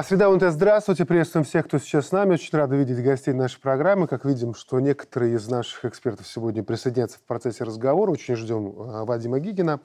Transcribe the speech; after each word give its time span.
А, 0.00 0.02
Среда 0.02 0.30
УНТ, 0.30 0.44
здравствуйте. 0.44 1.04
Приветствуем 1.04 1.44
всех, 1.44 1.66
кто 1.66 1.76
сейчас 1.78 2.06
с 2.06 2.12
нами. 2.12 2.32
Очень 2.32 2.56
рады 2.56 2.74
видеть 2.74 3.04
гостей 3.04 3.34
нашей 3.34 3.60
программы. 3.60 4.06
Как 4.06 4.24
видим, 4.24 4.54
что 4.54 4.80
некоторые 4.80 5.34
из 5.34 5.46
наших 5.46 5.84
экспертов 5.84 6.26
сегодня 6.26 6.62
присоединятся 6.62 7.18
в 7.18 7.22
процессе 7.24 7.64
разговора. 7.64 8.10
Очень 8.12 8.34
ждем 8.34 8.72
а, 8.78 9.04
Вадима 9.04 9.40
Гигина. 9.40 9.80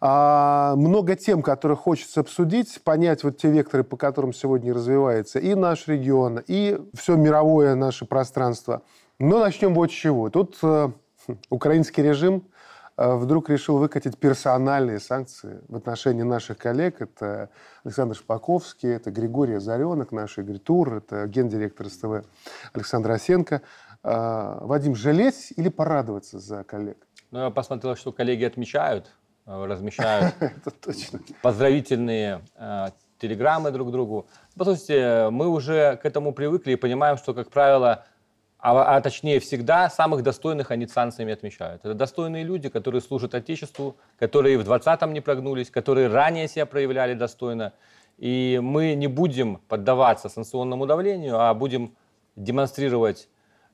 А, 0.00 0.74
много 0.74 1.14
тем, 1.14 1.40
которые 1.40 1.76
хочется 1.76 2.18
обсудить, 2.18 2.80
понять 2.82 3.22
вот 3.22 3.36
те 3.36 3.48
векторы, 3.48 3.84
по 3.84 3.96
которым 3.96 4.32
сегодня 4.32 4.74
развивается 4.74 5.38
и 5.38 5.54
наш 5.54 5.86
регион, 5.86 6.40
и 6.48 6.80
все 6.92 7.14
мировое 7.14 7.76
наше 7.76 8.06
пространство. 8.06 8.82
Но 9.20 9.38
начнем 9.38 9.72
вот 9.72 9.92
с 9.92 9.94
чего. 9.94 10.30
Тут 10.30 10.58
э, 10.64 10.90
украинский 11.48 12.02
режим 12.02 12.42
вдруг 12.96 13.50
решил 13.50 13.78
выкатить 13.78 14.18
персональные 14.18 15.00
санкции 15.00 15.60
в 15.68 15.76
отношении 15.76 16.22
наших 16.22 16.58
коллег. 16.58 17.00
Это 17.00 17.50
Александр 17.84 18.14
Шпаковский, 18.16 18.90
это 18.90 19.10
Григорий 19.10 19.54
Озаренок, 19.54 20.12
наш 20.12 20.38
Игорь 20.38 20.58
Тур, 20.58 20.96
это 20.96 21.26
гендиректор 21.26 21.88
СТВ 21.88 22.24
Александр 22.72 23.10
Осенко. 23.12 23.62
Э, 24.02 24.58
Вадим, 24.60 24.94
жалеть 24.94 25.52
или 25.56 25.68
порадоваться 25.68 26.38
за 26.38 26.62
коллег? 26.64 26.98
Ну, 27.30 27.44
я 27.44 27.50
посмотрел, 27.50 27.96
что 27.96 28.12
коллеги 28.12 28.44
отмечают, 28.44 29.10
э, 29.46 29.64
размещают 29.66 30.34
поздравительные 31.42 32.42
телеграммы 33.18 33.70
друг 33.70 33.90
другу. 33.90 34.26
По 34.56 34.64
сути, 34.64 35.30
мы 35.30 35.48
уже 35.48 35.96
к 35.96 36.04
этому 36.04 36.32
привыкли 36.32 36.72
и 36.72 36.76
понимаем, 36.76 37.16
что, 37.16 37.32
как 37.32 37.50
правило, 37.50 38.04
а, 38.64 38.96
а 38.96 39.00
точнее 39.02 39.40
всегда 39.40 39.90
самых 39.90 40.22
достойных 40.22 40.70
они 40.70 40.86
санкциями 40.86 41.34
отмечают. 41.34 41.84
Это 41.84 41.92
достойные 41.92 42.44
люди, 42.44 42.70
которые 42.70 43.02
служат 43.02 43.34
Отечеству, 43.34 43.96
которые 44.18 44.56
в 44.56 44.66
20-м 44.66 45.12
не 45.12 45.20
прогнулись, 45.20 45.70
которые 45.70 46.08
ранее 46.08 46.48
себя 46.48 46.64
проявляли 46.64 47.12
достойно. 47.12 47.74
И 48.16 48.58
мы 48.62 48.94
не 48.94 49.06
будем 49.06 49.56
поддаваться 49.68 50.30
санкционному 50.30 50.86
давлению, 50.86 51.38
а 51.38 51.52
будем 51.52 51.94
демонстрировать 52.36 53.28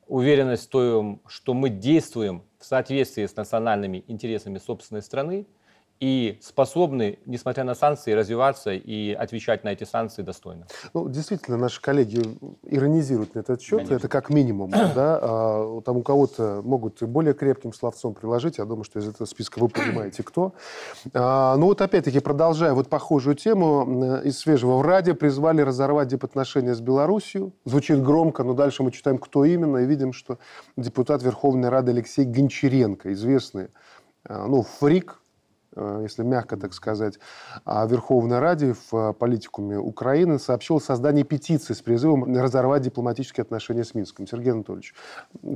уверенность 0.09 0.67
в 0.67 0.71
том, 0.71 1.23
что 1.29 1.55
мы 1.55 1.69
действуем 1.69 2.43
в 2.59 2.65
соответствии 2.65 3.27
с 3.27 3.37
национальными 3.37 4.03
интересами 4.09 4.59
собственной 4.59 5.03
страны– 5.03 5.47
и 6.01 6.39
способны, 6.41 7.19
несмотря 7.27 7.63
на 7.65 7.75
санкции, 7.75 8.13
развиваться 8.13 8.73
и 8.73 9.13
отвечать 9.13 9.65
на 9.65 9.69
эти 9.69 9.85
санкции 9.85 10.23
достойно. 10.23 10.67
Ну, 10.95 11.11
действительно, 11.11 11.59
наши 11.59 11.81
коллеги 11.81 12.23
иронизируют 12.65 13.35
на 13.35 13.41
этот 13.41 13.61
счет, 13.61 13.81
Конечно. 13.81 13.95
это 13.97 14.09
как 14.09 14.31
минимум. 14.31 14.71
да? 14.95 15.19
а, 15.21 15.81
там 15.83 15.99
у 15.99 16.03
кого-то 16.03 16.63
могут 16.65 17.03
и 17.03 17.07
более 17.07 17.35
крепким 17.35 17.75
словцом 17.75 18.15
приложить, 18.15 18.57
я 18.57 18.65
думаю, 18.65 18.85
что 18.85 18.99
из 18.99 19.09
этого 19.09 19.27
списка 19.27 19.59
вы 19.59 19.69
понимаете, 19.69 20.23
кто. 20.23 20.55
А, 21.13 21.57
ну 21.57 21.67
вот 21.67 21.83
опять-таки, 21.83 22.21
продолжая 22.21 22.73
вот 22.73 22.89
похожую 22.89 23.37
тему, 23.37 24.21
из 24.25 24.39
свежего 24.39 24.79
в 24.79 24.83
Раде 24.83 25.13
призвали 25.13 25.61
разорвать 25.61 26.09
дипотношения 26.09 26.75
с 26.75 26.81
Белоруссией. 26.81 27.53
Звучит 27.67 28.03
громко, 28.03 28.43
но 28.43 28.55
дальше 28.55 28.83
мы 28.83 28.91
читаем, 28.91 29.19
кто 29.19 29.45
именно, 29.45 29.79
и 29.79 29.87
видим, 29.87 30.15
что 30.15 30.39
депутат 30.79 31.23
Верховной 31.23 31.69
Рады 31.69 31.93
Алексей 31.93 32.25
Гончаренко, 32.25 33.13
известный 33.13 33.69
а, 34.25 34.47
ну, 34.47 34.63
фрик, 34.63 35.20
если 35.77 36.23
мягко 36.25 36.57
так 36.57 36.75
сказать, 36.75 37.19
Верховной 37.65 38.41
Раде 38.41 38.75
в 38.75 38.95
э, 38.95 39.13
политикуме 39.13 39.79
Украины 39.79 40.39
сообщил 40.39 40.77
о 40.77 40.81
создании 40.81 41.23
петиции 41.23 41.75
с 41.75 41.81
призывом 41.81 42.37
разорвать 42.37 42.83
дипломатические 42.83 43.43
отношения 43.43 43.85
с 43.85 43.95
Минском. 43.95 44.27
Сергей 44.27 44.53
Анатольевич, 44.53 44.95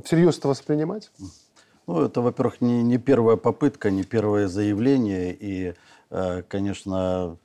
всерьез 0.05 0.37
это 0.37 0.47
воспринимать? 0.47 1.11
Ну, 1.87 2.01
это, 2.01 2.21
во-первых, 2.21 2.61
не, 2.61 2.81
не 2.81 2.97
первая 2.97 3.35
попытка, 3.35 3.91
не 3.91 4.03
первое 4.03 4.47
заявление. 4.47 5.35
И, 5.37 5.73
э, 6.09 6.43
конечно, 6.43 7.37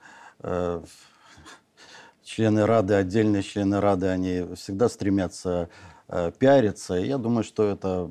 члены 2.22 2.64
Рады, 2.64 2.94
отдельные 2.94 3.42
члены 3.42 3.80
Рады, 3.80 4.06
они 4.06 4.46
всегда 4.54 4.88
стремятся 4.88 5.68
пиариться. 6.38 6.98
И 6.98 7.06
я 7.06 7.18
думаю, 7.18 7.44
что 7.44 7.68
это 7.68 8.10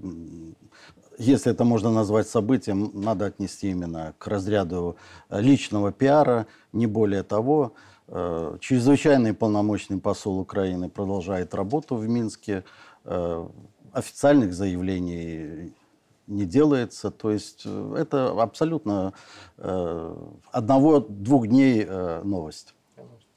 если 1.20 1.52
это 1.52 1.66
можно 1.66 1.92
назвать 1.92 2.30
событием, 2.30 2.92
надо 2.94 3.26
отнести 3.26 3.70
именно 3.70 4.14
к 4.18 4.28
разряду 4.28 4.96
э, 5.30 5.42
личного 5.42 5.92
пиара, 5.92 6.48
не 6.72 6.88
более 6.88 7.24
того. 7.24 7.74
Э, 8.08 8.58
чрезвычайный 8.62 9.34
полномочный 9.34 10.00
посол 10.00 10.40
Украины 10.40 10.90
продолжает 10.90 11.54
работу 11.54 11.98
в 11.98 12.08
Минске. 12.08 12.64
Э, 13.04 13.46
официальных 13.92 14.54
заявлений 14.54 15.74
не 16.28 16.46
делается. 16.46 17.12
То 17.12 17.32
есть 17.32 17.66
это 17.98 18.30
абсолютно 18.42 19.14
одного-двух 19.58 21.48
дней 21.48 21.86
новость. 22.24 22.76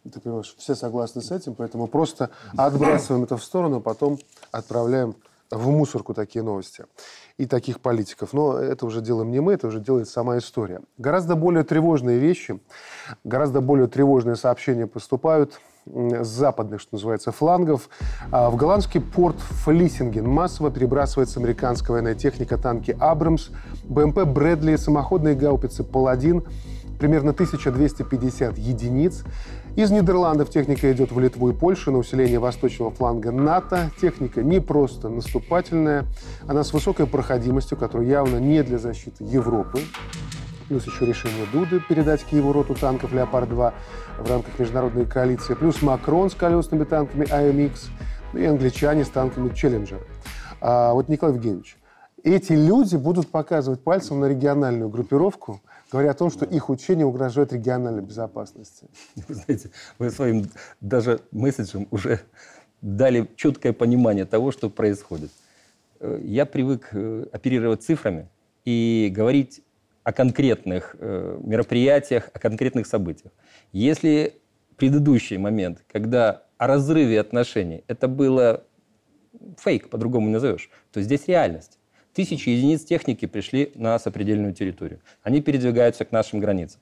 Ты 0.04 0.21
понимаешь, 0.21 0.54
все 0.59 0.75
согласны 0.75 1.22
с 1.22 1.31
этим, 1.31 1.54
поэтому 1.54 1.87
просто 1.87 2.28
отбрасываем 2.54 3.25
это 3.25 3.38
в 3.38 3.44
сторону, 3.44 3.81
потом 3.81 4.19
отправляем 4.50 5.16
в 5.52 5.70
мусорку 5.70 6.14
такие 6.14 6.42
новости 6.42 6.86
и 7.36 7.46
таких 7.46 7.80
политиков. 7.80 8.32
Но 8.32 8.58
это 8.58 8.86
уже 8.86 9.00
делаем 9.00 9.30
не 9.30 9.40
мы, 9.40 9.54
это 9.54 9.68
уже 9.68 9.80
делает 9.80 10.08
сама 10.08 10.38
история. 10.38 10.80
Гораздо 10.98 11.36
более 11.36 11.62
тревожные 11.62 12.18
вещи, 12.18 12.60
гораздо 13.24 13.60
более 13.60 13.86
тревожные 13.86 14.36
сообщения 14.36 14.86
поступают 14.86 15.60
с 15.84 16.28
западных, 16.28 16.80
что 16.80 16.94
называется, 16.94 17.32
флангов. 17.32 17.88
А 18.30 18.50
в 18.50 18.56
голландский 18.56 19.00
порт 19.00 19.36
Флиссинген 19.38 20.26
массово 20.26 20.70
перебрасывается 20.70 21.41
американская 21.41 21.92
военная 21.92 22.14
техника, 22.14 22.56
танки 22.56 22.96
«Абрамс», 23.00 23.48
БМП 23.84 24.24
«Брэдли», 24.24 24.76
самоходные 24.76 25.34
гаубицы 25.34 25.82
«Паладин», 25.82 26.44
примерно 27.00 27.30
1250 27.32 28.58
единиц. 28.58 29.24
Из 29.75 29.91
Нидерландов 29.91 30.50
техника 30.50 30.93
идет 30.93 31.12
в 31.12 31.19
Литву 31.19 31.49
и 31.49 31.55
Польшу 31.55 31.93
на 31.93 31.99
усиление 31.99 32.38
восточного 32.38 32.91
фланга 32.91 33.33
НАТО. 33.33 33.91
Техника 33.99 34.43
не 34.43 34.60
просто 34.60 35.09
наступательная, 35.09 36.05
она 36.47 36.62
с 36.62 36.75
высокой 36.75 37.06
проходимостью, 37.06 37.78
которая 37.78 38.06
явно 38.06 38.37
не 38.37 38.62
для 38.62 38.77
защиты 38.77 39.25
Европы. 39.25 39.81
Плюс 40.69 40.87
еще 40.87 41.06
решение 41.06 41.47
Дуды 41.55 41.81
передать 41.81 42.22
Киеву 42.22 42.53
роту 42.53 42.75
танков 42.75 43.12
«Леопард-2» 43.15 43.72
в 44.19 44.31
рамках 44.31 44.59
международной 44.59 45.06
коалиции. 45.06 45.55
Плюс 45.55 45.81
Макрон 45.81 46.28
с 46.28 46.34
колесными 46.34 46.84
танками 46.84 47.27
АМХ. 47.31 47.72
И 48.34 48.44
англичане 48.44 49.06
с 49.06 49.09
танками 49.09 49.54
«Челленджер». 49.54 50.00
А 50.60 50.93
вот 50.93 51.09
Николай 51.09 51.34
Евгеньевич, 51.34 51.78
эти 52.25 52.53
люди 52.53 52.97
будут 52.97 53.28
показывать 53.28 53.81
пальцем 53.81 54.21
на 54.21 54.27
региональную 54.27 54.88
группировку– 54.88 55.60
говоря 55.93 56.12
о 56.12 56.15
том, 56.15 56.31
что 56.31 56.47
их 56.47 56.71
учение 56.71 57.05
угрожает 57.05 57.53
региональной 57.53 58.03
безопасности. 58.03 58.87
Вы 59.28 59.34
знаете, 59.34 59.71
вы 59.99 60.10
своим 60.10 60.47
даже 60.81 61.21
месседжем 61.31 61.87
уже 61.91 62.21
дали 62.81 63.28
четкое 63.37 63.72
понимание 63.72 64.25
того, 64.25 64.50
что 64.50 64.71
происходит. 64.71 65.31
Э, 66.00 66.19
я 66.25 66.47
привык 66.47 66.88
э, 66.93 67.27
оперировать 67.31 67.83
цифрами 67.83 68.28
и 68.65 69.12
говорить 69.15 69.62
о 70.03 70.12
конкретных 70.12 70.97
э, 70.99 71.39
мероприятиях, 71.44 72.31
о 72.33 72.39
конкретных 72.39 72.87
событиях. 72.87 73.33
Если 73.72 74.41
предыдущий 74.77 75.37
момент, 75.37 75.84
когда 75.93 76.43
о 76.56 76.66
разрыве 76.66 77.21
отношений, 77.21 77.84
это 77.87 78.09
было 78.09 78.65
фейк, 79.59 79.91
по-другому 79.91 80.27
не 80.27 80.33
назовешь, 80.33 80.71
то 80.91 81.03
здесь 81.03 81.28
реальность. 81.28 81.78
Тысячи 82.14 82.50
единиц 82.50 82.84
техники 82.84 83.26
пришли 83.26 83.72
на 83.74 83.98
сопредельную 83.98 84.52
территорию. 84.52 85.00
Они 85.22 85.40
передвигаются 85.40 86.04
к 86.04 86.12
нашим 86.12 86.40
границам. 86.40 86.80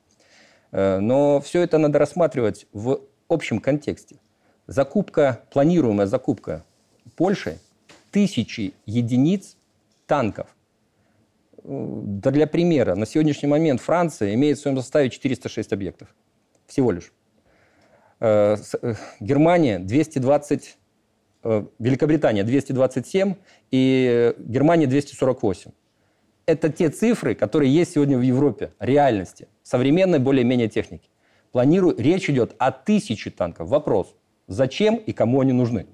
Э, 0.72 0.98
но 0.98 1.40
все 1.40 1.62
это 1.62 1.78
надо 1.78 1.98
рассматривать 1.98 2.66
в 2.72 3.02
общем 3.28 3.60
контексте. 3.60 4.16
Закупка, 4.66 5.42
планируемая 5.52 6.06
закупка 6.06 6.64
Польши 7.16 7.58
тысячи 8.10 8.74
единиц 8.86 9.56
танков. 10.06 10.48
Э, 11.58 11.62
да 11.64 12.32
для 12.32 12.48
примера, 12.48 12.96
на 12.96 13.06
сегодняшний 13.06 13.48
момент 13.48 13.80
Франция 13.80 14.34
имеет 14.34 14.58
в 14.58 14.62
своем 14.62 14.76
составе 14.76 15.10
406 15.10 15.72
объектов. 15.72 16.08
Всего 16.66 16.90
лишь. 16.90 17.12
Э, 18.18 18.56
Германия 19.20 19.78
220 19.78 20.76
Э, 20.76 20.79
Великобритания 21.42 22.44
227 22.44 23.34
и 23.70 24.34
Германия 24.38 24.86
248. 24.86 25.70
Это 26.46 26.68
те 26.70 26.88
цифры, 26.90 27.34
которые 27.34 27.72
есть 27.72 27.92
сегодня 27.92 28.18
в 28.18 28.22
Европе, 28.22 28.72
реальности, 28.78 29.48
современной 29.62 30.18
более-менее 30.18 30.68
техники. 30.68 31.08
Планирую, 31.52 31.96
речь 31.96 32.28
идет 32.28 32.54
о 32.58 32.72
тысяче 32.72 33.30
танков. 33.30 33.68
Вопрос, 33.68 34.14
зачем 34.48 34.96
и 34.96 35.12
кому 35.12 35.40
они 35.40 35.52
нужны? 35.52 35.86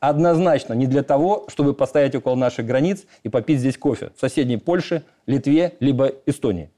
Однозначно 0.00 0.74
не 0.74 0.86
для 0.86 1.02
того, 1.02 1.46
чтобы 1.48 1.74
поставить 1.74 2.14
около 2.14 2.34
наших 2.34 2.66
границ 2.66 3.04
и 3.22 3.28
попить 3.28 3.60
здесь 3.60 3.78
кофе 3.78 4.10
в 4.14 4.20
соседней 4.20 4.58
Польше, 4.58 5.02
Литве, 5.26 5.74
либо 5.80 6.12
Эстонии. 6.26 6.70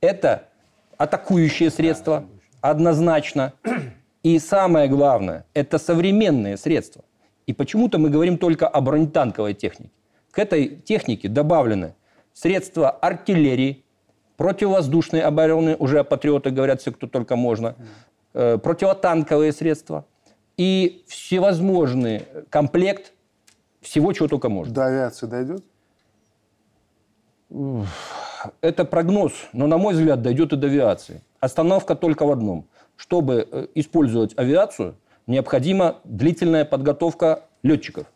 Это 0.00 0.48
атакующие 0.96 1.70
средства, 1.70 2.26
однозначно. 2.60 3.52
И 4.22 4.38
самое 4.38 4.88
главное, 4.88 5.46
это 5.54 5.78
современные 5.78 6.56
средства. 6.56 7.04
И 7.46 7.52
почему-то 7.52 7.98
мы 7.98 8.10
говорим 8.10 8.38
только 8.38 8.66
о 8.66 8.80
бронетанковой 8.80 9.54
технике. 9.54 9.92
К 10.32 10.40
этой 10.40 10.68
технике 10.68 11.28
добавлены 11.28 11.94
средства 12.32 12.90
артиллерии, 12.90 13.84
противовоздушные 14.36 15.22
обороны, 15.22 15.76
уже 15.76 16.00
о 16.00 16.04
патриотах 16.04 16.52
говорят 16.52 16.80
все, 16.80 16.92
кто 16.92 17.06
только 17.06 17.36
можно, 17.36 17.76
э, 18.34 18.58
противотанковые 18.58 19.52
средства, 19.52 20.04
и 20.56 21.04
всевозможный 21.06 22.22
комплект 22.50 23.12
всего, 23.80 24.12
чего 24.12 24.28
только 24.28 24.48
можно. 24.48 24.74
До 24.74 24.86
авиации 24.86 25.26
дойдет? 25.26 25.64
Это 28.60 28.84
прогноз, 28.84 29.32
но, 29.52 29.66
на 29.66 29.78
мой 29.78 29.94
взгляд, 29.94 30.20
дойдет 30.20 30.52
и 30.52 30.56
до 30.56 30.66
авиации. 30.66 31.22
Остановка 31.40 31.94
только 31.94 32.26
в 32.26 32.32
одном. 32.32 32.66
Чтобы 32.96 33.46
э, 33.50 33.66
использовать 33.74 34.36
авиацию, 34.38 34.96
необходима 35.26 36.00
длительная 36.04 36.64
подготовка 36.64 37.44
летчиков. 37.62 38.06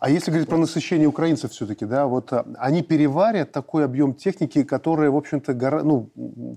А 0.00 0.08
если 0.08 0.30
говорить 0.30 0.48
про 0.48 0.56
насыщение 0.56 1.06
украинцев 1.06 1.52
все-таки, 1.52 1.84
да, 1.84 2.06
вот 2.06 2.32
а, 2.32 2.46
они 2.58 2.82
переварят 2.82 3.52
такой 3.52 3.84
объем 3.84 4.14
техники, 4.14 4.62
которая, 4.64 5.10
в 5.10 5.16
общем-то, 5.16 5.52
гора, 5.52 5.82
ну, 5.82 6.08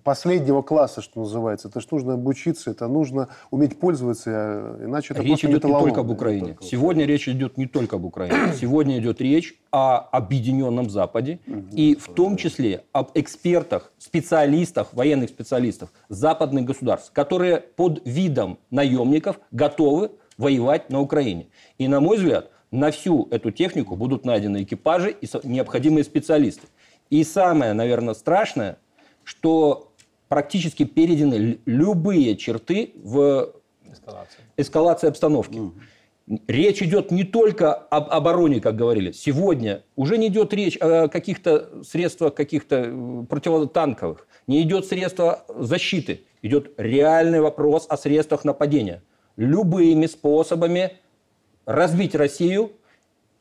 последнего 0.06 0.62
класса, 0.62 1.02
что 1.02 1.20
называется. 1.20 1.68
Это 1.68 1.82
же 1.82 1.88
нужно 1.92 2.14
обучиться, 2.14 2.72
это 2.72 2.88
нужно 2.88 3.28
уметь 3.52 3.78
пользоваться, 3.78 4.32
а 4.32 4.86
иначе 4.86 5.14
это 5.14 5.24
Речь 5.24 5.44
идет 5.44 5.66
не 5.66 5.72
только 5.72 6.00
об 6.00 6.10
Украине. 6.10 6.48
Только 6.48 6.64
Сегодня 6.64 7.06
речь 7.06 7.28
идет 7.28 7.58
не 7.58 7.68
только 7.68 7.98
об 7.98 8.06
Украине. 8.06 8.54
Сегодня 8.58 8.98
идет 8.98 9.20
речь 9.20 9.60
о 9.72 9.98
объединенном 9.98 10.90
Западе 10.90 11.42
и 11.74 11.96
в 11.96 12.08
том 12.14 12.38
числе 12.38 12.86
об 12.94 13.12
экспертах, 13.14 13.92
специалистах, 13.98 14.94
военных 14.94 15.30
специалистах 15.30 15.92
западных 16.08 16.64
государств, 16.64 17.12
которые 17.12 17.58
под 17.58 18.02
видом 18.06 18.58
наемников 18.72 19.38
готовы 19.52 20.12
воевать 20.38 20.90
на 20.90 21.02
Украине. 21.02 21.48
И, 21.78 21.88
на 21.88 22.00
мой 22.00 22.18
взгляд, 22.18 22.50
на 22.74 22.90
всю 22.90 23.28
эту 23.30 23.52
технику 23.52 23.96
будут 23.96 24.26
найдены 24.26 24.64
экипажи 24.64 25.12
и 25.12 25.28
необходимые 25.44 26.04
специалисты. 26.04 26.68
И 27.12 27.24
самое, 27.24 27.74
наверное, 27.74 28.16
страшное, 28.16 28.80
что 29.24 29.94
практически 30.28 30.84
переданы 30.84 31.60
любые 31.66 32.36
черты 32.36 32.94
в 32.96 33.54
эскалации, 33.92 34.40
эскалации 34.58 35.08
обстановки. 35.08 35.60
Угу. 35.60 35.74
Речь 36.48 36.82
идет 36.82 37.12
не 37.12 37.24
только 37.24 37.76
об 37.76 38.10
обороне, 38.10 38.60
как 38.60 38.76
говорили. 38.76 39.12
Сегодня 39.12 39.84
уже 39.96 40.18
не 40.18 40.28
идет 40.30 40.52
речь 40.54 40.76
о 40.78 41.10
каких-то 41.10 41.84
средствах 41.84 42.34
каких-то 42.34 43.26
противотанковых, 43.30 44.28
не 44.48 44.64
идет 44.64 44.88
средства 44.88 45.46
защиты. 45.48 46.22
Идет 46.42 46.74
реальный 46.78 47.40
вопрос 47.40 47.86
о 47.88 47.98
средствах 47.98 48.44
нападения. 48.46 49.04
Любыми 49.38 50.08
способами 50.08 50.94
разбить 51.66 52.16
Россию 52.16 52.72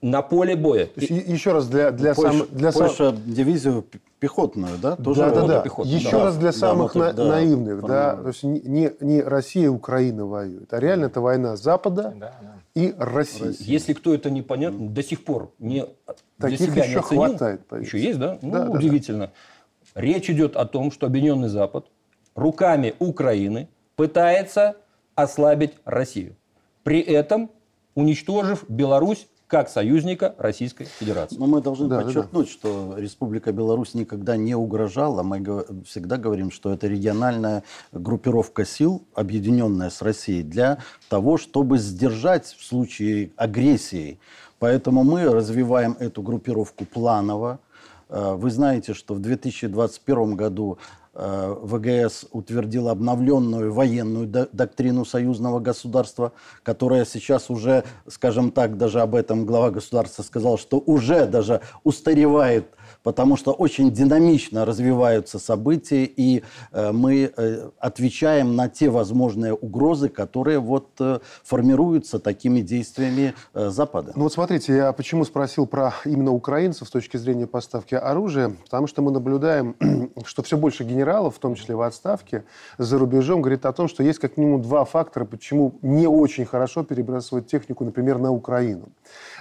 на 0.02 0.20
поле 0.22 0.56
боя. 0.56 0.86
То 0.86 1.00
есть, 1.00 1.10
еще 1.10 1.52
раз 1.52 1.68
для, 1.68 1.92
для, 1.92 2.14
Польша, 2.14 2.38
сам, 2.38 2.48
для 2.50 2.72
Польша 2.72 3.10
сам... 3.10 3.22
дивизию 3.24 3.84
пехотную, 4.18 4.78
да? 4.78 4.96
Тоже 4.96 5.20
да, 5.20 5.30
да, 5.30 5.46
да. 5.46 5.60
Пехотную. 5.60 5.96
Еще 5.96 6.10
да. 6.10 6.24
раз 6.24 6.36
для 6.36 6.52
самых 6.52 6.94
да, 6.94 6.98
на, 7.00 7.12
да, 7.12 7.24
наивных, 7.24 7.80
да, 7.82 8.16
то 8.16 8.28
есть 8.28 8.42
не, 8.42 8.90
не 9.00 9.20
Россия 9.20 9.64
и 9.64 9.68
Украина 9.68 10.26
воюют, 10.26 10.72
а 10.72 10.80
реально 10.80 11.06
это 11.06 11.20
война 11.20 11.56
Запада 11.56 12.14
да, 12.16 12.34
да. 12.40 12.54
и 12.74 12.94
России. 12.98 13.54
Если 13.60 13.92
кто 13.92 14.12
это 14.12 14.30
непонятно, 14.30 14.88
до 14.88 15.02
сих 15.02 15.24
пор 15.24 15.52
не 15.60 15.86
Таких 16.38 16.58
для 16.58 16.66
себя 16.66 16.84
еще 16.84 16.92
не 16.92 16.98
оценил, 16.98 17.22
хватает. 17.22 17.66
Поверьте. 17.66 17.96
Еще 17.96 18.06
есть, 18.06 18.18
да? 18.18 18.38
Ну, 18.42 18.50
да 18.50 18.70
удивительно. 18.70 19.32
Да. 19.94 20.00
Речь 20.00 20.30
идет 20.30 20.56
о 20.56 20.66
том, 20.66 20.90
что 20.90 21.06
Объединенный 21.06 21.48
Запад 21.48 21.86
руками 22.34 22.94
Украины 22.98 23.68
пытается 23.94 24.76
ослабить 25.14 25.74
Россию. 25.84 26.34
При 26.82 27.00
этом 27.00 27.50
уничтожив 27.94 28.64
Беларусь 28.68 29.28
как 29.52 29.68
союзника 29.68 30.34
Российской 30.38 30.84
Федерации. 30.84 31.36
Но 31.36 31.46
мы 31.46 31.60
должны 31.60 31.86
да, 31.86 32.00
подчеркнуть, 32.00 32.46
да, 32.46 32.52
да. 32.52 32.58
что 32.58 32.94
Республика 32.96 33.52
Беларусь 33.52 33.92
никогда 33.92 34.38
не 34.38 34.54
угрожала. 34.54 35.22
Мы 35.22 35.44
всегда 35.84 36.16
говорим, 36.16 36.50
что 36.50 36.72
это 36.72 36.86
региональная 36.86 37.62
группировка 37.92 38.64
сил, 38.64 39.02
объединенная 39.14 39.90
с 39.90 40.00
Россией, 40.00 40.42
для 40.42 40.78
того, 41.10 41.36
чтобы 41.36 41.76
сдержать 41.76 42.46
в 42.46 42.64
случае 42.64 43.32
агрессии. 43.36 44.18
Поэтому 44.58 45.04
мы 45.04 45.24
развиваем 45.24 45.98
эту 46.00 46.22
группировку 46.22 46.86
планово. 46.86 47.60
Э, 48.08 48.32
вы 48.34 48.50
знаете, 48.50 48.94
что 48.94 49.12
в 49.12 49.20
2021 49.20 50.34
году 50.34 50.78
ВГС 51.14 52.26
утвердил 52.30 52.88
обновленную 52.88 53.72
военную 53.72 54.26
доктрину 54.26 55.04
союзного 55.04 55.60
государства, 55.60 56.32
которая 56.62 57.04
сейчас 57.04 57.50
уже, 57.50 57.84
скажем 58.08 58.50
так, 58.50 58.78
даже 58.78 59.00
об 59.02 59.14
этом 59.14 59.44
глава 59.44 59.70
государства 59.70 60.22
сказал, 60.22 60.56
что 60.56 60.78
уже 60.78 61.26
даже 61.26 61.60
устаревает 61.84 62.66
потому 63.02 63.36
что 63.36 63.52
очень 63.52 63.90
динамично 63.90 64.64
развиваются 64.64 65.38
события, 65.38 66.04
и 66.04 66.42
э, 66.72 66.92
мы 66.92 67.32
э, 67.36 67.70
отвечаем 67.78 68.56
на 68.56 68.68
те 68.68 68.90
возможные 68.90 69.54
угрозы, 69.54 70.08
которые 70.08 70.58
вот 70.58 70.88
э, 71.00 71.18
формируются 71.44 72.18
такими 72.18 72.60
действиями 72.60 73.34
Запада. 73.54 74.12
Ну 74.14 74.24
вот 74.24 74.32
смотрите, 74.32 74.76
я 74.76 74.92
почему 74.92 75.24
спросил 75.24 75.66
про 75.66 75.94
именно 76.04 76.32
украинцев 76.32 76.88
с 76.88 76.90
точки 76.90 77.16
зрения 77.16 77.46
поставки 77.46 77.94
оружия, 77.94 78.54
потому 78.64 78.86
что 78.86 79.02
мы 79.02 79.10
наблюдаем, 79.10 79.76
что 80.24 80.42
все 80.42 80.56
больше 80.56 80.84
генералов, 80.84 81.36
в 81.36 81.38
том 81.38 81.54
числе 81.54 81.74
в 81.74 81.82
отставке, 81.82 82.44
за 82.78 82.98
рубежом, 82.98 83.42
говорит 83.42 83.66
о 83.66 83.72
том, 83.72 83.88
что 83.88 84.02
есть 84.02 84.18
как 84.18 84.36
минимум 84.36 84.62
два 84.62 84.84
фактора, 84.84 85.24
почему 85.24 85.74
не 85.82 86.06
очень 86.06 86.44
хорошо 86.44 86.82
перебрасывать 86.82 87.46
технику, 87.46 87.84
например, 87.84 88.18
на 88.18 88.32
Украину. 88.32 88.88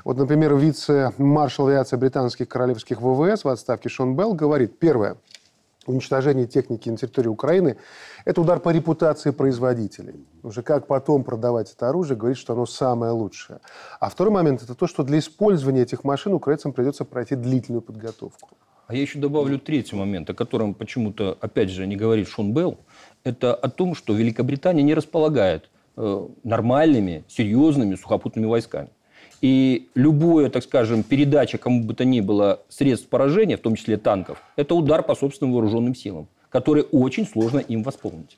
Вот, 0.04 0.18
например, 0.18 0.56
вице-маршал 0.56 1.68
авиации 1.68 1.96
британских 1.96 2.48
королевских 2.48 3.02
ВВС 3.02 3.44
в 3.44 3.50
отставке 3.50 3.90
Шон 3.90 4.16
Белл 4.16 4.34
говорит, 4.34 4.80
первое, 4.80 5.18
уничтожение 5.86 6.48
техники 6.48 6.90
на 6.90 6.98
территории 6.98 7.28
Украины– 7.28 7.78
это 8.26 8.42
удар 8.42 8.60
по 8.60 8.70
репутации 8.70 9.32
производителей. 9.32 10.26
Уже 10.44 10.62
как 10.62 10.88
потом 10.88 11.24
продавать 11.24 11.72
это 11.72 11.90
оружие, 11.90 12.18
говорит, 12.18 12.38
что 12.38 12.54
оно 12.54 12.66
самое 12.66 13.12
лучшее. 13.12 13.60
А 14.00 14.10
второй 14.10 14.34
момент– 14.34 14.62
это 14.64 14.76
то, 14.76 14.88
что 14.88 15.04
для 15.04 15.20
использования 15.20 15.82
этих 15.82 16.04
машин 16.04 16.34
украинцам 16.34 16.74
придется 16.74 17.06
пройти 17.06 17.36
длительную 17.36 17.82
подготовку. 17.82 18.50
А 18.88 18.96
я 18.96 19.02
еще 19.02 19.20
добавлю 19.20 19.58
третий 19.58 19.96
момент, 19.96 20.30
о 20.30 20.34
котором 20.34 20.74
почему-то, 20.74 21.38
опять 21.40 21.70
же, 21.70 21.88
не 21.88 21.96
говорит 21.96 22.28
Шон 22.28 22.54
Белл. 22.54 22.78
Это 23.24 23.54
о 23.56 23.70
том, 23.70 23.96
что 23.96 24.14
Великобритания 24.14 24.84
не 24.84 24.94
располагает 24.94 25.70
э, 25.96 26.28
нормальными, 26.44 27.24
серьезными 27.30 27.96
сухопутными 27.96 28.48
войсками. 28.48 28.90
И 29.42 29.90
любая, 29.96 30.50
так 30.50 30.64
скажем, 30.64 31.04
передача 31.04 31.58
кому 31.58 31.84
бы 31.84 31.96
то 31.96 32.06
ни 32.06 32.22
было 32.22 32.62
средств 32.70 33.10
поражения, 33.10 33.58
в 33.58 33.62
том 33.62 33.76
числе 33.76 33.98
танков, 33.98 34.38
это 34.56 34.76
удар 34.76 35.02
по 35.02 35.16
собственным 35.16 35.54
вооруженным 35.54 35.96
силам, 35.96 36.28
который 36.50 36.84
очень 36.92 37.28
сложно 37.28 37.60
им 37.60 37.82
восполнить. 37.82 38.38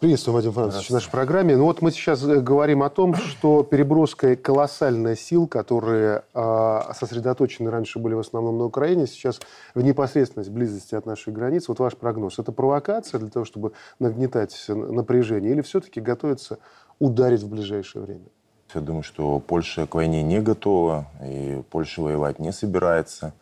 Приветствую, 0.00 0.34
Вадим 0.34 0.52
Францович, 0.52 0.88
в 0.88 0.92
нашей 0.92 1.10
программе. 1.10 1.56
Ну 1.56 1.64
вот 1.64 1.80
мы 1.80 1.92
сейчас 1.92 2.22
э, 2.24 2.40
говорим 2.40 2.82
о 2.82 2.90
том, 2.90 3.14
что 3.14 3.62
переброска 3.62 4.36
колоссальная 4.36 5.14
сил, 5.14 5.46
которые 5.46 6.24
э, 6.34 6.80
сосредоточены 6.94 7.70
раньше 7.70 8.00
были 8.00 8.12
в 8.12 8.18
основном 8.18 8.58
на 8.58 8.64
Украине, 8.64 9.06
сейчас 9.06 9.40
в 9.74 9.80
непосредственность 9.82 10.50
близости 10.50 10.94
от 10.94 11.06
нашей 11.06 11.32
границы. 11.32 11.66
Вот 11.68 11.78
ваш 11.78 11.96
прогноз. 11.96 12.38
Это 12.38 12.50
провокация 12.50 13.20
для 13.20 13.30
того, 13.30 13.46
чтобы 13.46 13.72
нагнетать 13.98 14.64
напряжение 14.68 15.52
или 15.52 15.62
все-таки 15.62 16.00
готовится 16.00 16.58
ударить 16.98 17.42
в 17.42 17.48
ближайшее 17.48 18.02
время? 18.02 18.26
Я 18.74 18.80
думаю, 18.80 19.04
что 19.04 19.38
Польша 19.38 19.86
к 19.86 19.94
войне 19.94 20.22
не 20.24 20.40
готова, 20.40 21.06
и 21.22 21.62
Польша 21.70 22.02
воевать 22.02 22.40
не 22.40 22.50
собирается. 22.50 23.32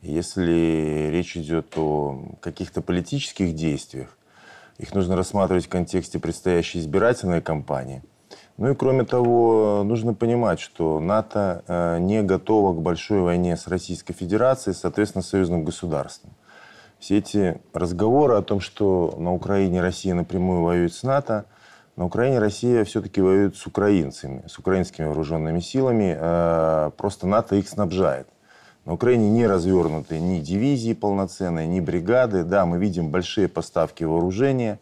Если 0.00 1.08
речь 1.10 1.36
идет 1.36 1.76
о 1.76 2.36
каких-то 2.40 2.82
политических 2.82 3.54
действиях, 3.54 4.16
их 4.78 4.94
нужно 4.94 5.16
рассматривать 5.16 5.66
в 5.66 5.68
контексте 5.68 6.20
предстоящей 6.20 6.78
избирательной 6.78 7.40
кампании. 7.40 8.02
Ну 8.58 8.70
и 8.70 8.74
кроме 8.74 9.04
того, 9.04 9.82
нужно 9.84 10.14
понимать, 10.14 10.60
что 10.60 11.00
НАТО 11.00 11.64
э, 11.66 11.98
не 11.98 12.22
готово 12.22 12.72
к 12.72 12.80
большой 12.80 13.20
войне 13.20 13.56
с 13.56 13.66
Российской 13.66 14.12
Федерацией, 14.12 14.74
соответственно, 14.74 15.22
союзным 15.22 15.64
государством. 15.64 16.30
Все 17.00 17.18
эти 17.18 17.60
разговоры 17.72 18.34
о 18.34 18.42
том, 18.42 18.60
что 18.60 19.14
на 19.18 19.34
Украине 19.34 19.80
Россия 19.82 20.14
напрямую 20.14 20.62
воюет 20.62 20.94
с 20.94 21.02
НАТО– 21.02 21.46
на 21.96 22.04
Украине 22.04 22.38
Россия 22.38 22.84
все-таки 22.84 23.20
воюет 23.20 23.56
с 23.56 23.66
украинцами, 23.66 24.44
с 24.46 24.58
украинскими 24.58 25.06
вооруженными 25.06 25.60
силами. 25.60 26.16
Э, 26.18 26.90
просто 26.96 27.26
НАТО 27.26 27.56
их 27.56 27.68
снабжает. 27.68 28.28
На 28.84 28.92
Украине 28.92 29.30
не 29.30 29.46
развернуты 29.46 30.20
ни 30.20 30.38
дивизии 30.40 30.92
полноценные, 30.92 31.66
ни 31.66 31.80
бригады. 31.80 32.44
Да, 32.44 32.66
мы 32.66 32.78
видим 32.78 33.10
большие 33.10 33.48
поставки 33.48 34.04
вооружения. 34.04 34.78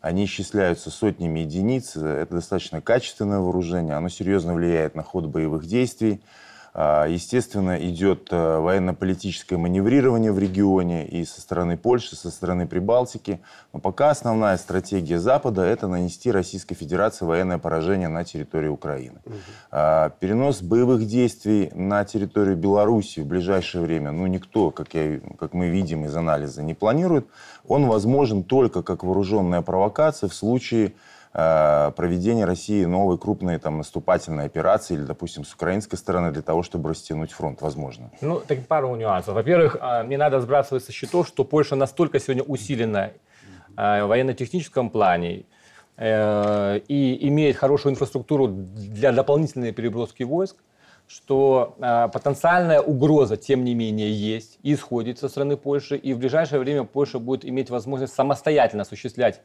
Они 0.00 0.26
исчисляются 0.26 0.90
сотнями 0.90 1.40
единиц. 1.40 1.96
Это 1.96 2.34
достаточно 2.34 2.80
качественное 2.80 3.40
вооружение. 3.40 3.94
Оно 3.94 4.10
серьезно 4.10 4.54
влияет 4.54 4.94
на 4.94 5.02
ход 5.02 5.24
боевых 5.24 5.66
действий. 5.66 6.20
А, 6.80 7.06
естественно, 7.06 7.76
идет 7.88 8.28
э, 8.30 8.58
военно-политическое 8.58 9.56
маневрирование 9.56 10.30
в 10.30 10.38
регионе 10.38 11.04
и 11.08 11.24
со 11.24 11.40
стороны 11.40 11.76
Польши, 11.76 12.14
со 12.14 12.30
стороны 12.30 12.68
Прибалтики. 12.68 13.40
Но 13.72 13.80
пока 13.80 14.10
основная 14.10 14.56
стратегия 14.58 15.18
Запада– 15.18 15.62
это 15.64 15.88
нанести 15.88 16.30
Российской 16.30 16.76
Федерации 16.76 17.24
военное 17.24 17.58
поражение 17.58 18.06
на 18.06 18.22
территории 18.22 18.68
Украины. 18.68 19.18
Угу. 19.24 19.34
Перенос 20.20 20.62
боевых 20.62 21.04
действий 21.04 21.68
на 21.74 22.04
территорию 22.04 22.56
Беларуси 22.56 23.20
в 23.20 23.26
ближайшее 23.26 23.82
время, 23.82 24.12
ну, 24.12 24.28
никто, 24.28 24.70
как, 24.70 24.94
я, 24.94 25.18
как 25.36 25.54
мы 25.54 25.70
видим 25.70 26.04
из 26.04 26.14
анализа, 26.14 26.62
не 26.62 26.74
планирует. 26.74 27.26
Он 27.66 27.86
возможен 27.86 28.44
только 28.44 28.84
как 28.84 29.02
вооруженная 29.02 29.62
провокация 29.62 30.28
в 30.28 30.34
случае 30.34 30.92
э, 31.32 31.92
проведения 31.96 32.44
России 32.44 32.84
новой 32.84 33.18
крупной 33.18 33.58
там, 33.58 33.78
наступательной 33.78 34.46
операции 34.46 34.94
или, 34.94 35.02
допустим, 35.02 35.44
с 35.44 35.52
украинской 35.52 35.96
стороны 35.96 36.32
для 36.32 36.42
того, 36.42 36.62
чтобы 36.62 36.90
растянуть 36.90 37.32
фронт, 37.32 37.60
возможно? 37.62 38.10
Ну, 38.20 38.40
так 38.40 38.66
пару 38.66 38.94
нюансов. 38.96 39.34
Во-первых, 39.34 39.76
э, 39.80 40.02
мне 40.04 40.18
надо 40.18 40.40
сбрасывать 40.40 40.84
со 40.84 40.92
счетов, 40.92 41.26
что 41.28 41.44
Польша 41.44 41.76
настолько 41.76 42.18
сегодня 42.18 42.42
усилена 42.42 43.12
э, 43.76 44.02
в 44.04 44.06
военно-техническом 44.06 44.90
плане, 44.90 45.44
и 46.00 47.18
имеет 47.22 47.56
хорошую 47.56 47.92
инфраструктуру 47.92 48.46
для 48.46 49.10
дополнительной 49.10 49.72
переброски 49.72 50.22
войск, 50.22 50.54
что 51.08 51.74
потенциальная 52.12 52.80
угроза, 52.80 53.36
тем 53.36 53.64
не 53.64 53.74
менее, 53.74 54.12
есть 54.12 54.60
исходит 54.62 55.18
со 55.18 55.28
стороны 55.28 55.56
Польши, 55.56 55.96
и 55.96 56.14
в 56.14 56.18
ближайшее 56.18 56.60
время 56.60 56.84
Польша 56.84 57.18
будет 57.18 57.44
иметь 57.44 57.68
возможность 57.68 58.14
самостоятельно 58.14 58.82
осуществлять 58.82 59.40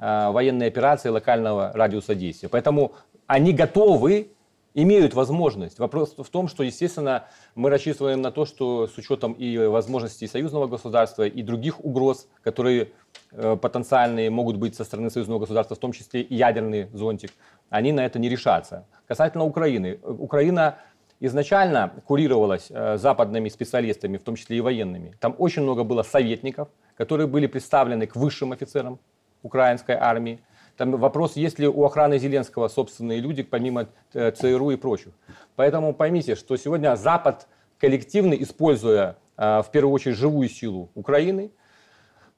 военные 0.00 0.68
операции 0.68 1.10
локального 1.10 1.72
радиуса 1.74 2.14
действия. 2.14 2.48
Поэтому 2.48 2.92
они 3.26 3.52
готовы, 3.52 4.30
имеют 4.74 5.14
возможность. 5.14 5.78
Вопрос 5.78 6.14
в 6.16 6.28
том, 6.28 6.48
что, 6.48 6.62
естественно, 6.62 7.24
мы 7.54 7.70
рассчитываем 7.70 8.20
на 8.22 8.30
то, 8.30 8.44
что 8.44 8.86
с 8.86 8.96
учетом 8.98 9.32
и 9.32 9.56
возможностей 9.58 10.26
союзного 10.26 10.66
государства, 10.66 11.26
и 11.26 11.42
других 11.42 11.84
угроз, 11.84 12.28
которые 12.42 12.92
э, 13.32 13.56
потенциальные 13.60 14.30
могут 14.30 14.56
быть 14.56 14.76
со 14.76 14.84
стороны 14.84 15.10
союзного 15.10 15.40
государства, 15.40 15.76
в 15.76 15.80
том 15.80 15.92
числе 15.92 16.22
и 16.22 16.34
ядерный 16.34 16.88
зонтик, 16.92 17.32
они 17.68 17.92
на 17.92 18.04
это 18.04 18.18
не 18.18 18.28
решатся. 18.28 18.86
Касательно 19.06 19.44
Украины. 19.44 19.98
Украина 20.02 20.78
изначально 21.18 21.92
курировалась 22.06 22.66
э, 22.70 22.96
западными 22.96 23.48
специалистами, 23.48 24.18
в 24.18 24.22
том 24.22 24.36
числе 24.36 24.58
и 24.58 24.60
военными. 24.60 25.14
Там 25.20 25.34
очень 25.38 25.62
много 25.62 25.84
было 25.84 26.02
советников, 26.02 26.68
которые 26.96 27.26
были 27.26 27.46
представлены 27.46 28.06
к 28.06 28.14
высшим 28.14 28.52
офицерам 28.52 29.00
украинской 29.42 29.96
армии. 29.96 30.40
Там 30.76 30.92
вопрос, 30.92 31.36
есть 31.36 31.58
ли 31.58 31.68
у 31.68 31.84
охраны 31.84 32.18
Зеленского 32.18 32.68
собственные 32.68 33.20
люди, 33.20 33.42
помимо 33.42 33.88
э, 34.14 34.30
ЦРУ 34.30 34.70
и 34.70 34.76
прочих. 34.76 35.12
Поэтому 35.56 35.92
поймите, 35.92 36.34
что 36.34 36.56
сегодня 36.56 36.96
Запад 36.96 37.46
коллективно, 37.78 38.34
используя 38.34 39.16
э, 39.36 39.62
в 39.62 39.70
первую 39.70 39.92
очередь 39.92 40.16
живую 40.16 40.48
силу 40.48 40.90
Украины, 40.94 41.50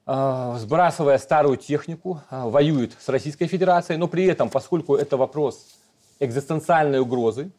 сбрасывая 0.05 1.17
старую 1.17 1.57
технику, 1.57 2.23
воюет 2.29 2.93
с 2.99 3.09
Российской 3.09 3.47
Федерацией, 3.47 4.01
но 4.01 4.09
при 4.09 4.25
этом, 4.25 4.51
поскольку 4.51 4.97
это 4.97 5.17
вопрос 5.17 5.79
экзистенциальной 6.19 6.99
угрозы, 6.99 7.53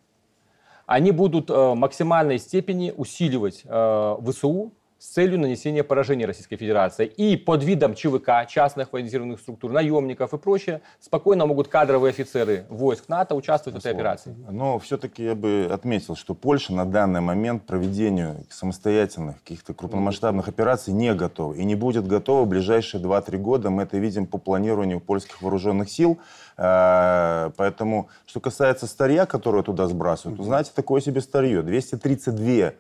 они 0.86 1.12
будут 1.12 1.50
э, 1.50 1.54
в 1.54 1.76
максимальной 1.76 2.40
степени 2.40 2.94
усиливать 2.96 3.62
э, 3.66 4.18
ВСУ 4.26 4.74
с 5.04 5.08
целью 5.08 5.38
нанесения 5.38 5.84
поражения 5.84 6.26
Российской 6.26 6.56
Федерации. 6.56 7.06
И 7.06 7.36
под 7.36 7.62
видом 7.62 7.94
ЧВК, 7.94 8.48
частных 8.48 8.94
военизированных 8.94 9.42
структур, 9.42 9.70
наемников 9.70 10.34
и 10.34 10.38
прочее, 10.38 10.82
спокойно 11.02 11.46
могут 11.46 11.68
кадровые 11.68 12.12
офицеры 12.12 12.66
войск 12.70 13.10
НАТО 13.10 13.36
участвовать 13.36 13.76
в 13.76 13.80
этой 13.86 13.94
операции. 13.94 14.34
Но 14.50 14.80
все-таки 14.80 15.26
я 15.26 15.36
бы 15.36 15.68
отметил, 15.70 16.16
что 16.16 16.34
Польша 16.34 16.72
на 16.74 16.86
данный 16.86 17.20
момент 17.20 17.64
проведению 17.64 18.46
самостоятельных 18.50 19.44
каких-то 19.44 19.74
крупномасштабных 19.74 20.48
операций 20.48 20.94
не 20.94 21.14
готова. 21.14 21.54
И 21.54 21.66
не 21.66 21.76
будет 21.76 22.08
готова 22.08 22.46
в 22.46 22.48
ближайшие 22.48 23.04
2-3 23.04 23.38
года. 23.38 23.70
Мы 23.70 23.84
это 23.84 23.98
видим 23.98 24.26
по 24.26 24.38
планированию 24.38 25.02
польских 25.02 25.42
вооруженных 25.42 25.90
сил. 25.90 26.18
Э, 26.58 27.52
поэтому, 27.58 28.08
что 28.26 28.40
касается 28.40 28.88
старья, 28.88 29.26
которое 29.26 29.64
туда 29.64 29.86
сбрасывают, 29.88 30.42
знаете, 30.42 30.72
такое 30.74 31.02
себе 31.02 31.20
старье. 31.20 31.62
232 31.62 32.72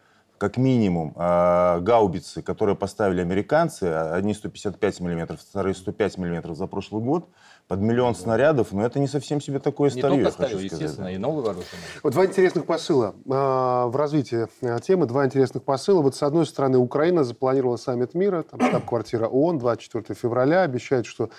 как 0.43 0.57
минимум 0.57 1.13
э, 1.15 1.79
гаубицы, 1.79 2.41
которые 2.41 2.75
поставили 2.75 3.21
американцы, 3.21 3.85
одни 3.85 4.33
155 4.33 4.99
миллиметров, 4.99 5.39
вторые 5.39 5.73
105 5.73 6.17
миллиметров 6.17 6.57
за 6.57 6.67
прошлый 6.67 7.01
год, 7.01 7.29
под 7.69 7.79
миллион 7.79 8.13
снарядов, 8.13 8.73
но 8.73 8.85
это 8.85 8.99
не 8.99 9.07
совсем 9.07 9.39
себе 9.39 9.59
такое 9.59 9.89
не 9.89 9.99
старье, 10.01 10.21
только 10.21 10.31
старье, 10.31 10.65
естественно, 10.65 11.13
и 11.13 11.17
новые 11.17 11.45
вооружения. 11.45 11.81
Вот 12.03 12.11
два 12.11 12.25
интересных 12.25 12.65
посыла 12.65 13.15
э, 13.25 13.29
в 13.29 13.95
развитии 13.95 14.47
э, 14.59 14.79
темы, 14.81 15.05
два 15.05 15.25
интересных 15.25 15.63
посыла. 15.63 16.01
Вот 16.01 16.13
с 16.13 16.23
одной 16.23 16.45
стороны, 16.45 16.77
Украина 16.77 17.23
запланировала 17.23 17.77
саммит 17.77 18.13
мира, 18.13 18.43
там 18.43 18.59
штаб-квартира 18.59 19.27
ООН 19.27 19.59
24 19.59 20.13
февраля, 20.13 20.63
обещает, 20.63 21.05
что 21.05 21.29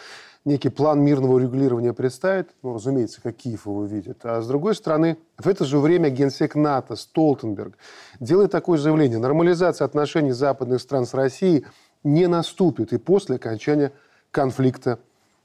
некий 0.45 0.69
план 0.69 1.03
мирного 1.03 1.39
регулирования 1.39 1.93
представит, 1.93 2.51
ну, 2.63 2.75
разумеется, 2.75 3.23
как 3.23 3.37
Киев 3.37 3.67
его 3.67 3.85
видит. 3.85 4.25
А 4.25 4.43
с 4.43 4.47
другой 4.47 4.75
стороны, 4.75 5.17
в 5.39 5.47
это 5.47 5.65
же 5.65 5.79
время 5.79 6.11
генсек 6.11 6.55
НАТО 6.55 6.97
Столтенберг 6.97 7.77
делает 8.21 8.51
такое 8.51 8.79
заявление. 8.79 9.19
Нормализация 9.19 9.85
отношений 9.85 10.33
западных 10.33 10.81
стран 10.81 11.07
с 11.07 11.15
Россией 11.15 11.65
не 12.03 12.27
наступит 12.27 12.93
и 12.93 12.99
после 12.99 13.37
окончания 13.37 13.93
конфликта 14.31 14.99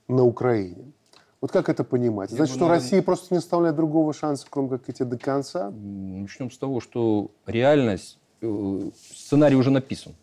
на 0.07 0.23
Украине. 0.23 0.91
Вот 1.41 1.51
как 1.51 1.69
это 1.69 1.85
понимать? 1.85 2.31
Значит, 2.31 2.55
что 2.55 2.65
наверное... 2.65 2.83
Россия 2.83 3.01
просто 3.01 3.33
не 3.33 3.37
оставляет 3.37 3.77
другого 3.77 4.13
шанса, 4.13 4.45
кроме 4.49 4.69
как 4.69 4.89
идти 4.89 5.05
до 5.05 5.17
конца? 5.17 5.71
Начнем 5.71 6.51
с 6.51 6.57
того, 6.57 6.81
что 6.81 7.31
реальность, 7.45 8.19
э, 8.41 8.81
сценарий 9.13 9.55
уже 9.55 9.71
написан. 9.71 10.15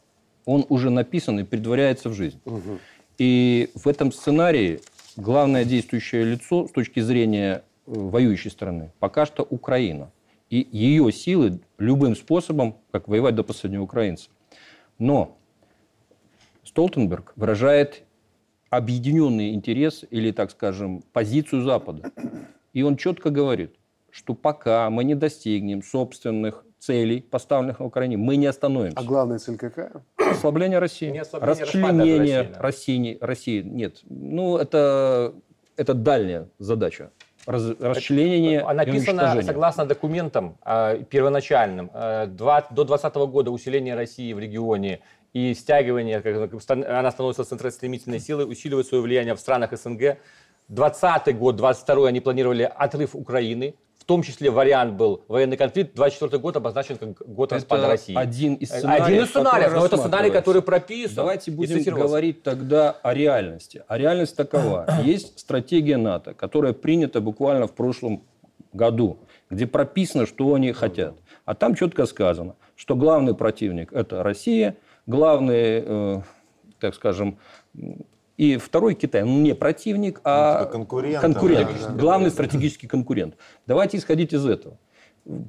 Он 0.45 0.66
уже 0.68 0.90
написан 0.90 1.40
и 1.40 1.45
предваряется 1.45 2.11
в 2.11 2.12
жизнь. 2.12 2.38
Угу. 2.45 2.78
И 3.19 3.71
в 3.75 3.89
этом 3.89 4.13
сценарии 4.13 4.81
главное 5.17 5.65
действующее 5.65 6.25
лицо 6.25 6.67
с 6.69 6.71
точки 6.71 7.01
зрения 7.01 7.63
э, 7.87 7.93
воюющей 7.93 8.51
страны 8.51 8.93
пока 8.99 9.27
что 9.27 9.43
Украина. 9.43 10.11
И 10.51 10.67
ее 10.71 11.11
силы 11.11 11.61
любым 11.79 12.15
способом, 12.15 12.77
как 12.93 13.09
воевать 13.09 13.35
до 13.35 13.43
последнего 13.43 13.83
украинца. 13.83 14.31
Но 14.99 15.37
Столтенберг 16.63 17.33
выражает 17.37 18.05
объединенный 18.71 19.55
интерес 19.55 20.05
или, 20.11 20.31
так 20.31 20.51
скажем, 20.51 21.03
позицию 21.13 21.63
Запада. 21.63 22.13
И 22.73 22.83
он 22.83 22.97
четко 22.97 23.31
говорит, 23.31 23.75
что 24.11 24.35
пока 24.35 24.89
мы 24.91 25.05
не 25.05 25.15
достигнем 25.15 25.83
собственных 25.83 26.65
целей, 26.79 27.21
поставленных 27.23 27.81
на 27.81 27.87
Украине, 27.87 28.17
мы 28.17 28.37
не 28.37 28.47
остановимся. 28.47 28.99
А 28.99 29.03
главная 29.03 29.39
цель 29.39 29.57
какая? 29.57 30.05
Ослабление 30.30 30.78
России. 30.78 31.11
Не 31.11 31.21
ослабление 31.21 31.64
Расчленение 31.64 32.38
России, 32.38 32.52
да. 32.52 32.61
России, 32.61 33.18
России. 33.21 33.62
Нет. 33.62 34.00
Ну, 34.09 34.56
это, 34.59 35.35
это 35.76 35.95
дальняя 35.95 36.49
задача. 36.59 37.11
Раз, 37.47 37.62
расчленение 37.78 38.61
а 38.61 38.75
написано, 38.75 39.40
согласно 39.42 39.87
документам 39.87 40.59
э, 40.64 41.04
первоначальным, 41.09 41.90
э, 41.95 42.26
до 42.26 42.61
2020 42.75 43.14
года 43.30 43.50
усиление 43.52 43.95
России 43.95 44.33
в 44.33 44.40
регионе 44.40 45.00
и 45.33 45.54
стягивание, 45.54 46.23
как, 46.23 46.52
она 46.68 47.11
становится 47.12 47.45
центростремительной 47.45 48.18
силой, 48.18 48.50
усиливает 48.50 48.88
свое 48.88 49.02
влияние 49.02 49.35
в 49.35 49.38
странах 49.38 49.78
СНГ. 49.78 50.18
20 50.68 51.38
год, 51.38 51.54
22 51.54 52.09
они 52.09 52.21
планировали 52.21 52.62
отрыв 52.75 53.14
Украины, 53.14 53.76
в 54.07 54.09
том 54.09 54.23
числе 54.23 54.53
вариант 54.53 54.95
был 54.95 55.25
военный 55.27 55.57
конфликт. 55.57 55.97
24 55.97 56.39
год 56.39 56.57
обозначен 56.57 56.97
как 56.97 57.29
год 57.29 57.49
это 57.49 57.57
распада 57.57 57.89
России. 57.89 58.17
один 58.17 58.55
из 58.55 58.69
сценариев. 58.69 59.05
Один 59.05 59.23
из 59.25 59.29
сценариев, 59.31 59.73
но 59.73 59.85
это 59.85 59.97
сценарий, 59.97 60.31
который 60.31 60.63
прописан. 60.63 61.17
Давайте 61.17 61.51
будем 61.51 61.83
говорить 61.93 62.45
тогда 62.45 62.93
о 63.03 63.13
реальности. 63.13 63.83
А 63.89 63.99
реальность 63.99 64.37
такова. 64.37 64.87
Есть 65.03 65.41
стратегия 65.41 65.97
НАТО, 65.97 66.35
которая 66.35 66.73
принята 66.73 67.21
буквально 67.21 67.67
в 67.67 67.73
прошлом 67.73 68.23
году, 68.73 69.19
где 69.51 69.67
прописано, 69.67 70.25
что 70.27 70.55
они 70.55 70.71
хотят. 70.71 71.17
А 71.45 71.57
там 71.57 71.75
четко 71.75 72.07
сказано, 72.07 72.55
что 72.77 72.95
главный 72.95 73.35
противник– 73.35 73.93
это 73.93 74.23
Россия, 74.23 74.77
главный, 75.07 75.83
э, 75.85 76.21
так 76.79 76.95
скажем, 76.95 77.39
и 78.37 78.57
второй 78.59 78.95
Китай, 78.95 79.23
он 79.23 79.43
не 79.43 79.55
противник, 79.55 80.21
а 80.25 80.64
ну, 80.64 80.71
конкурент. 80.71 81.21
конкурент 81.21 81.71
да, 81.81 81.90
главный 81.90 82.28
да. 82.28 82.35
стратегический 82.35 82.87
конкурент. 82.87 83.37
Давайте 83.66 83.97
исходить 83.97 84.33
из 84.33 84.47
этого. 84.47 84.78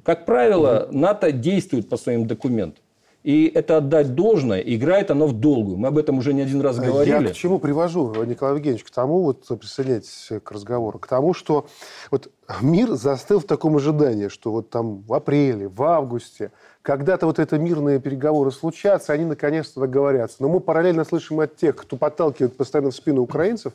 Как 0.04 0.24
правило, 0.26 0.86
угу. 0.88 0.98
НАТО 0.98 1.32
действует 1.32 1.88
по 1.88 1.96
своим 1.96 2.26
документам. 2.26 2.82
И 3.24 3.50
это 3.52 3.78
отдать 3.78 4.14
должное, 4.14 4.60
играет 4.60 5.10
оно 5.10 5.26
в 5.26 5.32
долгую. 5.32 5.76
Мы 5.76 5.88
об 5.88 5.98
этом 5.98 6.18
уже 6.18 6.32
не 6.32 6.42
один 6.42 6.60
раз 6.60 6.78
говорили. 6.78 7.26
Я 7.26 7.32
к 7.32 7.34
чему 7.34 7.58
привожу, 7.58 8.24
Николай 8.24 8.54
Евгеньевич, 8.54 8.84
к 8.84 8.90
тому, 8.90 9.22
вот 9.22 9.46
присоединяйтесь 9.58 10.30
к 10.42 10.50
разговору, 10.52 10.98
к 10.98 11.06
тому, 11.06 11.34
что 11.34 11.66
вот 12.10 12.30
мир 12.62 12.92
застыл 12.92 13.40
в 13.40 13.44
таком 13.44 13.76
ожидании, 13.76 14.28
что 14.28 14.52
вот 14.52 14.70
там 14.70 15.02
в 15.02 15.12
апреле, 15.12 15.68
в 15.68 15.82
августе 15.82 16.52
когда-то 16.88 17.26
вот 17.26 17.38
это 17.38 17.58
мирные 17.58 18.00
переговоры 18.00 18.50
случатся, 18.50 19.12
они 19.12 19.26
наконец-то 19.26 19.80
договорятся. 19.80 20.36
Но 20.40 20.48
мы 20.48 20.60
параллельно 20.60 21.04
слышим 21.04 21.38
от 21.40 21.54
тех, 21.54 21.76
кто 21.76 21.98
подталкивает 21.98 22.56
постоянно 22.56 22.92
в 22.92 22.94
спину 22.94 23.20
украинцев, 23.20 23.74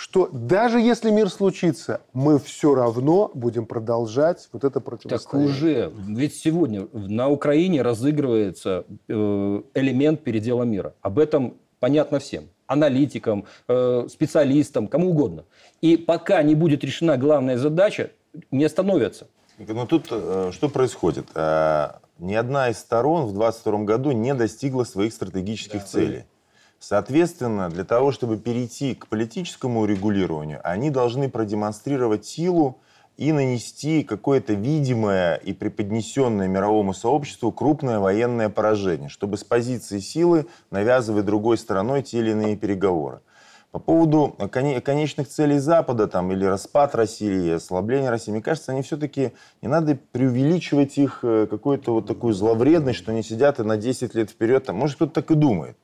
что 0.00 0.30
даже 0.32 0.80
если 0.80 1.10
мир 1.10 1.28
случится, 1.28 2.00
мы 2.14 2.38
все 2.38 2.74
равно 2.74 3.30
будем 3.34 3.66
продолжать 3.66 4.48
вот 4.50 4.64
это 4.64 4.80
противостояние. 4.80 5.48
Так 5.48 5.58
уже, 5.58 5.92
ведь 6.08 6.34
сегодня 6.34 6.88
на 6.94 7.28
Украине 7.28 7.82
разыгрывается 7.82 8.86
э, 9.08 9.62
элемент 9.74 10.22
передела 10.22 10.62
мира. 10.62 10.94
Об 11.02 11.18
этом 11.18 11.58
понятно 11.80 12.18
всем. 12.18 12.48
Аналитикам, 12.66 13.44
э, 13.68 14.06
специалистам, 14.08 14.88
кому 14.88 15.10
угодно. 15.10 15.44
И 15.82 15.98
пока 15.98 16.42
не 16.42 16.54
будет 16.54 16.82
решена 16.82 17.18
главная 17.18 17.58
задача, 17.58 18.12
не 18.50 18.64
остановятся. 18.64 19.26
Но 19.58 19.84
тут 19.84 20.06
э, 20.10 20.50
что 20.54 20.70
происходит? 20.70 21.26
Ни 21.34 22.34
одна 22.34 22.70
из 22.70 22.78
сторон 22.78 23.26
в 23.26 23.34
2022 23.34 23.84
году 23.84 24.12
не 24.12 24.32
достигла 24.32 24.84
своих 24.84 25.12
стратегических 25.12 25.80
да, 25.80 25.86
целей. 25.86 26.24
Соответственно, 26.80 27.68
для 27.68 27.84
того, 27.84 28.10
чтобы 28.10 28.38
перейти 28.38 28.94
к 28.94 29.06
политическому 29.06 29.80
урегулированию, 29.80 30.60
они 30.64 30.88
должны 30.88 31.28
продемонстрировать 31.28 32.24
силу 32.24 32.80
и 33.18 33.32
нанести 33.32 34.02
какое-то 34.02 34.54
видимое 34.54 35.34
и 35.34 35.52
преподнесенное 35.52 36.48
мировому 36.48 36.94
сообществу 36.94 37.52
крупное 37.52 37.98
военное 37.98 38.48
поражение, 38.48 39.10
чтобы 39.10 39.36
с 39.36 39.44
позиции 39.44 39.98
силы 39.98 40.46
навязывать 40.70 41.26
другой 41.26 41.58
стороной 41.58 42.02
те 42.02 42.20
или 42.20 42.30
иные 42.30 42.56
переговоры. 42.56 43.20
По 43.72 43.78
поводу 43.78 44.34
конечных 44.50 45.28
целей 45.28 45.58
Запада 45.58 46.08
там, 46.08 46.32
или 46.32 46.46
распад 46.46 46.94
России, 46.94 47.52
ослабление 47.52 48.08
России, 48.08 48.32
мне 48.32 48.40
кажется, 48.40 48.72
они 48.72 48.80
все-таки, 48.80 49.32
не 49.60 49.68
надо 49.68 49.98
преувеличивать 50.12 50.96
их 50.96 51.20
э, 51.22 51.46
какую-то 51.48 51.92
вот 51.92 52.06
такую 52.06 52.32
зловредность, 52.32 52.98
что 52.98 53.12
они 53.12 53.22
сидят 53.22 53.60
и 53.60 53.64
на 53.64 53.76
10 53.76 54.14
лет 54.14 54.30
вперед, 54.30 54.64
там, 54.64 54.76
может 54.76 54.96
кто-то 54.96 55.12
так 55.12 55.30
и 55.30 55.34
думает. 55.34 55.76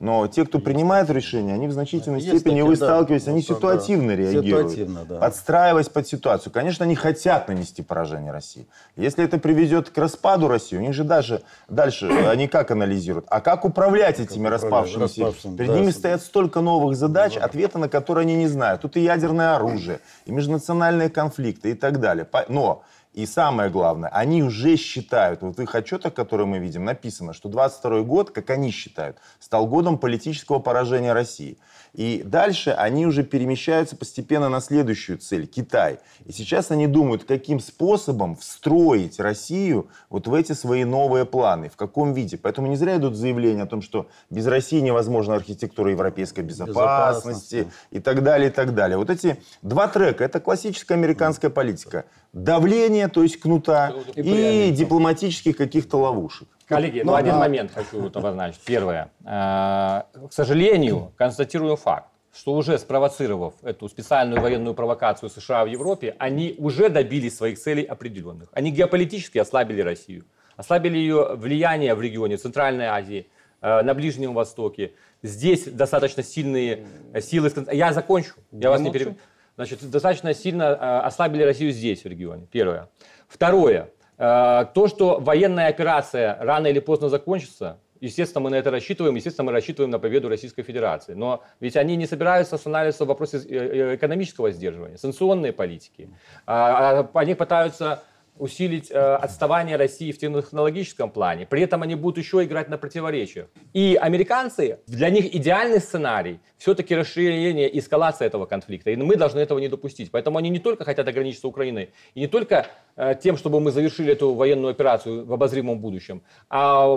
Но 0.00 0.26
те, 0.28 0.46
кто 0.46 0.60
принимает 0.60 1.10
решения, 1.10 1.52
они 1.52 1.68
в 1.68 1.72
значительной 1.72 2.20
Есть 2.20 2.40
степени, 2.40 2.54
такие, 2.54 2.64
вы 2.64 2.76
да, 2.78 2.86
сталкиваетесь, 2.86 3.28
они 3.28 3.42
ситуативно 3.42 4.08
да. 4.08 4.16
реагируют, 4.16 4.70
ситуативно, 4.70 5.04
да. 5.04 5.18
подстраиваясь 5.18 5.90
под 5.90 6.08
ситуацию. 6.08 6.50
Конечно, 6.50 6.86
они 6.86 6.94
хотят 6.94 7.48
нанести 7.48 7.82
поражение 7.82 8.32
России. 8.32 8.66
Если 8.96 9.22
это 9.22 9.38
приведет 9.38 9.90
к 9.90 9.98
распаду 9.98 10.48
России, 10.48 10.78
у 10.78 10.80
них 10.80 10.94
же 10.94 11.04
даже 11.04 11.42
дальше 11.68 12.08
они 12.08 12.48
как 12.48 12.70
анализируют? 12.70 13.26
А 13.28 13.42
как 13.42 13.66
управлять 13.66 14.16
как 14.16 14.30
этими 14.30 14.48
распавшимися? 14.48 15.02
распавшимися? 15.02 15.58
Перед 15.58 15.70
да, 15.70 15.78
ними 15.78 15.90
стоят 15.90 16.22
столько 16.22 16.62
новых 16.62 16.96
задач, 16.96 17.34
да. 17.34 17.44
ответа 17.44 17.78
на 17.78 17.90
которые 17.90 18.22
они 18.22 18.36
не 18.36 18.48
знают. 18.48 18.80
Тут 18.80 18.96
и 18.96 19.00
ядерное 19.00 19.54
оружие, 19.54 20.00
и 20.24 20.32
межнациональные 20.32 21.10
конфликты 21.10 21.72
и 21.72 21.74
так 21.74 22.00
далее. 22.00 22.26
Но 22.48 22.84
и 23.12 23.26
самое 23.26 23.70
главное, 23.70 24.08
они 24.10 24.42
уже 24.42 24.76
считают, 24.76 25.42
вот 25.42 25.56
в 25.56 25.62
их 25.62 25.74
отчетах, 25.74 26.14
которые 26.14 26.46
мы 26.46 26.58
видим, 26.58 26.84
написано, 26.84 27.32
что 27.32 27.48
22 27.48 28.02
год, 28.02 28.30
как 28.30 28.50
они 28.50 28.70
считают, 28.70 29.18
стал 29.40 29.66
годом 29.66 29.98
политического 29.98 30.60
поражения 30.60 31.12
России. 31.12 31.58
И 31.92 32.22
дальше 32.24 32.70
они 32.70 33.06
уже 33.06 33.24
перемещаются 33.24 33.96
постепенно 33.96 34.48
на 34.48 34.60
следующую 34.60 35.18
цель– 35.18 35.46
Китай. 35.48 35.98
И 36.24 36.32
сейчас 36.32 36.70
они 36.70 36.86
думают, 36.86 37.24
каким 37.24 37.60
способом 37.60 38.36
встроить 38.36 39.18
Россию 39.18 39.88
вот 40.08 40.26
в 40.26 40.34
эти 40.34 40.52
свои 40.52 40.84
новые 40.84 41.24
планы, 41.24 41.68
в 41.68 41.76
каком 41.76 42.12
виде. 42.12 42.36
Поэтому 42.36 42.68
не 42.68 42.76
зря 42.76 42.96
идут 42.96 43.16
заявления 43.16 43.62
о 43.62 43.66
том, 43.66 43.82
что 43.82 44.08
без 44.30 44.46
России 44.46 44.80
невозможна 44.80 45.34
архитектура 45.34 45.90
европейской 45.90 46.40
безопасности, 46.40 47.56
безопасности. 47.56 47.72
и 47.90 48.00
так 48.00 48.22
далее, 48.22 48.50
и 48.50 48.52
так 48.52 48.74
далее. 48.74 48.96
Вот 48.96 49.10
эти 49.10 49.38
два 49.62 49.88
трека– 49.88 50.24
это 50.24 50.40
классическая 50.40 50.94
американская 50.94 51.50
политика– 51.50 52.04
давления, 52.32 53.08
то 53.08 53.22
есть 53.22 53.40
кнута, 53.40 53.92
и, 54.14 54.68
и 54.68 54.70
дипломатических 54.70 55.56
каких-то 55.56 55.98
ловушек. 55.98 56.48
Коллеги, 56.70 57.02
ну, 57.04 57.14
один 57.14 57.34
а... 57.34 57.38
момент 57.38 57.72
хочу 57.74 58.00
вот 58.00 58.16
обозначить. 58.16 58.60
Первое. 58.64 59.10
Э, 59.24 60.02
к 60.28 60.32
сожалению, 60.32 61.12
констатирую 61.16 61.76
факт, 61.76 62.08
что 62.32 62.54
уже 62.54 62.78
спровоцировав 62.78 63.54
эту 63.62 63.88
специальную 63.88 64.40
военную 64.40 64.74
провокацию 64.74 65.30
США 65.30 65.64
в 65.64 65.66
Европе, 65.66 66.14
они 66.18 66.54
уже 66.58 66.88
добились 66.88 67.36
своих 67.36 67.58
целей 67.58 67.82
определенных. 67.82 68.48
Они 68.52 68.70
геополитически 68.70 69.38
ослабили 69.38 69.82
Россию. 69.82 70.24
Ослабили 70.56 70.96
ее 70.96 71.34
влияние 71.34 71.94
в 71.94 72.00
регионе 72.00 72.36
Центральной 72.36 72.86
Азии, 72.86 73.26
э, 73.60 73.82
на 73.82 73.92
Ближнем 73.92 74.32
Востоке. 74.32 74.92
Здесь 75.22 75.64
достаточно 75.64 76.22
сильные 76.22 76.86
силы. 77.20 77.50
Я 77.72 77.92
закончу. 77.92 78.34
Я, 78.52 78.60
я 78.60 78.70
вас 78.70 78.80
не 78.80 78.92
перебью. 78.92 79.16
Значит, 79.56 79.90
достаточно 79.90 80.32
сильно 80.34 80.62
э, 80.62 81.06
ослабили 81.06 81.42
Россию 81.42 81.72
здесь, 81.72 82.04
в 82.04 82.06
регионе. 82.06 82.46
Первое. 82.50 82.88
Второе. 83.28 83.90
Э, 84.20 84.66
то, 84.74 84.86
что 84.86 85.18
военная 85.18 85.68
операция 85.68 86.36
рано 86.40 86.66
или 86.66 86.78
поздно 86.78 87.08
закончится, 87.08 87.78
естественно, 88.00 88.42
мы 88.42 88.50
на 88.50 88.56
это 88.56 88.70
рассчитываем, 88.70 89.14
естественно, 89.14 89.46
мы 89.46 89.52
рассчитываем 89.52 89.90
на 89.90 89.98
победу 89.98 90.28
Российской 90.28 90.62
Федерации. 90.62 91.14
Но 91.14 91.42
ведь 91.58 91.74
они 91.76 91.96
не 91.96 92.06
собираются 92.06 92.56
останавливаться 92.56 93.06
в 93.06 93.08
вопросе 93.08 93.38
э, 93.38 93.94
экономического 93.96 94.50
сдерживания, 94.50 94.98
санкционной 94.98 95.54
политики. 95.54 96.10
А, 96.46 97.00
а 97.00 97.18
они 97.18 97.34
пытаются 97.34 98.02
усилить 98.40 98.90
э, 98.90 98.94
отставание 98.98 99.76
России 99.76 100.12
в 100.12 100.18
технологическом 100.18 101.10
плане. 101.10 101.46
При 101.46 101.62
этом 101.62 101.82
они 101.82 101.94
будут 101.94 102.18
еще 102.18 102.42
играть 102.44 102.68
на 102.68 102.78
противоречиях. 102.78 103.46
И 103.72 103.98
американцы, 104.00 104.78
для 104.86 105.10
них 105.10 105.34
идеальный 105.34 105.80
сценарий 105.80 106.40
все-таки 106.56 106.94
расширение, 106.94 107.78
эскалация 107.78 108.26
этого 108.26 108.46
конфликта. 108.46 108.90
И 108.90 108.96
мы 108.96 109.16
должны 109.16 109.40
этого 109.40 109.58
не 109.58 109.68
допустить. 109.68 110.10
Поэтому 110.10 110.38
они 110.38 110.50
не 110.50 110.58
только 110.58 110.84
хотят 110.84 111.08
ограничиться 111.08 111.48
Украиной, 111.48 111.90
и 112.14 112.20
не 112.20 112.26
только 112.26 112.66
э, 112.96 113.14
тем, 113.22 113.36
чтобы 113.36 113.60
мы 113.60 113.70
завершили 113.70 114.12
эту 114.12 114.34
военную 114.34 114.70
операцию 114.70 115.24
в 115.24 115.32
обозримом 115.32 115.78
будущем, 115.78 116.22
а 116.48 116.96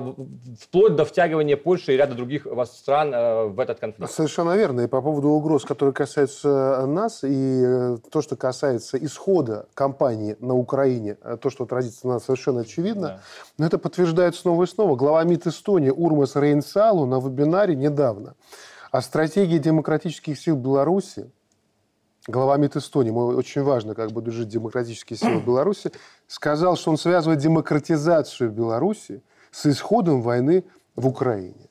вплоть 0.60 0.96
до 0.96 1.06
втягивания 1.06 1.58
Польши 1.58 1.94
и 1.94 1.98
ряда 1.98 2.16
других 2.16 2.48
стран 2.66 3.14
э, 3.14 3.46
в 3.46 3.60
этот 3.60 3.80
конфликт. 3.80 4.12
Совершенно 4.12 4.58
верно. 4.58 4.82
И 4.82 4.88
по 4.88 5.02
поводу 5.02 5.30
угроз, 5.30 5.64
которые 5.64 5.94
касаются 5.94 6.86
нас, 6.88 7.24
и 7.24 7.64
э, 7.66 7.98
то, 8.12 8.22
что 8.22 8.36
касается 8.36 8.98
исхода 8.98 9.68
кампании 9.74 10.36
на 10.40 10.56
Украине, 10.56 11.18
э, 11.22 11.33
то, 11.38 11.50
что 11.50 11.64
отразится 11.64 12.08
на 12.08 12.14
нас, 12.14 12.26
совершенно 12.26 12.62
очевидно. 12.62 13.08
Да. 13.08 13.20
Но 13.58 13.66
это 13.66 13.78
подтверждает 13.78 14.36
снова 14.36 14.64
и 14.64 14.68
снова. 14.68 14.96
Глава 14.96 15.24
МИД 15.24 15.48
Эстонии 15.48 15.90
Урмас 15.90 16.36
Рейнсалу 16.36 17.06
на 17.06 17.20
вебинаре 17.20 17.76
недавно 17.76 18.36
о 18.94 19.02
стратегии 19.02 19.58
демократических 19.58 20.40
сил 20.40 20.56
Беларуси, 20.56 21.32
глава 22.28 22.58
МИД 22.58 22.78
Эстонии, 22.78 23.10
ему 23.10 23.26
очень 23.26 23.64
важно, 23.64 23.96
как 23.96 24.12
будут 24.12 24.36
жить 24.36 24.50
демократические 24.50 25.18
силы 25.18 25.42
Беларуси, 25.46 25.92
сказал, 26.28 26.78
что 26.78 26.92
он 26.92 26.98
связывает 26.98 27.40
демократизацию 27.40 28.52
Беларуси 28.52 29.24
с 29.50 29.66
исходом 29.66 30.22
войны 30.22 30.64
в 30.96 31.08
Украине. 31.08 31.70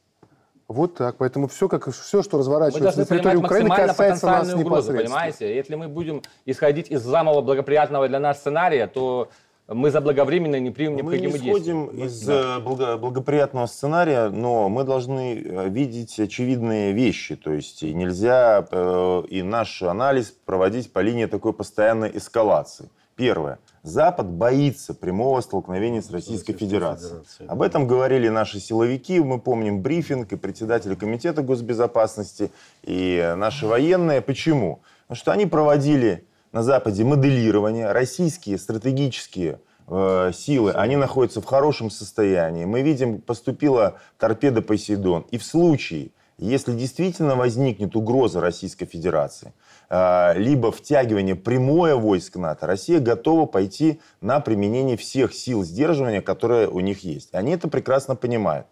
Вот 0.66 0.94
так. 0.94 1.16
Поэтому 1.16 1.46
все, 1.48 1.68
как, 1.68 1.88
все 1.92 2.22
что 2.22 2.38
разворачивается 2.38 3.01
на 3.01 3.07
территории 3.07 3.37
Украины, 3.37 3.68
касается 3.68 4.27
нас 4.27 4.48
угрозу, 4.48 4.64
непосредственно. 4.64 5.03
Понимаете? 5.03 5.55
Если 5.55 5.75
мы 5.75 5.87
будем 5.87 6.22
исходить 6.46 6.90
из 6.90 7.05
самого 7.05 7.40
благоприятного 7.40 8.09
для 8.09 8.18
нас 8.18 8.38
сценария, 8.38 8.87
то 8.87 9.29
мы 9.68 9.90
заблаговременно 9.90 10.59
не 10.59 10.70
примем 10.70 10.96
необходимые 10.96 11.38
действия. 11.38 11.75
Мы 11.75 11.92
не 11.92 12.07
исходим 12.07 12.07
из 12.07 12.22
да. 12.22 12.57
Э, 12.59 12.96
благоприятного 12.96 13.66
сценария, 13.66 14.29
но 14.29 14.68
мы 14.68 14.85
должны 14.85 15.35
э, 15.35 15.68
видеть 15.68 16.18
очевидные 16.18 16.92
вещи. 16.92 17.37
То 17.37 17.53
есть 17.53 17.83
нельзя 17.83 18.66
э, 18.70 19.22
и 19.29 19.42
наш 19.42 19.83
анализ 19.83 20.35
проводить 20.44 20.92
по 20.92 20.98
линии 20.98 21.27
такой 21.27 21.53
постоянной 21.53 22.11
эскалации. 22.14 22.88
Первое. 23.14 23.59
Запад 23.83 24.27
боится 24.27 24.94
прямого 24.94 25.40
столкновения 25.42 26.01
с 26.01 26.11
Российской, 26.11 26.53
Российской 26.53 26.66
Федерацией. 26.66 27.11
Федерацией. 27.11 27.48
Об 27.48 27.62
этом 27.62 27.87
говорили 27.87 28.29
наши 28.29 28.59
силовики. 28.59 29.20
Мы 29.20 29.38
помним 29.38 29.81
брифинг 29.83 30.33
и 30.33 30.37
председателя 30.37 30.96
Комитета 30.96 31.42
госбезопасности, 31.42 32.51
и 32.83 33.35
наши 33.37 33.66
военные. 33.66 34.22
Почему? 34.22 34.81
Потому 35.03 35.16
что 35.16 35.33
они 35.33 35.46
проводили 35.46 36.25
на 36.52 36.62
Западе 36.62 37.02
моделирование, 37.02 37.92
российские 37.92 38.58
стратегические 38.58 39.60
э, 39.88 40.32
силы, 40.34 40.72
они 40.72 40.96
находятся 40.96 41.40
в 41.40 41.46
хорошем 41.46 41.90
состоянии. 41.90 42.66
Мы 42.66 42.82
видим, 42.82 43.20
поступила 43.20 43.98
торпеда 44.18 44.60
«Посейдон». 44.60 45.24
И 45.30 45.38
в 45.38 45.44
случае, 45.44 46.10
если 46.36 46.72
действительно 46.72 47.36
возникнет 47.36 47.96
угроза 47.96 48.40
Российской 48.40 48.84
Федерации, 48.84 49.54
э, 49.88 50.34
либо 50.36 50.70
втягивание 50.70 51.36
прямое 51.36 51.96
войск 51.96 52.36
НАТО, 52.36 52.66
Россия 52.66 53.00
готова 53.00 53.46
пойти 53.46 54.02
на 54.20 54.40
применение 54.40 54.98
всех 54.98 55.32
сил 55.32 55.64
сдерживания, 55.64 56.20
которые 56.20 56.68
у 56.68 56.80
них 56.80 57.02
есть. 57.02 57.34
Они 57.34 57.52
это 57.52 57.68
прекрасно 57.68 58.14
понимают. 58.14 58.66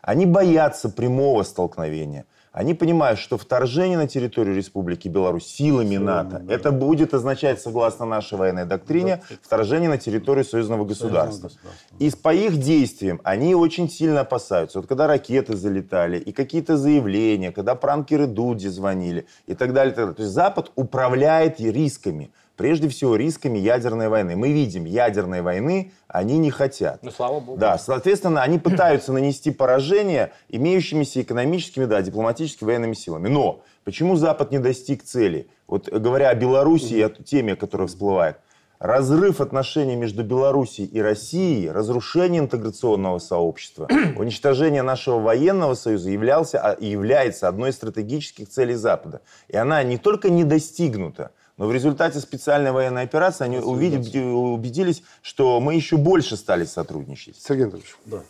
Они 0.00 0.24
боятся 0.24 0.88
прямого 0.88 1.42
столкновения– 1.42 2.24
они 2.56 2.72
понимают, 2.72 3.20
что 3.20 3.36
вторжение 3.36 3.98
на 3.98 4.08
территорию 4.08 4.56
Республики 4.56 5.08
Беларусь 5.08 5.46
силами, 5.46 5.90
силами 5.90 6.04
НАТО, 6.06 6.38
да. 6.42 6.54
это 6.54 6.72
будет 6.72 7.12
означать, 7.12 7.60
согласно 7.60 8.06
нашей 8.06 8.38
военной 8.38 8.64
доктрине, 8.64 9.22
вторжение 9.42 9.90
на 9.90 9.98
территорию 9.98 10.42
союзного 10.42 10.86
государства. 10.86 11.50
И 11.98 12.10
по 12.10 12.32
их 12.32 12.56
действиям 12.56 13.20
они 13.24 13.54
очень 13.54 13.90
сильно 13.90 14.20
опасаются. 14.20 14.78
Вот 14.78 14.88
когда 14.88 15.06
ракеты 15.06 15.54
залетали, 15.54 16.18
и 16.18 16.32
какие-то 16.32 16.78
заявления, 16.78 17.52
когда 17.52 17.74
пранкеры 17.74 18.26
Дуди 18.26 18.68
звонили, 18.68 19.26
и 19.46 19.54
так 19.54 19.74
далее. 19.74 19.92
Так 19.92 20.04
далее. 20.04 20.14
То 20.14 20.22
есть 20.22 20.32
Запад 20.32 20.72
управляет 20.76 21.60
рисками 21.60 22.30
прежде 22.56 22.88
всего 22.88 23.16
рисками 23.16 23.58
ядерной 23.58 24.08
войны. 24.08 24.36
Мы 24.36 24.52
видим, 24.52 24.84
ядерной 24.84 25.42
войны 25.42 25.92
они 26.08 26.38
не 26.38 26.50
хотят. 26.50 27.02
Ну, 27.02 27.10
слава 27.10 27.40
богу. 27.40 27.58
Да, 27.58 27.78
соответственно, 27.78 28.42
они 28.42 28.58
пытаются 28.58 29.12
нанести 29.12 29.50
поражение 29.50 30.32
имеющимися 30.48 31.22
экономическими, 31.22 31.84
да, 31.84 32.02
дипломатическими 32.02 32.66
военными 32.66 32.94
силами. 32.94 33.28
Но 33.28 33.62
почему 33.84 34.16
Запад 34.16 34.50
не 34.50 34.58
достиг 34.58 35.02
цели? 35.04 35.48
Вот 35.66 35.88
говоря 35.88 36.30
о 36.30 36.34
Беларуси 36.34 36.94
и 36.94 37.02
о 37.02 37.10
теме, 37.10 37.56
которая 37.56 37.88
всплывает, 37.88 38.38
разрыв 38.78 39.40
отношений 39.40 39.96
между 39.96 40.22
Белоруссией 40.22 40.88
и 40.88 41.00
Россией, 41.00 41.70
разрушение 41.70 42.40
интеграционного 42.40 43.18
сообщества, 43.18 43.88
уничтожение 44.16 44.82
нашего 44.82 45.18
военного 45.18 45.74
союза 45.74 46.10
являлся, 46.10 46.60
а, 46.60 46.76
является 46.78 47.48
одной 47.48 47.70
из 47.70 47.76
стратегических 47.76 48.48
целей 48.48 48.74
Запада. 48.74 49.22
И 49.48 49.56
она 49.56 49.82
не 49.82 49.98
только 49.98 50.30
не 50.30 50.44
достигнута, 50.44 51.30
но 51.56 51.66
в 51.66 51.72
результате 51.72 52.20
специальной 52.20 52.72
военной 52.72 53.02
операции 53.02 53.44
они 53.44 53.58
увидели, 53.58 54.18
убедились, 54.18 55.02
что 55.22 55.58
мы 55.60 55.74
еще 55.74 55.96
больше 55.96 56.36
стали 56.36 56.64
сотрудничать. 56.64 57.36
Сергей 57.36 57.64
Анатольевич. 57.64 57.96
Да. 58.04 58.22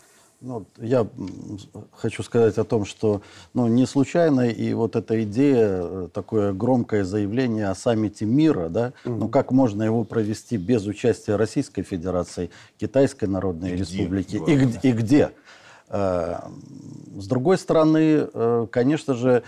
Ну, 0.43 0.67
я 0.79 1.07
хочу 1.93 2.23
сказать 2.23 2.59
о 2.59 2.65
том, 2.65 2.85
что 2.85 3.23
ну, 3.55 3.69
не 3.69 3.87
случайно 3.87 4.43
и 4.43 4.75
вот 4.75 4.95
эта 4.95 5.23
идея, 5.25 5.81
э, 5.81 6.09
такое 6.13 6.53
громкое 6.53 7.05
заявление 7.05 7.69
о 7.69 7.75
саммите 7.75 8.27
мира, 8.27 8.69
да, 8.69 8.89
mm-hmm. 8.89 9.17
ну 9.17 9.29
как 9.31 9.51
можно 9.51 9.83
его 9.83 10.05
провести 10.05 10.59
без 10.59 10.85
участия 10.85 11.37
Российской 11.37 11.83
Федерации, 11.83 12.51
Китайской 12.79 13.25
Народной 13.25 13.73
и 13.73 13.77
Республики 13.77 14.37
где? 14.37 14.79
И, 14.83 14.91
и 14.91 14.93
где? 14.93 15.31
Э, 15.89 16.41
с 17.17 17.27
другой 17.27 17.57
стороны, 17.57 18.29
э, 18.33 18.67
конечно 18.71 19.15
же, 19.15 19.43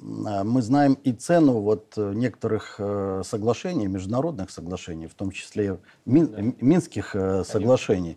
мы 0.00 0.62
знаем 0.62 0.94
и 1.04 1.12
цену 1.12 1.60
вот 1.60 1.94
некоторых 1.96 2.80
соглашений, 3.24 3.86
международных 3.86 4.50
соглашений, 4.50 5.06
в 5.06 5.14
том 5.14 5.30
числе 5.30 5.78
Мин, 6.06 6.54
Минских 6.60 7.14
соглашений. 7.44 8.16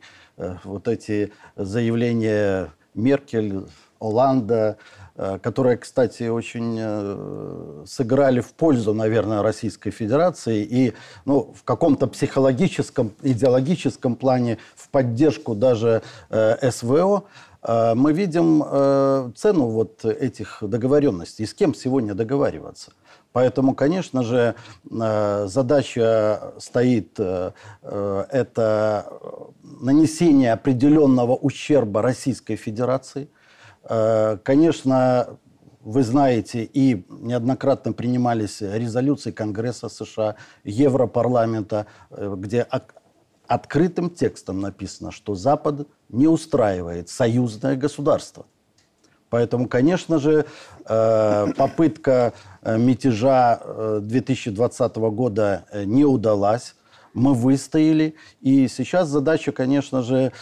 Вот 0.63 0.87
эти 0.87 1.31
заявления 1.55 2.73
Меркель, 2.93 3.65
Оланда, 3.99 4.77
которые, 5.15 5.77
кстати, 5.77 6.27
очень 6.27 7.85
сыграли 7.87 8.41
в 8.41 8.53
пользу, 8.53 8.93
наверное, 8.93 9.41
Российской 9.41 9.91
Федерации 9.91 10.63
и 10.63 10.93
ну, 11.23 11.53
в 11.55 11.63
каком-то 11.63 12.07
психологическом, 12.07 13.13
идеологическом 13.21 14.15
плане 14.15 14.57
в 14.75 14.89
поддержку 14.89 15.55
даже 15.55 16.01
СВО. 16.29 17.23
А, 17.67 17.95
мы 17.95 18.13
видим 18.13 18.63
э, 18.63 19.31
цену 19.35 19.67
вот 19.69 20.05
этих 20.05 20.59
договоренностей, 20.61 21.45
с 21.47 21.53
кем 21.53 21.73
сегодня 21.73 22.13
договариваться. 22.13 22.91
Поэтому, 23.31 23.73
конечно 23.73 24.21
же, 24.23 24.53
э, 24.91 25.47
задача 25.47 26.53
стоит 26.59 27.15
э, 27.17 27.51
это 27.81 29.11
нанесение 29.63 30.53
определенного 30.53 31.35
ущерба 31.35 32.01
Российской 32.01 32.55
Федерации. 32.55 33.29
Конечно, 34.43 35.37
вы 35.81 36.01
знаете, 36.01 36.63
и 36.63 37.05
неоднократно 37.09 37.93
принимались 37.93 38.61
резолюции 38.61 39.29
Конгресса 39.29 39.89
США, 39.89 40.35
Европарламента, 40.63 41.85
где 42.09 42.65
открытым 43.47 44.09
текстом 44.09 44.59
написано, 44.59 45.11
что 45.11 45.35
Запад 45.35 45.87
не 46.09 46.27
устраивает 46.27 47.09
союзное 47.09 47.75
государство. 47.75 48.45
Поэтому, 49.29 49.67
конечно 49.67 50.19
же, 50.19 50.45
э, 50.87 51.47
попытка 51.57 52.33
э, 52.61 52.77
мятежа 52.77 53.59
2020 54.01 54.97
э, 54.97 54.99
года 55.09 55.65
не 55.73 56.05
удалась. 56.05 56.75
Мы 57.13 57.33
выстояли. 57.33 58.15
И 58.41 58.67
сейчас 58.67 59.07
задача, 59.07 59.53
конечно 59.53 60.01
же, 60.01 60.33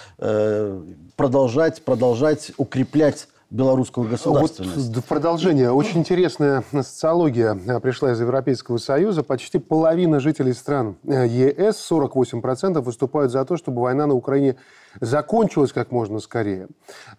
продолжать, 1.16 1.84
продолжать 1.84 2.52
укреплять 2.58 3.28
белорусскую 3.50 4.10
государственность. 4.10 4.96
Вот 4.96 5.04
в 5.04 5.08
продолжение. 5.08 5.72
Очень 5.72 6.00
интересная 6.00 6.64
социология 6.72 7.58
э, 7.68 7.80
пришла 7.80 8.12
из 8.12 8.20
Европейского 8.20 8.78
Союза. 8.78 9.24
Почти 9.24 9.60
половина 9.60 10.20
жителей 10.20 10.54
стран 10.54 10.96
э, 11.06 11.28
ЕС, 11.28 11.88
48%, 11.92 12.82
выступают 12.82 13.32
за 13.32 13.46
то, 13.46 13.56
чтобы 13.56 13.84
война 13.84 14.08
на 14.08 14.16
Украине 14.16 14.56
закончилась 15.00 15.72
как 15.72 15.92
можно 15.92 16.20
скорее. 16.20 16.68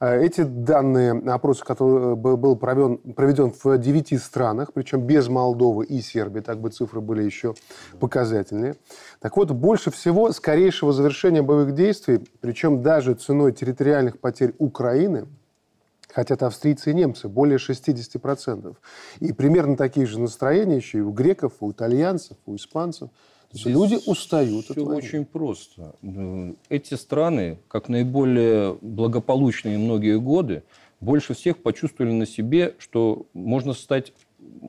Э, 0.00 0.20
эти 0.20 0.42
данные 0.42 1.12
опроса, 1.12 1.64
который 1.64 2.16
был 2.16 2.56
проведен, 2.56 2.98
проведен 3.14 3.52
в 3.62 3.78
9 3.78 4.20
странах, 4.20 4.72
причем 4.72 5.02
без 5.02 5.28
Молдовы 5.28 5.84
и 5.84 6.00
Сербии, 6.00 6.40
так 6.40 6.58
бы 6.58 6.70
цифры 6.70 7.00
были 7.00 7.22
еще 7.22 7.54
показательнее. 8.00 8.74
Так 9.20 9.37
вот, 9.37 9.52
больше 9.52 9.90
всего 9.90 10.32
скорейшего 10.32 10.92
завершения 10.92 11.42
боевых 11.42 11.74
действий, 11.74 12.20
причем 12.40 12.82
даже 12.82 13.14
ценой 13.14 13.52
территориальных 13.52 14.18
потерь 14.18 14.54
Украины– 14.58 15.26
хотят 16.14 16.44
австрийцы 16.44 16.92
и 16.92 16.94
немцы, 16.94 17.29
более 17.29 17.59
60%. 17.59 18.77
И 19.20 19.33
примерно 19.33 19.77
такие 19.77 20.07
же 20.07 20.20
настроения 20.20 20.77
еще 20.77 20.98
и 20.98 21.00
у 21.00 21.11
греков, 21.11 21.55
у 21.61 21.72
итальянцев, 21.72 22.37
у 22.46 22.55
испанцев. 22.55 23.11
То 23.50 23.59
есть 23.59 23.66
люди 23.66 23.98
устают 24.07 24.64
все 24.64 24.72
от 24.72 24.79
войны. 24.79 24.96
очень 24.96 25.24
просто. 25.24 25.94
Эти 26.68 26.94
страны, 26.94 27.59
как 27.68 27.88
наиболее 27.88 28.79
благополучные 28.81 29.79
многие 29.79 30.18
годы, 30.18 30.62
больше 31.00 31.35
всех 31.35 31.62
почувствовали 31.62 32.12
на 32.12 32.27
себе, 32.27 32.74
что 32.79 33.27
можно 33.35 33.74
стать, 33.74 34.12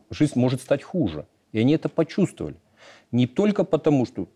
жизнь 0.09 0.37
может 0.39 0.61
стать 0.61 0.83
хуже. 0.83 1.25
И 1.51 1.59
они 1.59 1.73
это 1.73 1.89
почувствовали. 1.89 2.57
Не 3.11 3.27
только 3.27 3.63
потому, 3.63 4.05
что 4.05 4.27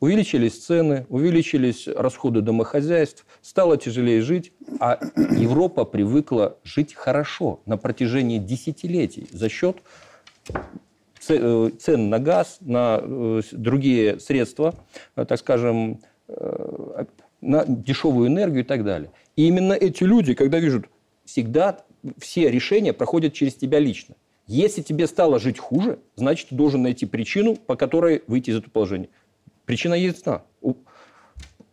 Увеличились 0.00 0.64
цены, 0.64 1.04
увеличились 1.10 1.86
расходы 1.86 2.40
домохозяйств, 2.40 3.26
стало 3.42 3.76
тяжелее 3.76 4.22
жить, 4.22 4.52
а 4.78 4.98
Европа 5.14 5.84
привыкла 5.84 6.56
жить 6.64 6.94
хорошо 6.94 7.60
на 7.66 7.76
протяжении 7.76 8.38
десятилетий 8.38 9.28
за 9.30 9.50
счет 9.50 9.76
э, 11.28 11.70
цен 11.78 12.08
на 12.08 12.18
газ, 12.18 12.56
на 12.60 12.98
э, 13.02 13.42
другие 13.52 14.18
средства, 14.20 14.74
э, 15.16 15.26
так 15.26 15.38
скажем, 15.38 16.00
на 17.40 17.64
дешевую 17.66 18.28
энергию 18.28 18.60
и 18.60 18.66
так 18.66 18.84
далее. 18.84 19.10
И 19.36 19.48
именно 19.48 19.72
эти 19.74 20.04
люди, 20.04 20.32
когда 20.34 20.60
видят, 20.60 20.86
всегда 21.24 21.84
все 22.18 22.50
решения 22.50 22.92
проходят 22.92 23.34
через 23.34 23.54
тебя 23.54 23.80
лично. 23.80 24.14
Если 24.46 24.82
тебе 24.82 25.06
стало 25.06 25.38
жить 25.38 25.58
хуже, 25.58 25.98
значит, 26.16 26.48
ты 26.48 26.54
должен 26.54 26.82
найти 26.82 27.06
причину, 27.06 27.54
по 27.54 27.76
которой 27.76 28.22
выйти 28.26 28.50
из 28.50 28.56
этого 28.56 28.70
положения. 28.70 29.08
Причина 29.70 29.94
ясна. 29.94 30.42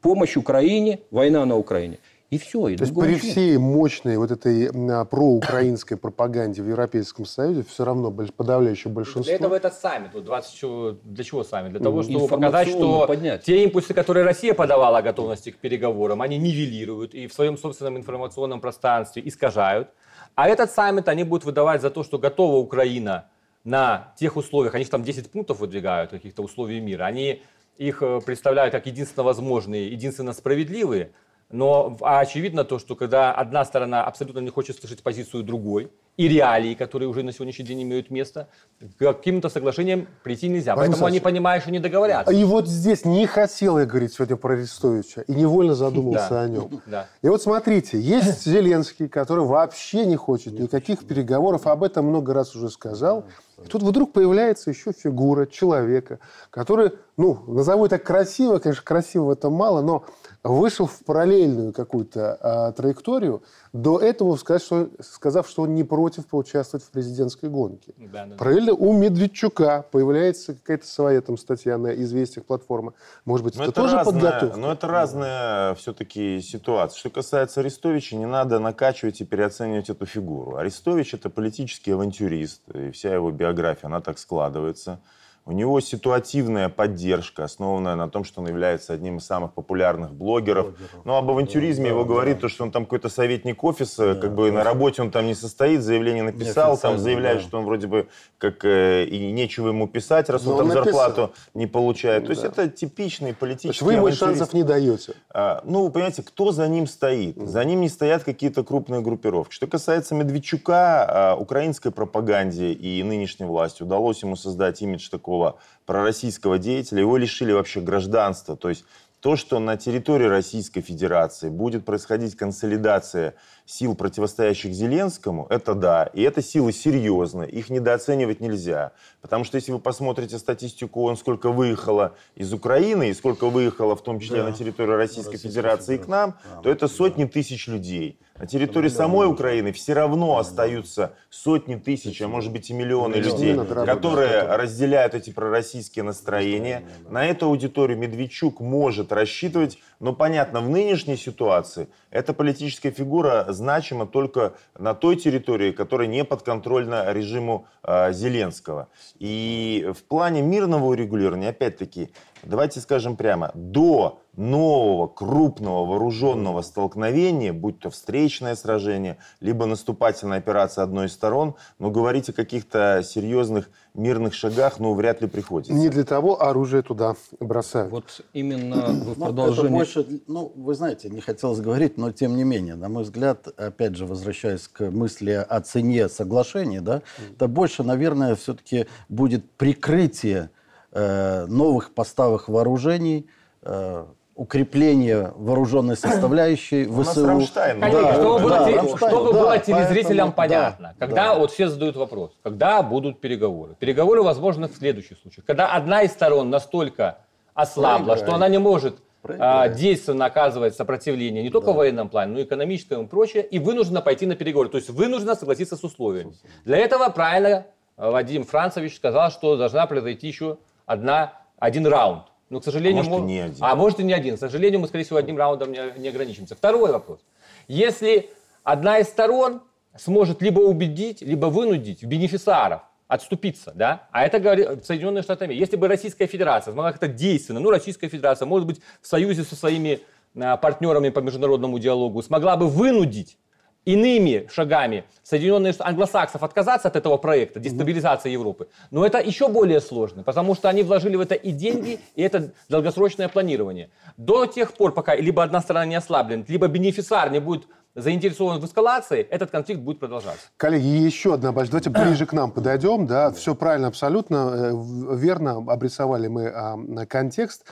Помощь 0.02 0.38
Украине, 0.38 1.00
война 1.10 1.46
на 1.46 1.56
Украине. 1.58 1.98
И 2.30 2.38
все. 2.38 2.68
И 2.68 2.76
То 2.76 2.84
есть 2.84 2.94
при 2.94 3.14
нет. 3.14 3.22
всей 3.22 3.58
мощной 3.58 4.18
вот 4.18 4.30
этой 4.30 4.68
а, 4.68 5.06
проукраинской 5.06 5.98
пропаганде 5.98 6.62
в 6.62 6.68
Европейском 6.68 7.26
Союзе 7.26 7.64
все 7.64 7.86
равно 7.86 8.12
подавляющее 8.12 8.94
большинство... 8.94 9.24
Для 9.24 9.36
этого 9.36 9.56
этот 9.56 9.74
саммит. 9.74 10.12
Вот 10.14 10.26
20, 10.26 11.04
для 11.06 11.24
чего 11.24 11.44
саммит? 11.44 11.72
Для 11.72 11.80
того, 11.80 12.04
чтобы 12.04 12.28
показать, 12.28 12.68
что 12.68 13.08
поднять. 13.08 13.44
те 13.44 13.64
импульсы, 13.64 13.96
которые 13.96 14.26
Россия 14.26 14.54
подавала 14.54 15.00
о 15.00 15.02
готовности 15.02 15.50
к 15.50 15.58
переговорам, 15.58 16.22
они 16.22 16.38
нивелируют 16.38 17.16
и 17.16 17.26
в 17.26 17.34
своем 17.34 17.58
собственном 17.58 17.98
информационном 17.98 18.60
пространстве 18.60 19.24
искажают. 19.26 19.90
А 20.36 20.48
этот 20.50 20.70
саммит 20.70 21.08
они 21.08 21.24
будут 21.24 21.46
выдавать 21.46 21.82
за 21.82 21.90
то, 21.90 22.04
что 22.04 22.20
готова 22.20 22.58
Украина 22.58 23.30
на 23.64 24.14
тех 24.18 24.38
условиях, 24.38 24.76
они 24.76 24.86
там 24.86 25.04
10 25.04 25.32
пунктов 25.32 25.60
выдвигают, 25.60 26.12
каких-то 26.12 26.44
условий 26.44 26.80
мира, 26.80 27.06
они 27.06 27.42
их 27.78 28.02
э, 28.02 28.22
представляют 28.26 28.72
как 28.72 28.86
единственно 28.86 29.24
возможные, 29.24 29.90
единственно 29.90 30.34
справедливые, 30.34 31.12
но 31.50 31.98
а 32.02 32.20
очевидно 32.20 32.64
то, 32.64 32.78
что 32.78 32.96
когда 32.96 33.34
одна 33.34 33.64
сторона 33.64 34.04
абсолютно 34.04 34.40
не 34.40 34.50
хочет 34.50 34.78
слышать 34.78 35.02
позицию 35.02 35.44
другой, 35.44 35.92
и 36.18 36.28
реалии, 36.28 36.74
которые 36.74 37.08
уже 37.08 37.22
на 37.22 37.32
сегодняшний 37.32 37.64
день 37.64 37.84
имеют 37.84 38.10
место, 38.10 38.50
к 38.80 38.98
каким-то 38.98 39.50
соглашениям 39.50 40.08
прийти 40.24 40.50
нельзя. 40.50 40.74
Владимир 40.74 40.94
Поэтому 40.94 41.08
они, 41.08 41.20
понимают, 41.20 41.62
что 41.62 41.72
не 41.72 41.80
договорятся. 41.80 42.34
И 42.34 42.44
вот 42.44 42.68
здесь 42.68 43.06
не 43.06 43.28
хотел 43.28 43.78
я 43.78 43.86
говорить 43.86 44.14
сегодня 44.14 44.36
про 44.36 44.56
Арестовича, 44.56 45.22
и 45.22 45.32
невольно 45.32 45.76
задумался 45.76 46.42
о 46.42 46.48
нем. 46.48 46.82
И 47.22 47.28
вот 47.28 47.42
смотрите, 47.42 48.00
есть 48.00 48.46
Зеленский, 48.46 49.08
который 49.08 49.46
вообще 49.46 50.06
не 50.06 50.16
хочет 50.16 50.60
никаких 50.60 51.06
переговоров, 51.06 51.68
об 51.68 51.84
этом 51.84 52.08
много 52.08 52.34
раз 52.34 52.56
уже 52.56 52.70
сказал. 52.70 53.26
И 53.64 53.68
тут 53.68 53.82
вдруг 53.82 54.14
появляется 54.14 54.70
еще 54.70 54.92
фигура 54.92 55.46
человека, 55.46 56.20
который, 56.52 56.92
ну, 57.18 57.44
назову 57.48 57.86
это 57.86 57.98
красиво, 57.98 58.60
конечно, 58.60 58.84
красивого 58.84 59.34
это 59.34 59.50
мало, 59.50 59.82
но 59.82 60.06
вышел 60.44 60.86
в 60.86 61.00
параллельную 61.04 61.74
какую-то 61.74 62.38
а, 62.40 62.72
траекторию, 62.72 63.44
до 63.74 64.00
этого 64.00 64.36
сказать, 64.38 64.64
что, 64.64 64.90
сказав, 65.02 65.48
что 65.48 65.64
он 65.64 65.76
не 65.76 65.84
против 65.84 66.28
поучаствовать 66.28 66.86
в 66.86 66.90
президентской 66.90 67.50
гонке. 67.50 67.94
Да, 67.98 68.26
да, 68.26 68.36
Параллельно 68.36 68.74
у 68.74 68.94
Медведчука 68.94 69.86
появляется 69.92 70.54
какая-то 70.54 70.88
своя 70.88 71.22
там 71.22 71.38
статья 71.38 71.78
на 71.78 71.94
известиях 71.96 72.46
платформы. 72.46 72.94
Может 73.26 73.44
быть, 73.44 73.56
но 73.56 73.64
это, 73.64 73.72
это 73.72 73.82
тоже 73.82 73.96
разная, 73.98 74.14
подготовка? 74.14 74.58
Но 74.58 74.72
это 74.72 74.88
разная 74.88 75.76
все-таки 75.76 76.42
ситуация. 76.42 76.98
Что 76.98 77.10
касается 77.10 77.60
Арестовича, 77.60 78.16
не 78.16 78.26
надо 78.26 78.60
накачивать 78.60 79.22
и 79.22 79.26
переоценивать 79.26 79.90
эту 79.90 80.06
фигуру. 80.06 80.56
Арестович– 80.58 81.14
это 81.16 81.30
политический 81.30 81.92
авантюрист, 81.92 82.62
и 82.74 82.92
вся 82.92 83.14
его 83.14 83.32
биография, 83.32 83.47
она 83.84 84.02
так 84.02 84.20
складывается. 84.20 85.00
У 85.48 85.54
него 85.54 85.80
ситуативная 85.80 86.68
поддержка, 86.68 87.46
основанная 87.46 87.96
на 87.96 88.10
том, 88.10 88.26
что 88.26 88.42
он 88.42 88.48
является 88.50 88.92
одним 88.92 89.18
из 89.18 89.26
самых 89.26 89.54
популярных 89.54 90.12
блогеров. 90.14 90.74
Но 91.06 91.18
об 91.18 91.32
авантюризме 91.32 91.86
да, 91.86 91.90
его 91.92 92.04
да, 92.04 92.10
говорит 92.10 92.36
да. 92.36 92.42
то, 92.42 92.50
что 92.50 92.66
он 92.66 92.72
там 92.72 92.84
какой-то 92.84 93.08
советник 93.08 93.64
офиса, 93.64 94.14
да, 94.14 94.20
как 94.20 94.36
бы 94.36 94.52
на 94.52 94.66
работе 94.66 95.02
он 95.02 95.10
там 95.10 95.26
не 95.26 95.36
состоит, 95.36 95.84
заявление 95.84 96.24
написал, 96.24 96.78
там 96.78 96.98
заявляет, 96.98 97.38
да. 97.38 97.44
что 97.44 97.60
он 97.60 97.66
вроде 97.66 97.88
бы 97.88 98.10
как 98.38 98.66
э, 98.66 99.06
и 99.06 99.32
нечего 99.32 99.70
ему 99.70 99.88
писать, 99.88 100.30
раз 100.30 100.44
Но 100.44 100.56
он, 100.56 100.60
он 100.60 100.68
там 100.68 100.78
написал. 100.80 101.00
зарплату 101.00 101.34
не 101.54 101.66
получает. 101.66 102.24
То 102.24 102.28
да. 102.28 102.34
есть 102.34 102.44
это 102.44 102.68
типичный 102.68 103.34
политический 103.34 103.86
Вы 103.86 103.94
ему 103.94 104.12
шансов 104.12 104.52
не 104.52 104.64
даете. 104.64 105.14
А, 105.30 105.62
ну, 105.64 105.90
понимаете, 105.90 106.24
кто 106.24 106.52
за 106.52 106.68
ним 106.68 106.88
стоит? 106.88 107.38
За 107.38 107.64
ним 107.64 107.80
не 107.80 107.90
стоят 107.90 108.26
какие-то 108.26 108.66
крупные 108.66 109.00
группировки. 109.00 109.54
Что 109.54 109.68
касается 109.68 110.14
Медведчука, 110.14 111.06
а, 111.08 111.36
украинской 111.38 111.92
пропаганде 111.92 112.74
и 112.74 113.02
нынешней 113.04 113.46
власти 113.46 113.84
удалось 113.84 114.22
ему 114.24 114.36
создать 114.36 114.82
имидж 114.82 115.10
такого 115.10 115.37
такого 115.38 115.60
пророссийского 115.86 116.58
деятеля, 116.58 117.02
его 117.02 117.18
лишили 117.18 117.52
вообще 117.52 117.80
гражданства. 117.80 118.58
То 118.58 118.70
есть 118.70 118.84
То, 119.20 119.36
что 119.36 119.60
на 119.60 119.78
территории 119.78 120.28
Российской 120.28 120.82
Федерации 120.82 121.50
будет 121.50 121.86
происходить 121.86 122.36
консолидация 122.36 123.34
сил, 123.68 123.94
противостоящих 123.96 124.74
Зеленскому, 124.74 125.46
это 125.50 125.76
да. 125.76 126.10
И 126.14 126.24
это 126.24 126.42
силы 126.42 126.72
серьезные, 126.72 127.50
их 127.50 127.70
недооценивать 127.70 128.40
нельзя. 128.40 128.94
Потому 129.22 129.44
что 129.44 129.58
если 129.58 129.74
вы 129.74 129.80
посмотрите 129.80 130.40
статистику, 130.40 131.04
он 131.04 131.18
сколько 131.18 131.52
выехало 131.52 132.16
из 132.36 132.54
Украины 132.54 133.10
и 133.10 133.14
сколько 133.14 133.50
выехало 133.50 133.96
в 133.96 134.02
том 134.02 134.20
числе 134.20 134.42
Да. 134.42 134.50
на 134.50 134.56
территорию 134.56 134.96
Российской 134.96 135.18
Российской 135.28 135.50
Федерации 135.50 135.96
и 135.96 135.98
к 135.98 136.08
нам, 136.08 136.36
Да. 136.56 136.62
то 136.62 136.70
это 136.70 136.88
сотни 136.88 137.26
тысяч 137.26 137.68
людей. 137.68 138.20
На 138.40 138.46
территории 138.46 138.88
самой 138.90 139.28
Украины 139.28 139.72
все 139.72 139.94
равно 139.94 140.38
остаются 140.38 141.14
сотни 141.30 141.76
тысяч, 141.76 142.22
а 142.22 142.28
может 142.28 142.52
быть 142.52 142.70
и 142.70 142.74
миллионы 142.74 143.16
людей, 143.16 143.56
которые 143.56 144.44
разделяют 144.44 145.16
эти 145.16 145.32
пророссийские 145.32 146.04
настроения. 146.04 146.84
На 147.10 147.26
эту 147.26 147.48
аудиторию 147.48 147.98
Медведчук 147.98 148.60
может 148.62 149.12
рассчитывать, 149.12 149.80
но 150.00 150.14
понятно, 150.14 150.62
в 150.62 150.70
нынешней 150.70 151.18
ситуации 151.18 151.90
эта 152.12 152.34
политическая 152.34 152.92
фигура 152.92 153.46
значима 153.50 154.06
только 154.06 154.54
на 154.78 154.94
той 154.94 155.16
территории, 155.16 155.72
которая 155.72 156.08
не 156.08 156.24
подконтрольна 156.24 157.12
режиму 157.14 157.68
э, 157.84 158.14
Зеленского. 158.14 158.88
И 159.20 159.90
в 159.96 160.04
плане 160.04 160.42
мирного 160.42 160.86
урегулирования, 160.86 161.50
опять-таки, 161.50 162.12
давайте 162.44 162.80
скажем 162.80 163.16
прямо, 163.16 163.52
до 163.54 164.22
нового 164.38 165.08
крупного 165.08 165.86
вооруженного 165.86 166.62
столкновения, 166.62 167.52
будь 167.52 167.80
то 167.80 167.90
встречное 167.90 168.56
сражение, 168.56 169.18
либо 169.42 169.66
наступательная 169.66 170.38
операция 170.38 170.84
одной 170.84 171.08
из 171.08 171.14
сторон, 171.14 171.56
но 171.80 171.90
говорить 171.90 172.30
о 172.30 172.34
каких-то 172.34 173.02
серьезных 173.04 173.70
мирных 173.96 174.36
шагах, 174.36 174.80
ну, 174.80 174.94
вряд 174.94 175.22
ли 175.22 175.28
приходится. 175.28 175.74
Не 175.74 175.90
для 175.90 176.04
того 176.04 176.42
оружие 176.42 176.84
туда 176.84 177.16
бросают. 177.40 177.92
Вот 177.92 178.22
именно 178.34 178.88
вы 178.88 179.14
в 179.16 179.18
Ну, 179.18 179.52
это 179.52 179.70
больше, 179.70 180.06
ну, 180.28 180.54
вы 180.56 180.76
знаете, 180.76 181.10
не 181.10 181.20
хотелось 181.20 181.60
говорить, 181.60 181.98
но 181.98 182.12
тем 182.12 182.38
не 182.38 182.44
менее, 182.44 182.76
на 182.76 182.90
мой 182.90 183.04
взгляд, 183.04 183.48
опять 183.58 183.96
же, 183.96 184.06
возвращаясь 184.06 184.68
к 184.68 184.92
мысли 184.92 185.32
о 185.32 185.62
цене 185.62 186.10
соглашения, 186.10 186.82
да, 186.82 187.02
это 187.32 187.48
больше, 187.48 187.82
наверное, 187.82 188.36
все-таки 188.36 188.86
будет 189.10 189.50
прикрытие 189.52 190.52
э, 190.92 191.48
новых 191.48 191.96
поставок 191.96 192.50
вооружений, 192.50 193.28
э, 193.64 194.06
укрепление 194.38 195.34
вооруженной 195.36 195.98
составляющей 195.98 196.86
У 196.86 196.98
нас 196.98 197.10
ВСУ. 197.10 197.26
Рамштайн. 197.28 197.82
Коллеги, 197.82 198.02
Да, 198.02 198.14
чтобы, 198.14 198.40
было, 198.40 198.50
да, 198.50 198.66
те- 198.66 198.76
Рамштайн, 198.78 199.12
чтобы 199.12 199.34
да, 199.34 199.40
было 199.40 199.60
телезрителям 199.60 200.32
поэтому, 200.32 200.36
понятно, 200.36 200.96
да, 200.98 201.06
когда 201.06 201.24
да. 201.34 201.36
вот 201.40 201.52
все 201.52 201.68
задают 201.68 201.96
вопрос, 201.98 202.32
когда 202.44 202.82
будут 202.84 203.20
переговоры? 203.20 203.76
Переговоры 203.80 204.22
возможны 204.24 204.68
в 204.68 204.76
следующих 204.76 205.18
случаях. 205.18 205.46
Когда 205.46 205.74
одна 205.74 206.04
из 206.04 206.12
сторон 206.12 206.50
настолько 206.50 207.18
ослабла, 207.54 208.14
Проиграет. 208.14 208.20
что 208.28 208.36
она 208.36 208.48
не 208.48 208.60
может 208.60 209.00
а, 209.24 209.68
действенно 209.68 210.26
оказывать 210.26 210.76
сопротивление 210.76 211.42
не 211.44 211.50
только 211.50 211.74
в 211.74 211.76
военном 211.76 212.08
плане, 212.08 212.34
но 212.34 212.40
и 212.40 212.44
экономическом 212.44 213.06
и 213.06 213.08
прочее, 213.08 213.44
и 213.44 213.60
вынуждена 213.60 214.02
пойти 214.02 214.26
на 214.26 214.36
переговоры. 214.36 214.70
То 214.70 214.78
есть 214.78 214.90
вынуждена 214.90 215.36
согласиться 215.36 215.76
с 215.76 215.84
условиями. 215.84 216.34
Для 216.64 216.78
этого 216.78 217.10
правильно 217.10 217.66
э, 217.98 218.10
Вадим 218.10 218.44
Францевич 218.44 218.96
сказал, 218.96 219.32
что 219.32 219.58
должна 219.58 219.86
произойти 219.88 220.28
еще 220.28 220.60
одна, 220.86 221.34
один 221.58 221.88
раунд. 221.88 222.24
Но, 222.50 222.60
к 222.60 222.64
сожалению, 222.64 223.04
А 223.04 223.10
может, 223.10 223.20
и 223.20 223.22
мо- 223.22 223.28
не 223.28 223.40
один. 223.40 223.58
а 223.60 223.76
может 223.76 224.00
и 224.00 224.04
не 224.04 224.14
один. 224.14 224.36
К 224.38 224.40
сожалению, 224.40 224.80
мы, 224.80 224.88
скорее 224.88 225.04
всего, 225.04 225.18
одним 225.18 225.38
раундом 225.38 225.72
не, 225.72 225.80
не 225.98 226.08
ограничимся. 226.08 226.56
Второй 226.56 226.92
вопрос. 226.92 227.20
Если 227.68 228.30
одна 228.64 229.00
из 229.00 229.08
сторон 229.08 229.62
сможет 229.98 230.42
либо 230.42 230.60
убедить, 230.60 231.22
либо 231.22 231.48
вынудить 231.48 232.04
бенефициаров 232.04 232.82
отступиться, 233.08 233.72
да, 233.74 234.08
а 234.12 234.26
это 234.26 234.40
говорит 234.40 234.86
Соединенные 234.86 235.24
Штаты 235.24 235.46
Америки. 235.46 235.62
Если 235.62 235.76
бы 235.78 235.88
Российская 235.88 236.28
Федерация 236.28 236.74
смогла 236.74 236.92
как-то 236.92 237.08
действенно, 237.08 237.60
ну, 237.60 237.70
Российская 237.70 238.10
Федерация, 238.10 238.46
может 238.46 238.68
быть, 238.68 238.82
в 239.02 239.08
союзе 239.08 239.44
со 239.44 239.56
своими 239.56 240.02
а, 240.36 240.58
партнерами 240.58 241.10
по 241.10 241.20
международному 241.20 241.80
диалогу, 241.80 242.22
смогла 242.22 242.58
бы 242.58 242.68
вынудить 242.68 243.38
иными 243.88 244.48
шагами 244.54 245.06
Соединенные 245.24 245.72
Штаты, 245.72 245.90
англосаксов 245.90 246.44
отказаться 246.44 246.90
от 246.90 246.98
этого 246.98 247.18
проекта 247.18 247.60
дестабилизации 247.60 248.32
Европы. 248.32 248.68
Но 248.92 249.06
это 249.06 249.20
еще 249.20 249.48
более 249.48 249.80
сложно, 249.80 250.24
потому 250.24 250.56
что 250.56 250.68
они 250.68 250.84
вложили 250.84 251.16
в 251.16 251.22
это 251.22 251.36
и 251.36 251.52
деньги, 251.52 252.00
и 252.16 252.22
это 252.22 252.52
долгосрочное 252.68 253.30
планирование. 253.30 253.90
До 254.18 254.46
тех 254.46 254.74
пор, 254.74 254.94
пока 254.94 255.16
либо 255.16 255.42
одна 255.42 255.62
сторона 255.62 255.86
не 255.86 255.96
ослаблена, 255.96 256.44
либо 256.50 256.68
бенефициар 256.68 257.32
не 257.32 257.40
будет 257.40 257.68
заинтересован 257.96 258.60
в 258.60 258.66
эскалации, 258.66 259.22
этот 259.22 259.50
конфликт 259.52 259.82
будет 259.82 260.00
продолжаться. 260.00 260.48
Коллеги, 260.58 260.86
еще 260.86 261.34
одна 261.34 261.52
большая. 261.52 261.82
Давайте 261.82 261.90
ближе 262.06 262.26
к 262.26 262.34
нам 262.34 262.52
подойдем. 262.52 263.08
Да, 263.08 263.32
все 263.32 263.56
правильно, 263.56 263.88
абсолютно 263.88 264.36
э, 264.54 265.16
верно 265.16 265.58
обрисовали 265.58 266.28
мы 266.28 266.48
а, 266.48 266.78
контекст. 267.08 267.66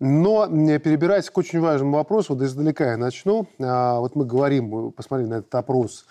Но 0.00 0.48
перебираясь 0.78 1.28
к 1.28 1.36
очень 1.36 1.60
важному 1.60 1.98
вопросу, 1.98 2.34
вот 2.34 2.42
издалека 2.42 2.92
я 2.92 2.96
начну. 2.96 3.46
А, 3.60 4.00
Вот 4.00 4.16
мы 4.16 4.24
говорим, 4.24 4.92
посмотрели 4.92 5.28
на 5.28 5.34
этот 5.34 5.54
опрос 5.54 6.06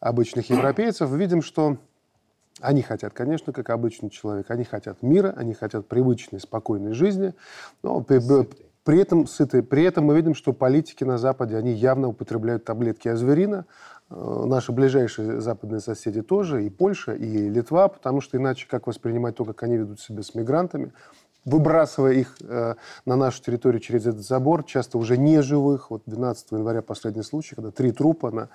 обычных 0.00 0.48
европейцев, 0.48 1.10
видим, 1.10 1.42
что 1.42 1.76
они 2.60 2.82
хотят, 2.82 3.12
конечно, 3.12 3.52
как 3.52 3.68
обычный 3.70 4.10
человек, 4.10 4.50
они 4.50 4.64
хотят 4.64 5.02
мира, 5.02 5.34
они 5.36 5.52
хотят 5.54 5.88
привычной, 5.88 6.40
спокойной 6.40 6.92
жизни, 6.92 7.34
но 7.82 8.00
при, 8.00 8.20
при 8.84 9.00
этом 9.00 9.26
сыты. 9.26 9.62
При 9.62 9.82
этом 9.82 10.04
мы 10.04 10.16
видим, 10.16 10.34
что 10.34 10.52
политики 10.52 11.04
на 11.04 11.18
Западе, 11.18 11.56
они 11.56 11.72
явно 11.72 12.08
употребляют 12.08 12.64
таблетки 12.64 13.08
азверина. 13.08 13.66
Э, 14.10 14.44
Наши 14.46 14.72
ближайшие 14.72 15.40
западные 15.40 15.80
соседи 15.80 16.22
тоже, 16.22 16.64
и 16.64 16.70
Польша, 16.70 17.12
и 17.12 17.48
Литва, 17.48 17.88
потому 17.88 18.20
что 18.20 18.38
иначе 18.38 18.66
как 18.70 18.86
воспринимать 18.86 19.36
то, 19.36 19.44
как 19.44 19.62
они 19.62 19.76
ведут 19.76 20.00
себя 20.00 20.22
с 20.22 20.34
мигрантами, 20.34 20.92
выбрасывая 21.44 22.12
их 22.12 22.36
э, 22.40 22.74
на 23.04 23.16
нашу 23.16 23.42
территорию 23.42 23.80
через 23.80 24.06
этот 24.06 24.24
забор, 24.24 24.64
часто 24.64 24.98
уже 24.98 25.16
не 25.16 25.42
живых. 25.42 25.90
Вот 25.90 26.02
12 26.06 26.52
января 26.52 26.82
последний 26.82 27.22
случай, 27.22 27.54
когда 27.54 27.70
три 27.70 27.92
трупа 27.92 28.30
на 28.30 28.48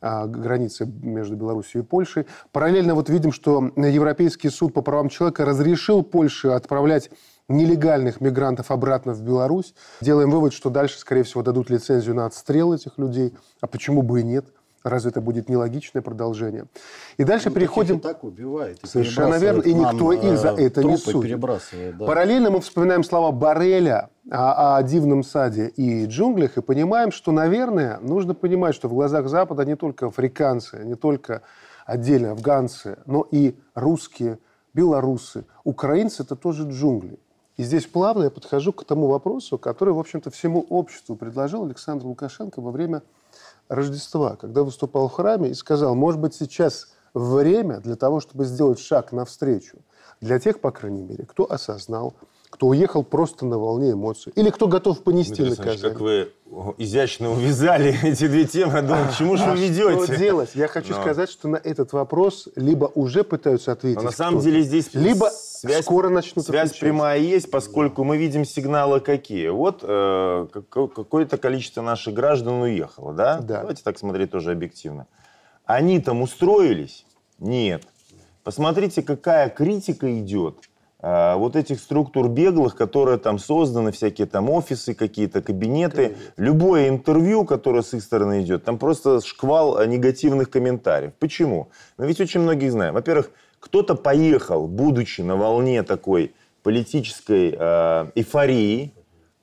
а, 0.00 0.26
границе 0.26 0.86
между 0.86 1.36
Беларусью 1.36 1.82
и 1.82 1.84
Польшей. 1.84 2.26
Параллельно 2.52 2.94
вот 2.94 3.10
видим, 3.10 3.32
что 3.32 3.70
Европейский 3.76 4.48
суд 4.48 4.72
по 4.72 4.80
правам 4.80 5.10
человека 5.10 5.44
разрешил 5.44 6.02
Польше 6.02 6.48
отправлять 6.48 7.10
нелегальных 7.48 8.20
мигрантов 8.20 8.70
обратно 8.70 9.12
в 9.12 9.22
Беларусь. 9.22 9.74
Делаем 10.00 10.30
вывод, 10.30 10.54
что 10.54 10.70
дальше, 10.70 10.98
скорее 10.98 11.24
всего, 11.24 11.42
дадут 11.42 11.68
лицензию 11.68 12.14
на 12.14 12.26
отстрел 12.26 12.72
этих 12.72 12.96
людей. 12.96 13.34
А 13.60 13.66
почему 13.66 14.02
бы 14.02 14.20
и 14.20 14.24
нет? 14.24 14.46
Разве 14.82 15.10
это 15.10 15.20
будет 15.20 15.48
нелогичное 15.48 16.00
продолжение? 16.00 16.64
И 17.18 17.24
дальше 17.24 17.50
Ну, 17.50 17.54
переходим... 17.54 17.96
и 17.96 18.00
так 18.00 18.24
убивает. 18.24 18.78
и 18.82 18.86
Совершенно 18.86 19.34
верно. 19.34 19.60
И 19.62 19.74
никто 19.74 20.12
их 20.12 20.38
за 20.38 20.54
э, 20.54 20.66
это 20.66 20.82
не 20.84 20.96
судит. 20.96 21.38
да. 21.92 22.06
Параллельно 22.06 22.50
мы 22.50 22.60
вспоминаем 22.60 23.04
слова 23.04 23.30
Барреля 23.30 24.08
о, 24.30 24.76
о 24.76 24.82
дивном 24.82 25.22
саде 25.22 25.66
и 25.68 26.06
джунглях 26.06 26.56
и 26.56 26.62
понимаем, 26.62 27.12
что, 27.12 27.30
наверное, 27.30 27.98
нужно 28.00 28.34
понимать, 28.34 28.74
что 28.74 28.88
в 28.88 28.94
глазах 28.94 29.28
Запада 29.28 29.66
не 29.66 29.76
только 29.76 30.06
африканцы, 30.06 30.82
не 30.84 30.94
только 30.94 31.42
отдельно 31.84 32.30
афганцы, 32.32 32.98
но 33.04 33.26
и 33.30 33.56
русские, 33.74 34.38
белорусы, 34.72 35.44
украинцы– 35.64 36.22
это 36.24 36.36
тоже 36.36 36.66
джунгли. 36.68 37.18
И 37.56 37.62
здесь 37.62 37.84
плавно 37.86 38.24
я 38.24 38.30
подхожу 38.30 38.72
к 38.72 38.84
тому 38.84 39.08
вопросу, 39.08 39.58
который, 39.58 39.92
в 39.92 39.98
общем-то, 39.98 40.30
всему 40.30 40.64
обществу 40.70 41.16
предложил 41.16 41.64
Александр 41.64 42.06
Лукашенко 42.06 42.62
во 42.62 42.70
время 42.70 43.02
Рождества, 43.70 44.34
когда 44.34 44.64
выступал 44.64 45.08
в 45.08 45.12
храме 45.12 45.50
и 45.50 45.54
сказал, 45.54 45.94
может 45.94 46.20
быть, 46.20 46.34
сейчас 46.34 46.88
время 47.14 47.78
для 47.78 47.94
того, 47.94 48.18
чтобы 48.18 48.44
сделать 48.44 48.80
шаг 48.80 49.12
навстречу 49.12 49.78
для 50.20 50.40
тех, 50.40 50.60
по 50.60 50.72
крайней 50.72 51.02
мере, 51.02 51.24
кто 51.24 51.50
осознал, 51.50 52.14
кто 52.60 52.66
уехал 52.66 53.02
просто 53.02 53.46
на 53.46 53.56
волне 53.58 53.92
эмоций, 53.92 54.34
или 54.36 54.50
кто 54.50 54.68
готов 54.68 55.02
понести 55.02 55.36
Дмитрий 55.36 55.56
наказание. 55.56 55.82
как 55.82 56.00
вы 56.02 56.28
изящно 56.76 57.30
увязали 57.32 57.96
эти 58.02 58.28
две 58.28 58.44
темы, 58.44 58.74
я 58.74 58.82
думаю, 58.82 59.08
к 59.08 59.16
чему 59.16 59.38
же 59.38 59.44
вы 59.44 59.52
А 59.52 59.54
ведете? 59.54 60.04
Что 60.04 60.16
делать? 60.18 60.50
Я 60.54 60.68
хочу 60.68 60.92
Но. 60.94 61.00
сказать, 61.00 61.30
что 61.30 61.48
на 61.48 61.56
этот 61.56 61.94
вопрос 61.94 62.50
либо 62.56 62.84
уже 62.94 63.24
пытаются 63.24 63.72
ответить 63.72 63.96
Но 63.96 64.02
на 64.02 64.10
самом 64.10 64.40
деле 64.42 64.60
здесь 64.60 64.92
либо 64.92 65.30
связь, 65.32 65.86
скоро 65.86 66.10
начнут 66.10 66.44
связь 66.44 66.68
отвечать. 66.68 66.80
прямая 66.80 67.18
есть, 67.20 67.50
поскольку 67.50 68.04
мы 68.04 68.18
видим 68.18 68.44
сигналы 68.44 69.00
какие. 69.00 69.48
Вот 69.48 69.78
э, 69.82 70.46
како- 70.52 70.88
какое-то 70.88 71.38
количество 71.38 71.80
наших 71.80 72.12
граждан 72.12 72.60
уехало, 72.60 73.14
да? 73.14 73.38
Да. 73.38 73.60
Давайте 73.60 73.82
так 73.82 73.96
смотреть 73.98 74.32
тоже 74.32 74.52
объективно. 74.52 75.06
Они 75.64 75.98
там 75.98 76.20
устроились? 76.20 77.06
Нет. 77.38 77.84
Посмотрите, 78.44 79.00
какая 79.00 79.48
критика 79.48 80.18
идет 80.20 80.56
вот 81.02 81.56
этих 81.56 81.80
структур 81.80 82.28
беглых, 82.28 82.76
которые 82.76 83.18
там 83.18 83.38
созданы, 83.38 83.90
всякие 83.90 84.26
там 84.26 84.50
офисы 84.50 84.94
какие-то, 84.94 85.40
кабинеты. 85.40 86.16
Любое 86.36 86.88
интервью, 86.88 87.44
которое 87.44 87.82
с 87.82 87.94
их 87.94 88.02
стороны 88.02 88.42
идет, 88.42 88.64
там 88.64 88.78
просто 88.78 89.20
шквал 89.24 89.78
э, 89.78 89.86
негативных 89.86 90.50
комментариев. 90.50 91.12
Почему? 91.18 91.70
Мы 91.96 92.06
ведь 92.06 92.20
очень 92.20 92.40
многих 92.40 92.72
знаем. 92.72 92.94
Во-первых, 92.94 93.30
кто-то 93.60 93.94
поехал, 93.94 94.66
будучи 94.66 95.22
на 95.22 95.36
волне 95.36 95.82
такой 95.82 96.34
политической 96.62 97.54
э, 97.58 98.10
эйфории, 98.14 98.92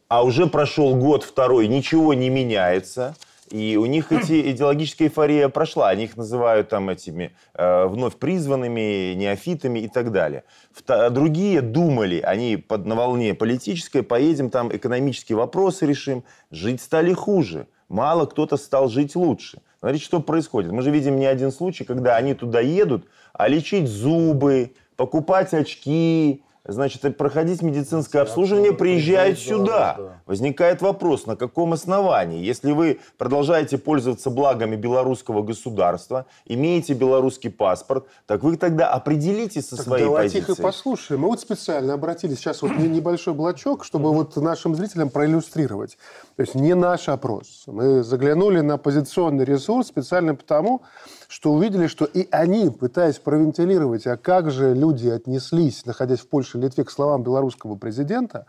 а 0.08 0.24
уже 0.24 0.48
прошел 0.48 0.96
год, 0.96 1.24
второй, 1.24 1.67
ничего 1.67 2.13
не 2.13 2.30
меняется. 2.30 3.15
И 3.50 3.78
у 3.78 3.86
них 3.86 4.12
эти 4.12 4.52
идеологическая 4.52 5.06
эйфория 5.06 5.50
прошла. 5.50 5.90
Они 5.90 6.06
их 6.06 6.18
называют 6.18 6.70
там 6.70 6.90
этими 6.90 7.36
э, 7.54 7.86
вновь 7.88 8.16
призванными, 8.16 9.14
неофитами 9.14 9.80
и 9.80 9.88
так 9.88 10.12
далее. 10.12 10.44
Вта- 10.74 11.10
другие 11.10 11.62
думали, 11.62 12.20
они 12.22 12.58
под, 12.58 12.86
на 12.86 12.96
волне 12.96 13.34
политической, 13.34 14.04
поедем 14.04 14.50
там 14.50 14.76
экономические 14.76 15.38
вопросы 15.38 15.86
решим. 15.86 16.24
Жить 16.52 16.82
стали 16.82 17.14
хуже. 17.14 17.68
Мало 17.90 18.26
кто-то 18.26 18.58
стал 18.58 18.90
жить 18.90 19.16
лучше. 19.16 19.60
Смотрите, 19.80 20.06
что 20.06 20.20
происходит. 20.20 20.72
Мы 20.72 20.82
же 20.82 20.92
видим 20.92 21.18
не 21.18 21.26
один 21.26 21.52
случай, 21.52 21.84
когда 21.84 22.18
они 22.18 22.34
туда 22.34 22.60
едут, 22.60 23.06
а 23.34 23.48
лечить 23.48 23.88
зубы, 23.88 24.74
покупать 24.96 25.54
очки, 25.54 26.44
значит, 26.67 27.17
проходить 27.17 27.62
медицинское 27.62 28.19
обслуживание, 28.19 28.73
приезжают 28.73 29.39
сюда. 29.39 30.19
Возникает 30.25 30.82
вопрос, 30.82 31.25
на 31.25 31.36
каком 31.36 31.73
основании? 31.73 32.43
Если 32.43 32.71
вы 32.71 32.99
продолжаете 33.17 33.77
пользоваться 33.77 34.30
благами 34.30 34.75
белорусского 34.75 35.41
государства, 35.41 36.25
имеете 36.45 36.93
белорусский 36.93 37.49
паспорт, 37.49 38.06
так 38.25 38.43
вы 38.43 38.58
тогда 38.58 38.89
определитесь 38.89 39.69
со 39.69 39.77
Так 39.77 39.86
своей 39.86 40.06
давайте 40.06 40.36
позицией. 40.39 40.53
их 40.53 40.60
и 40.60 40.62
послушаем. 40.62 41.21
Мы 41.21 41.27
вот 41.30 41.39
специально 41.39 41.93
обратились 41.93 42.38
сейчас 42.39 42.62
вот 42.62 42.71
не- 42.77 42.88
небольшой 42.88 43.34
блочок, 43.34 43.84
чтобы 43.86 44.12
вот 44.13 44.36
нашим 44.36 44.75
зрителям 44.75 45.10
проиллюстрировать. 45.10 45.97
То 46.36 46.41
есть 46.41 46.56
не 46.56 46.73
наш 46.75 47.08
опрос. 47.10 47.63
Мы 47.67 48.03
заглянули 48.03 48.60
на 48.62 48.77
позиционный 48.77 49.45
ресурс 49.45 49.88
специально 49.88 50.36
потому, 50.36 50.82
что 51.28 51.52
увидели, 51.52 51.88
что 51.88 52.06
и 52.06 52.28
они, 52.32 52.70
пытаясь 52.70 53.20
провентилировать, 53.20 54.08
а 54.08 54.18
как 54.18 54.52
же 54.52 54.74
люди 54.74 55.08
отнеслись, 55.08 55.86
находясь 55.86 56.20
в 56.20 56.30
Польше 56.30 56.58
и 56.58 56.62
Литве, 56.62 56.84
к 56.84 56.92
словам 56.92 57.24
белорусского 57.24 57.76
президента, 57.76 58.46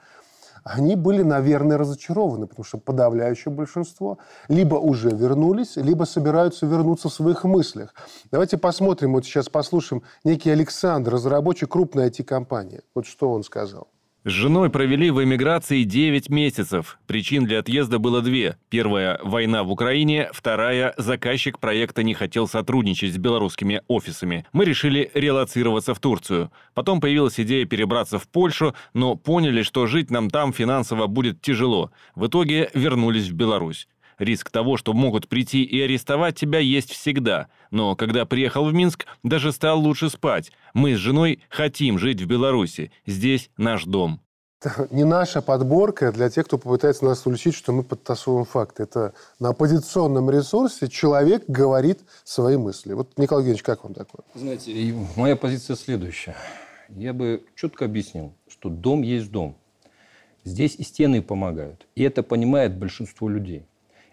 они 0.65 0.97
были, 0.97 1.23
наверное, 1.23 1.79
разочарованы, 1.79 2.47
потому 2.47 2.65
что 2.65 2.79
подавляющее 2.79 3.53
большинство 3.53 4.19
либо 4.49 4.77
уже 4.77 5.11
вернулись, 5.11 5.77
либо 5.77 6.05
собираются 6.05 6.67
вернуться 6.67 7.09
в 7.09 7.15
своих 7.15 7.45
мыслях. 7.45 7.95
Давайте 8.31 8.59
посмотрим, 8.59 9.15
вот 9.15 9.25
сейчас 9.25 9.49
послушаем 9.49 10.03
некий 10.25 10.51
Александр, 10.51 11.13
разработчик 11.13 11.71
крупной 11.71 12.09
IT-компании. 12.09 12.83
Вот 12.95 13.07
что 13.07 13.31
он 13.31 13.45
сказал. 13.45 13.89
С 14.25 14.31
женой 14.31 14.69
провели 14.69 15.13
в 15.13 15.23
эмиграции 15.23 15.85
9 15.85 16.29
месяцев. 16.29 16.99
Причин 17.07 17.45
для 17.45 17.61
отъезда 17.61 18.01
было 18.01 18.21
две. 18.21 18.57
Первая– 18.69 19.21
война 19.23 19.63
в 19.63 19.71
Украине. 19.71 20.29
Вторая– 20.33 20.93
заказчик 20.97 21.61
проекта 21.61 22.03
не 22.03 22.15
хотел 22.15 22.49
сотрудничать 22.49 23.15
с 23.15 23.17
белорусскими 23.17 23.81
офисами. 23.87 24.45
Мы 24.53 24.65
решили 24.65 25.09
релацироваться 25.15 25.95
в 25.95 26.01
Турцию. 26.01 26.51
Потом 26.75 27.01
появилась 27.01 27.39
идея 27.39 27.65
перебраться 27.65 28.19
в 28.19 28.27
Польшу, 28.27 28.75
но 28.93 29.15
поняли, 29.15 29.63
что 29.63 29.87
жить 29.87 30.11
нам 30.11 30.31
там 30.31 30.53
финансово 30.53 31.07
будет 31.07 31.41
тяжело. 31.41 31.93
В 32.17 32.27
итоге 32.27 32.71
вернулись 32.75 33.29
в 33.29 33.35
Беларусь. 33.35 33.87
Риск 34.19 34.51
того, 34.51 34.77
что 34.77 34.93
могут 34.93 35.29
прийти 35.29 35.63
и 35.63 35.81
арестовать 35.81 36.37
тебя, 36.37 36.59
есть 36.59 36.91
всегда. 36.91 37.49
Но 37.71 37.95
когда 37.95 38.27
приехал 38.27 38.65
в 38.65 38.75
Минск, 38.75 39.07
даже 39.23 39.53
стал 39.53 39.81
лучше 39.81 40.11
спать. 40.11 40.51
Мы 40.75 40.95
с 40.95 40.99
женой 40.99 41.41
хотим 41.49 41.99
жить 41.99 42.21
в 42.21 42.27
Беларуси. 42.27 42.91
Здесь 43.07 43.51
наш 43.57 43.85
дом. 43.85 44.21
Это 44.61 44.89
не 44.91 45.05
наша 45.05 45.41
подборка 45.41 46.11
для 46.11 46.29
тех, 46.31 46.47
кто 46.47 46.59
попытается 46.59 47.05
нас 47.05 47.25
уличить, 47.27 47.55
что 47.55 47.73
мы 47.73 47.85
подтасовываем 47.85 48.45
факты. 48.45 48.83
Это 48.83 49.15
на 49.39 49.51
оппозиционном 49.51 50.31
ресурсе 50.31 50.89
человек 50.89 51.45
говорит 51.47 52.01
свои 52.25 52.57
мысли. 52.57 52.93
Вот, 52.93 53.17
Николай 53.17 53.43
Евгеньевич, 53.43 53.63
как 53.63 53.85
вам 53.85 53.95
такое? 53.95 54.25
Знаете, 54.35 54.95
моя 55.15 55.37
позиция 55.37 55.77
следующая. 55.77 56.35
Я 56.89 57.13
бы 57.13 57.45
четко 57.55 57.85
объяснил, 57.85 58.35
что 58.49 58.69
дом 58.69 59.03
есть 59.03 59.31
дом. 59.31 59.57
Здесь 60.43 60.75
и 60.75 60.83
стены 60.83 61.23
помогают. 61.23 61.87
И 61.95 62.03
это 62.03 62.25
понимает 62.25 62.77
большинство 62.77 63.29
людей. 63.29 63.65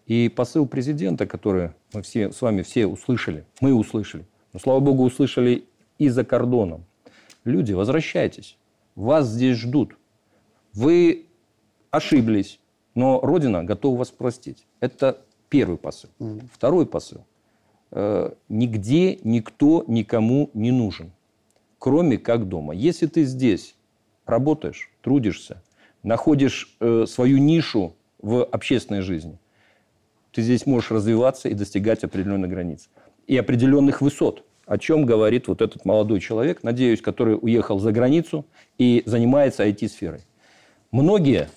И 0.06 0.30
посыл 0.30 0.68
президента, 0.68 1.26
который 1.26 1.72
мы 1.94 2.02
все 2.02 2.32
с 2.32 2.42
вами 2.42 2.62
все 2.62 2.86
услышали, 2.86 3.46
мы 3.60 3.74
услышали, 3.74 4.26
но, 4.54 4.60
слава 4.60 4.80
богу, 4.80 5.04
услышали 5.04 5.66
и 5.98 6.10
за 6.10 6.24
кордоном. 6.24 6.86
Люди, 7.44 7.74
возвращайтесь. 7.74 8.58
Вас 8.96 9.28
здесь 9.28 9.58
ждут. 9.58 9.98
Вы 10.74 11.26
ошиблись, 11.92 12.60
но 12.94 13.20
Родина 13.22 13.64
готова 13.64 14.00
вас 14.00 14.12
простить. 14.12 14.66
Это 14.80 15.22
первый 15.50 15.78
посыл. 15.78 16.10
Второй 16.54 16.86
посыл. 16.86 17.26
Э, 17.92 18.32
Нигде 18.50 19.20
никто 19.24 19.84
никому 19.88 20.50
не 20.54 20.72
нужен, 20.72 21.12
кроме 21.80 22.18
как 22.18 22.48
дома. 22.48 22.74
Если 22.74 23.08
ты 23.08 23.24
здесь 23.24 23.76
работаешь, 24.26 24.92
трудишься, 25.02 25.64
находишь 26.04 26.76
э, 26.80 27.06
свою 27.08 27.38
нишу 27.38 27.96
в 28.22 28.44
общественной 28.44 29.02
жизни, 29.02 29.40
ты 30.36 30.42
здесь 30.42 30.66
можешь 30.66 30.92
развиваться 30.92 31.48
и 31.48 31.54
достигать 31.54 32.04
определенных 32.04 32.50
границ 32.50 32.90
и 33.26 33.38
определенных 33.38 34.02
высот. 34.02 34.44
О 34.66 34.78
чем 34.78 35.06
говорит 35.06 35.48
вот 35.48 35.62
этот 35.62 35.86
молодой 35.86 36.20
человек, 36.20 36.62
надеюсь, 36.62 37.02
который 37.02 37.38
уехал 37.42 37.80
за 37.80 37.94
границу 37.94 38.46
и 38.78 39.02
занимается 39.06 39.66
IT-сферой. 39.66 40.22
Многие, 40.92 41.48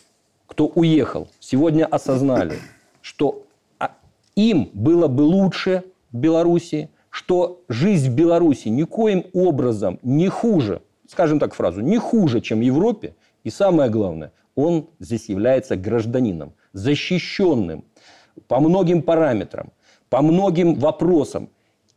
кто 0.46 0.68
уехал, 0.68 1.28
сегодня 1.40 1.86
осознали, 1.86 2.54
что 3.00 3.46
а, 3.80 3.96
им 4.36 4.70
было 4.72 5.08
бы 5.08 5.22
лучше 5.22 5.82
в 6.12 6.18
Беларуси, 6.18 6.90
что 7.10 7.64
жизнь 7.68 8.12
в 8.12 8.14
Беларуси 8.14 8.68
никоим 8.68 9.24
образом 9.32 9.98
не 10.04 10.28
хуже, 10.28 10.82
скажем 11.08 11.40
так 11.40 11.52
фразу, 11.52 11.80
не 11.80 11.98
хуже, 11.98 12.40
чем 12.40 12.60
в 12.60 12.62
Европе. 12.62 13.16
И 13.42 13.50
самое 13.50 13.90
главное, 13.90 14.32
он 14.54 14.88
здесь 15.00 15.28
является 15.28 15.74
гражданином, 15.74 16.52
защищенным 16.72 17.84
по 18.46 18.60
многим 18.60 19.02
параметрам, 19.02 19.70
по 20.08 20.22
многим 20.22 20.74
вопросам. 20.74 21.48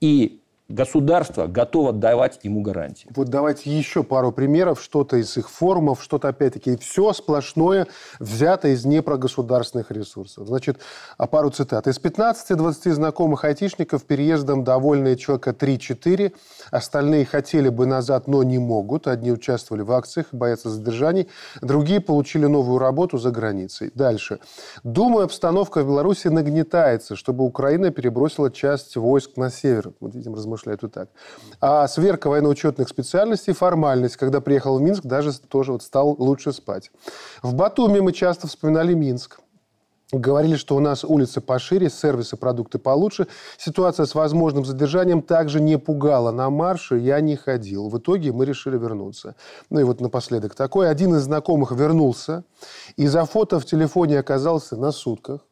И 0.01 0.40
государство 0.71 1.47
готово 1.47 1.93
давать 1.93 2.39
ему 2.43 2.61
гарантии. 2.61 3.07
Вот 3.15 3.29
давайте 3.29 3.69
еще 3.75 4.03
пару 4.03 4.31
примеров, 4.31 4.81
что-то 4.81 5.17
из 5.17 5.35
их 5.37 5.49
форумов, 5.49 6.03
что-то 6.03 6.29
опять-таки 6.29 6.77
все 6.77 7.13
сплошное 7.13 7.87
взято 8.19 8.67
из 8.69 8.85
непрогосударственных 8.85 9.91
ресурсов. 9.91 10.47
Значит, 10.47 10.79
а 11.17 11.27
пару 11.27 11.49
цитат. 11.49 11.87
Из 11.87 11.99
15-20 11.99 12.91
знакомых 12.91 13.43
айтишников 13.43 14.03
переездом 14.05 14.63
довольные 14.63 15.17
человека 15.17 15.51
3-4, 15.51 16.33
остальные 16.71 17.25
хотели 17.25 17.69
бы 17.69 17.85
назад, 17.85 18.27
но 18.27 18.43
не 18.43 18.59
могут. 18.59 19.07
Одни 19.07 19.31
участвовали 19.31 19.81
в 19.81 19.91
акциях, 19.91 20.27
боятся 20.31 20.69
задержаний, 20.69 21.27
другие 21.61 21.99
получили 21.99 22.45
новую 22.45 22.79
работу 22.79 23.17
за 23.17 23.31
границей. 23.31 23.91
Дальше. 23.95 24.39
Думаю, 24.83 25.25
обстановка 25.25 25.83
в 25.83 25.87
Беларуси 25.87 26.27
нагнетается, 26.27 27.15
чтобы 27.15 27.43
Украина 27.43 27.91
перебросила 27.91 28.51
часть 28.51 28.95
войск 28.95 29.37
на 29.37 29.49
север. 29.49 29.93
Вот 29.99 30.15
видим, 30.15 30.35
размышляют 30.61 30.81
вот 30.83 30.93
так. 30.93 31.09
А 31.59 31.87
сверка 31.87 32.29
военно-учетных 32.29 32.87
специальностей– 32.87 33.53
формальность. 33.55 34.17
Когда 34.17 34.41
приехал 34.41 34.77
в 34.77 34.81
Минск, 34.81 35.03
даже 35.03 35.37
тоже 35.39 35.71
вот 35.71 35.83
стал 35.83 36.15
лучше 36.17 36.53
спать. 36.53 36.91
В 37.41 37.53
Батуми 37.53 37.99
мы 37.99 38.13
часто 38.13 38.47
вспоминали 38.47 38.93
Минск. 38.93 39.39
Говорили, 40.13 40.57
что 40.57 40.75
у 40.75 40.81
нас 40.81 41.05
улицы 41.05 41.39
пошире, 41.39 41.89
сервисы, 41.89 42.35
продукты 42.35 42.79
получше. 42.79 43.27
Ситуация 43.57 44.05
с 44.05 44.13
возможным 44.13 44.65
задержанием 44.65 45.21
также 45.21 45.61
не 45.61 45.77
пугала. 45.77 46.31
На 46.31 46.49
марше 46.49 46.97
я 46.97 47.21
не 47.21 47.37
ходил. 47.37 47.87
В 47.87 47.97
итоге 47.97 48.33
мы 48.33 48.45
решили 48.45 48.77
вернуться. 48.77 49.35
Ну 49.69 49.79
и 49.79 49.83
вот 49.83 50.01
напоследок 50.01 50.53
такой. 50.53 50.89
Один 50.89 51.15
из 51.15 51.21
знакомых 51.21 51.71
вернулся 51.71 52.43
и 52.97 53.07
за 53.07 53.23
фото 53.23 53.57
в 53.57 53.65
телефоне 53.65 54.19
оказался 54.19 54.75
на 54.75 54.91
сутках. 54.91 55.45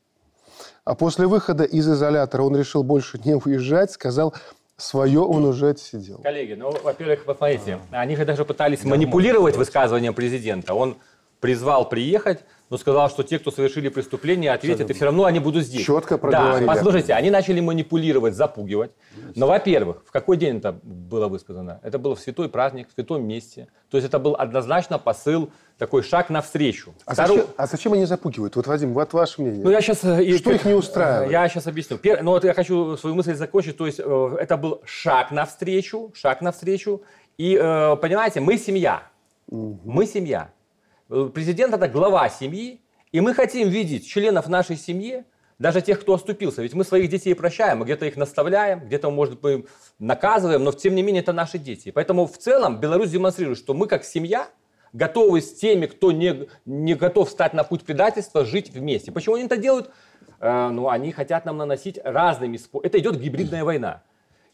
А 0.83 0.95
после 0.95 1.27
выхода 1.27 1.63
из 1.63 1.87
изолятора 1.87 2.41
он 2.41 2.57
решил 2.57 2.83
больше 2.83 3.19
не 3.23 3.35
уезжать, 3.35 3.91
сказал, 3.91 4.33
свое 4.79 5.19
он 5.19 5.45
уже 5.45 5.69
отсидел. 5.69 6.19
Коллеги, 6.23 6.53
ну, 6.53 6.71
во-первых, 6.83 7.25
посмотрите, 7.25 7.79
они 7.91 8.15
же 8.15 8.25
даже 8.25 8.45
пытались 8.45 8.83
манипулировать 8.83 9.55
высказыванием 9.55 10.13
президента. 10.13 10.73
Он 10.73 10.97
призвал 11.39 11.87
приехать, 11.87 12.43
но 12.69 12.77
сказал, 12.77 13.09
что 13.09 13.23
те, 13.23 13.39
кто 13.39 13.51
совершили 13.51 13.89
преступление, 13.89 14.51
ответят, 14.51 14.89
и 14.89 14.93
все 14.93 15.05
равно 15.05 15.25
они 15.25 15.39
будут 15.39 15.63
здесь. 15.63 15.85
Четко 15.85 16.15
Да, 16.15 16.17
проговорили. 16.19 16.67
послушайте, 16.67 17.13
они 17.13 17.29
начали 17.31 17.59
манипулировать, 17.59 18.35
запугивать. 18.35 18.91
Но, 19.35 19.47
во-первых, 19.47 20.03
в 20.05 20.11
какой 20.11 20.37
день 20.37 20.57
это 20.57 20.73
было 20.83 21.27
высказано? 21.27 21.79
Это 21.83 21.97
было 21.97 22.15
в 22.15 22.19
святой 22.19 22.47
праздник, 22.49 22.87
в 22.89 22.93
святом 22.93 23.27
месте. 23.27 23.67
То 23.89 23.97
есть 23.97 24.07
это 24.07 24.19
был 24.19 24.35
однозначно 24.37 24.99
посыл, 24.99 25.49
такой 25.79 26.03
шаг 26.03 26.29
навстречу. 26.29 26.93
А 27.05 27.13
Второй- 27.13 27.37
зачем, 27.37 27.53
а 27.57 27.65
зачем 27.67 27.93
они 27.93 28.05
запугивают? 28.05 28.55
Вот, 28.55 28.67
Вадим, 28.67 28.93
вот 28.93 29.13
ваше 29.13 29.41
мнение. 29.41 29.63
ну, 29.63 29.71
я 29.71 29.81
сейчас... 29.81 29.99
Что 29.99 30.51
их 30.51 30.65
не 30.65 30.73
устраивает? 30.73 31.31
Я 31.31 31.47
сейчас 31.49 31.65
объясню. 31.67 31.97
Пер- 31.97 32.21
Ну, 32.21 32.31
вот 32.31 32.43
я 32.43 32.53
хочу 32.53 32.97
свою 32.97 33.15
мысль 33.15 33.33
закончить. 33.33 33.77
То 33.77 33.85
есть 33.87 33.99
э, 33.99 34.37
это 34.39 34.57
был 34.57 34.81
шаг 34.85 35.31
навстречу, 35.31 36.11
шаг 36.13 36.41
навстречу. 36.41 37.01
И, 37.37 37.55
э, 37.59 37.95
понимаете, 37.95 38.41
мы 38.41 38.57
семья. 38.57 39.03
Мы 39.49 40.05
семья. 40.05 40.51
Э, 41.09 41.29
Президент– 41.33 41.73
это 41.75 41.87
глава 41.87 42.29
семьи. 42.29 42.81
И 43.11 43.21
мы 43.21 43.33
хотим 43.33 43.69
видеть 43.69 44.07
членов 44.07 44.47
нашей 44.47 44.75
семьи, 44.75 45.23
даже 45.57 45.81
тех, 45.81 45.99
кто 45.99 46.13
оступился. 46.13 46.61
Ведь 46.61 46.73
мы 46.73 46.83
своих 46.83 47.09
детей 47.09 47.33
прощаем, 47.33 47.83
где-то 47.83 48.05
их 48.05 48.15
наставляем, 48.15 48.85
где-то, 48.85 49.09
может 49.09 49.41
быть, 49.41 49.65
наказываем, 49.97 50.63
но 50.63 50.71
тем 50.71 50.95
не 50.95 51.01
менее 51.01 51.21
это 51.21 51.33
наши 51.33 51.57
дети. 51.57 51.91
Поэтому 51.91 52.27
в 52.27 52.37
целом 52.37 52.79
Беларусь 52.79 53.09
демонстрирует, 53.09 53.57
что 53.57 53.73
мы 53.73 53.87
как 53.87 54.03
семья 54.03 54.47
готовы 54.93 55.41
с 55.41 55.53
теми, 55.53 55.87
кто 55.87 56.11
не, 56.11 56.47
не 56.65 56.93
готов 56.93 57.29
стать 57.29 57.53
на 57.53 57.63
путь 57.63 57.83
предательства, 57.83 58.45
жить 58.45 58.69
вместе. 58.69 59.11
Почему 59.11 59.35
они 59.35 59.45
это 59.45 59.57
делают? 59.57 59.91
э, 60.39 60.69
ну, 60.69 60.89
они 60.89 61.11
хотят 61.11 61.45
нам 61.45 61.57
наносить 61.57 61.99
разными. 62.03 62.59
Это 62.83 62.99
идет 62.99 63.19
гибридная 63.19 63.63
война. 63.63 64.03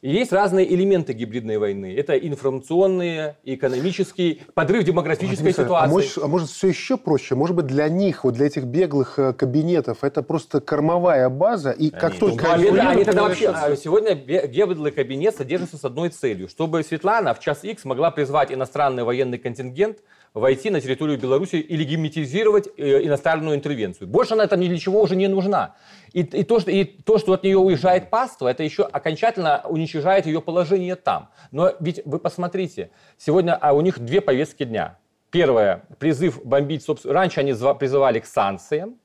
И 0.05 0.11
есть 0.11 0.31
разные 0.31 0.71
элементы 0.71 1.13
гибридной 1.13 1.57
войны. 1.57 1.91
Это 1.97 2.15
информационные, 2.15 3.37
экономические, 3.43 4.37
подрыв 4.53 4.83
демографической 4.83 5.45
Владимир 5.45 5.65
ситуации. 5.65 5.89
А 5.89 5.91
может, 5.91 6.17
а 6.19 6.27
может 6.27 6.49
все 6.49 6.67
еще 6.67 6.95
проще? 6.97 7.33
Может 7.33 7.55
быть, 7.55 7.65
для 7.65 7.89
них, 7.89 8.23
вот 8.23 8.35
для 8.35 8.45
этих 8.45 8.65
беглых 8.65 9.17
э, 9.17 9.33
кабинетов, 9.33 10.03
это 10.03 10.21
просто 10.21 10.61
кормовая 10.61 11.27
база, 11.29 11.71
и 11.71 11.89
как 11.89 12.11
Они 12.11 12.19
только... 12.19 12.51
А, 12.51 12.53
они 12.53 12.67
они 12.67 12.77
уедут, 12.77 13.05
тогда 13.05 13.21
они 13.21 13.29
вообще, 13.29 13.49
а, 13.49 13.75
сегодня 13.75 14.13
бе- 14.13 14.45
геблый 14.45 14.91
кабинет 14.91 15.35
содержится 15.37 15.79
с 15.79 15.83
одной 15.83 16.09
целью, 16.09 16.49
чтобы 16.49 16.83
Светлана 16.83 17.33
в 17.33 17.39
час 17.39 17.63
X 17.63 17.83
могла 17.83 18.11
призвать 18.11 18.51
иностранный 18.51 19.03
военный 19.03 19.39
контингент 19.39 19.97
войти 20.35 20.69
на 20.69 20.81
территорию 20.81 21.17
Беларуси 21.17 21.55
и 21.55 21.75
легитимизировать 21.77 22.67
э, 22.77 23.05
иностранную 23.05 23.55
интервенцию. 23.55 24.07
Больше 24.09 24.33
она 24.33 24.45
там 24.47 24.59
ни 24.59 24.67
для 24.67 24.77
чего 24.77 25.01
уже 25.01 25.15
не 25.15 25.27
нужна. 25.27 25.75
И, 26.11 26.21
и, 26.21 26.43
то, 26.43 26.59
что, 26.59 26.69
и 26.71 26.83
то, 26.83 27.17
что 27.17 27.33
от 27.33 27.43
нее 27.43 27.57
уезжает 27.57 28.09
паство, 28.09 28.49
это 28.49 28.61
еще 28.61 28.83
окончательно 28.83 29.61
уничтожает 29.63 30.25
ее 30.25 30.41
положение 30.41 30.95
там. 30.97 31.29
Но 31.51 31.71
ведь 31.79 32.01
вы 32.05 32.19
посмотрите, 32.19 32.91
сегодня 33.17 33.55
а 33.55 33.73
у 33.73 33.79
них 33.79 33.97
две 33.99 34.19
повестки 34.19 34.65
дня. 34.65 34.99
Первое, 35.31 35.83
призыв 35.99 36.45
бомбить, 36.45 36.83
собственно, 36.83 37.13
раньше 37.13 37.39
они 37.39 37.53
призывали 37.53 38.19
к 38.19 38.25
санкциям, 38.25 38.97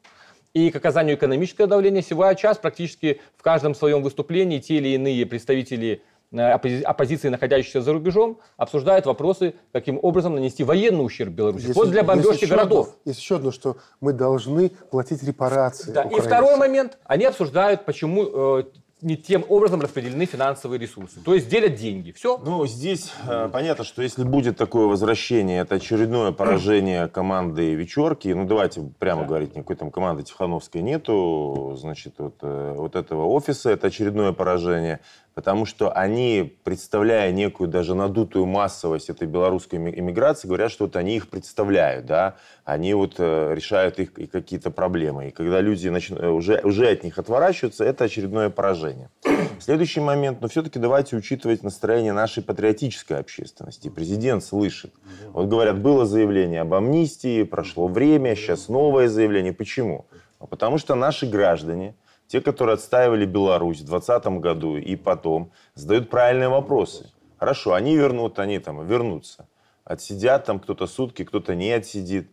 и 0.52 0.70
к 0.70 0.76
оказанию 0.76 1.16
экономического 1.16 1.68
давления 1.68 2.02
сегодня 2.02 2.34
час 2.34 2.58
практически 2.58 3.20
в 3.36 3.42
каждом 3.42 3.74
своем 3.74 4.02
выступлении 4.02 4.58
те 4.58 4.76
или 4.76 4.88
иные 4.88 5.24
представители 5.24 6.02
оппози- 6.32 6.82
оппозиции, 6.82 7.28
находящиеся 7.28 7.80
за 7.82 7.92
рубежом, 7.92 8.38
обсуждают 8.56 9.06
вопросы, 9.06 9.54
каким 9.72 9.98
образом 10.00 10.34
нанести 10.34 10.62
военный 10.64 11.04
ущерб 11.04 11.32
Беларуси. 11.32 11.62
Есть- 11.62 11.72
Вплоть 11.72 11.90
для 11.90 12.02
бомбежки 12.04 12.44
городов. 12.44 12.88
одно- 12.88 12.98
есть 13.04 13.20
еще 13.20 13.36
одно, 13.36 13.50
что 13.50 13.76
мы 14.00 14.12
должны 14.12 14.70
платить 14.90 15.22
репарации. 15.22 15.90
Да, 15.92 16.02
И 16.02 16.20
второй 16.20 16.56
момент, 16.56 16.98
они 17.04 17.24
обсуждают, 17.24 17.84
почему 17.84 18.58
э, 18.60 18.62
не 19.02 19.16
тем 19.16 19.46
образом 19.48 19.80
распределены 19.80 20.26
финансовые 20.26 20.78
ресурсы. 20.78 21.20
То 21.24 21.32
есть 21.34 21.48
делят 21.48 21.74
деньги. 21.74 22.12
Все. 22.12 22.36
Ну, 22.36 22.66
здесь 22.66 23.10
э, 23.26 23.48
понятно, 23.50 23.82
что 23.82 24.02
если 24.02 24.24
будет 24.24 24.58
такое 24.58 24.86
возвращение, 24.88 25.62
это 25.62 25.76
очередное 25.76 26.32
поражение 26.32 27.08
команды 27.08 27.72
Вечерки. 27.74 28.28
Ну, 28.28 28.44
давайте 28.44 28.82
прямо 28.98 29.24
говорить, 29.24 29.56
никакой 29.56 29.76
там 29.76 29.90
команды 29.90 30.22
Тихановской 30.24 30.82
нету. 30.82 31.76
Значит, 31.80 32.16
вот, 32.18 32.34
э, 32.42 32.74
вот 32.76 32.94
этого 32.94 33.24
офиса 33.24 33.70
это 33.70 33.86
очередное 33.86 34.32
поражение. 34.32 35.00
Потому 35.34 35.64
что 35.64 35.92
они, 35.92 36.56
представляя 36.64 37.30
некую 37.32 37.68
даже 37.68 37.94
надутую 37.94 38.46
массовость 38.46 39.10
этой 39.10 39.28
белорусской 39.28 39.78
ми- 39.78 39.92
иммиграции, 39.96 40.48
говорят, 40.48 40.72
что 40.72 40.84
вот 40.84 40.96
они 40.96 41.16
их 41.16 41.28
представляют, 41.28 42.06
да, 42.06 42.36
они 42.64 42.94
вот 42.94 43.14
э, 43.18 43.54
решают 43.54 43.98
их, 44.00 44.12
какие-то 44.12 44.70
проблемы. 44.70 45.28
И 45.28 45.30
когда 45.30 45.60
люди 45.60 45.88
начну- 45.88 46.18
э, 46.18 46.28
уже, 46.28 46.60
уже 46.64 46.88
от 46.88 47.04
них 47.04 47.18
отворачиваются, 47.18 47.84
это 47.84 48.04
очередное 48.04 48.50
поражение. 48.50 49.08
Следующий 49.60 50.00
момент, 50.00 50.40
но 50.40 50.48
все-таки 50.48 50.78
давайте 50.78 51.16
учитывать 51.16 51.62
настроение 51.62 52.12
нашей 52.12 52.42
патриотической 52.42 53.18
общественности. 53.18 53.88
Президент 53.88 54.42
слышит. 54.42 54.92
Вот 55.28 55.46
говорят, 55.46 55.80
было 55.80 56.06
заявление 56.06 56.62
об 56.62 56.74
амнистии, 56.74 57.44
прошло 57.44 57.86
время, 57.86 58.34
сейчас 58.34 58.68
новое 58.68 59.08
заявление. 59.08 59.52
Почему? 59.52 60.06
А 60.40 60.46
Потому 60.46 60.78
что 60.78 60.94
наши 60.94 61.26
граждане, 61.26 61.94
те, 62.30 62.40
которые 62.40 62.74
отстаивали 62.74 63.24
Беларусь 63.24 63.80
в 63.80 63.86
2020 63.86 64.40
году 64.40 64.76
и 64.76 64.94
потом, 64.94 65.50
задают 65.74 66.10
правильные 66.10 66.48
вопросы. 66.48 67.10
Хорошо, 67.38 67.74
они 67.74 67.96
вернут, 67.96 68.38
они 68.38 68.60
там 68.60 68.86
вернутся. 68.86 69.48
Отсидят 69.82 70.44
там 70.44 70.60
кто-то 70.60 70.86
сутки, 70.86 71.24
кто-то 71.24 71.56
не 71.56 71.72
отсидит. 71.72 72.30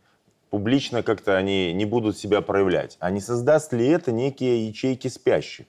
Публично 0.51 1.01
как-то 1.01 1.35
они 1.35 1.73
не 1.73 1.85
будут 1.85 2.15
себя 2.15 2.41
проявлять. 2.41 2.97
А 2.99 3.09
не 3.09 3.19
создаст 3.19 3.73
ли 3.73 3.87
это 3.87 4.11
некие 4.11 4.67
ячейки 4.67 5.07
спящих? 5.07 5.65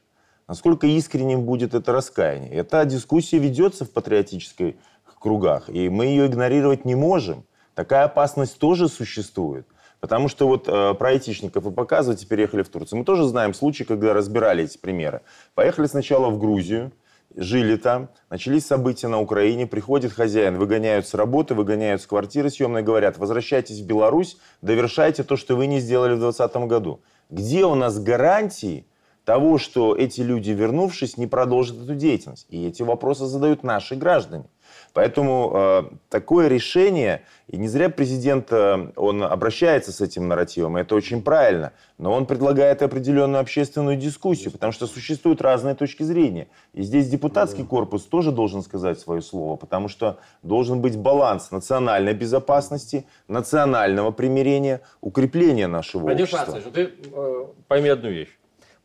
Насколько 0.46 0.86
искренним 0.86 1.44
будет 1.46 1.72
это 1.72 1.90
раскаяние? 1.92 2.52
Эта 2.52 2.84
дискуссия 2.84 3.38
ведется 3.38 3.86
в 3.86 3.90
патриотических 3.90 4.74
кругах, 5.18 5.70
и 5.70 5.88
мы 5.88 6.04
ее 6.04 6.26
игнорировать 6.26 6.84
не 6.84 6.94
можем. 6.94 7.44
Такая 7.74 8.04
опасность 8.04 8.58
тоже 8.58 8.88
существует. 8.88 9.66
Потому 10.00 10.28
что 10.28 10.46
вот 10.46 10.68
э, 10.68 10.94
про 10.94 11.08
айтишников 11.08 11.64
вы 11.64 11.72
показываете, 11.72 12.26
переехали 12.26 12.62
в 12.62 12.68
Турцию. 12.68 13.00
Мы 13.00 13.04
тоже 13.04 13.24
знаем 13.24 13.52
случаи, 13.52 13.84
когда 13.84 14.14
разбирали 14.14 14.64
эти 14.64 14.78
примеры. 14.78 15.22
Поехали 15.54 15.86
сначала 15.86 16.30
в 16.30 16.38
Грузию, 16.38 16.92
жили 17.34 17.76
там, 17.76 18.08
начались 18.30 18.66
события 18.66 19.08
на 19.08 19.20
Украине, 19.20 19.66
приходит 19.66 20.12
хозяин, 20.12 20.56
выгоняют 20.56 21.06
с 21.06 21.14
работы, 21.14 21.54
выгоняют 21.54 22.00
с 22.02 22.06
квартиры 22.06 22.50
съемной, 22.50 22.82
говорят, 22.82 23.18
возвращайтесь 23.18 23.80
в 23.80 23.86
Беларусь, 23.86 24.38
довершайте 24.62 25.24
то, 25.24 25.36
что 25.36 25.56
вы 25.56 25.66
не 25.66 25.80
сделали 25.80 26.14
в 26.14 26.20
2020 26.20 26.68
году. 26.68 27.00
Где 27.30 27.64
у 27.64 27.74
нас 27.74 27.98
гарантии 27.98 28.86
того, 29.24 29.58
что 29.58 29.94
эти 29.94 30.20
люди, 30.20 30.52
вернувшись, 30.52 31.16
не 31.18 31.26
продолжат 31.26 31.82
эту 31.82 31.94
деятельность? 31.94 32.46
И 32.48 32.66
эти 32.66 32.82
вопросы 32.82 33.26
задают 33.26 33.62
наши 33.62 33.94
граждане. 33.94 34.44
Поэтому 34.92 35.52
э, 35.54 35.82
такое 36.08 36.48
решение, 36.48 37.22
и 37.46 37.56
не 37.56 37.68
зря 37.68 37.88
президент, 37.88 38.52
э, 38.52 38.90
он 38.96 39.22
обращается 39.22 39.92
с 39.92 40.00
этим 40.00 40.28
нарративом, 40.28 40.76
это 40.76 40.94
очень 40.94 41.22
правильно, 41.22 41.72
но 41.98 42.12
он 42.12 42.26
предлагает 42.26 42.82
определенную 42.82 43.40
общественную 43.40 43.96
дискуссию, 43.96 44.50
потому 44.52 44.72
что 44.72 44.86
существуют 44.86 45.40
разные 45.40 45.74
точки 45.74 46.02
зрения. 46.02 46.48
И 46.72 46.82
здесь 46.82 47.08
депутатский 47.08 47.64
корпус 47.64 48.04
тоже 48.04 48.32
должен 48.32 48.62
сказать 48.62 48.98
свое 48.98 49.22
слово, 49.22 49.56
потому 49.56 49.88
что 49.88 50.18
должен 50.42 50.80
быть 50.80 50.96
баланс 50.96 51.50
национальной 51.50 52.14
безопасности, 52.14 53.06
национального 53.28 54.10
примирения, 54.10 54.80
укрепления 55.00 55.66
нашего 55.66 56.02
Владимир 56.02 56.24
общества. 56.24 56.60
Францович, 56.60 56.64
ну 56.64 56.72
ты 56.72 57.10
э, 57.12 57.46
пойми 57.68 57.88
одну 57.88 58.10
вещь. 58.10 58.38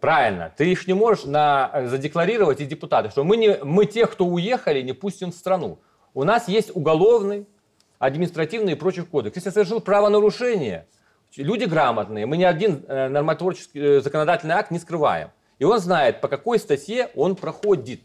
Правильно, 0.04 0.52
ты 0.58 0.66
лишь 0.66 0.86
не 0.86 0.94
можешь 0.94 1.24
на, 1.24 1.72
э, 1.74 1.88
задекларировать 1.88 2.60
и 2.60 2.66
депутаты, 2.66 3.10
что 3.10 3.24
мы, 3.24 3.38
не, 3.38 3.58
мы 3.64 3.86
тех, 3.86 4.12
кто 4.12 4.26
уехали, 4.26 4.82
не 4.82 4.92
пустим 4.92 5.32
в 5.32 5.34
страну. 5.34 5.80
У 6.14 6.24
нас 6.24 6.48
есть 6.48 6.76
уголовный, 6.76 7.48
административный 7.98 8.74
и 8.74 8.76
прочих 8.76 9.10
кодекс. 9.10 9.36
Если 9.36 9.50
совершил 9.50 9.82
правонарушение, 9.82 10.88
люди 11.36 11.66
грамотные, 11.66 12.26
мы 12.26 12.38
ни 12.38 12.44
один 12.44 12.86
э, 12.88 13.08
нормотворческий 13.08 13.98
э, 13.98 14.02
законодательный 14.02 14.54
акт 14.56 14.70
не 14.70 14.80
скрываем. 14.80 15.32
И 15.58 15.64
он 15.64 15.80
знает, 15.80 16.22
по 16.22 16.28
какой 16.28 16.60
статье 16.60 17.10
он 17.16 17.36
проходит. 17.36 18.02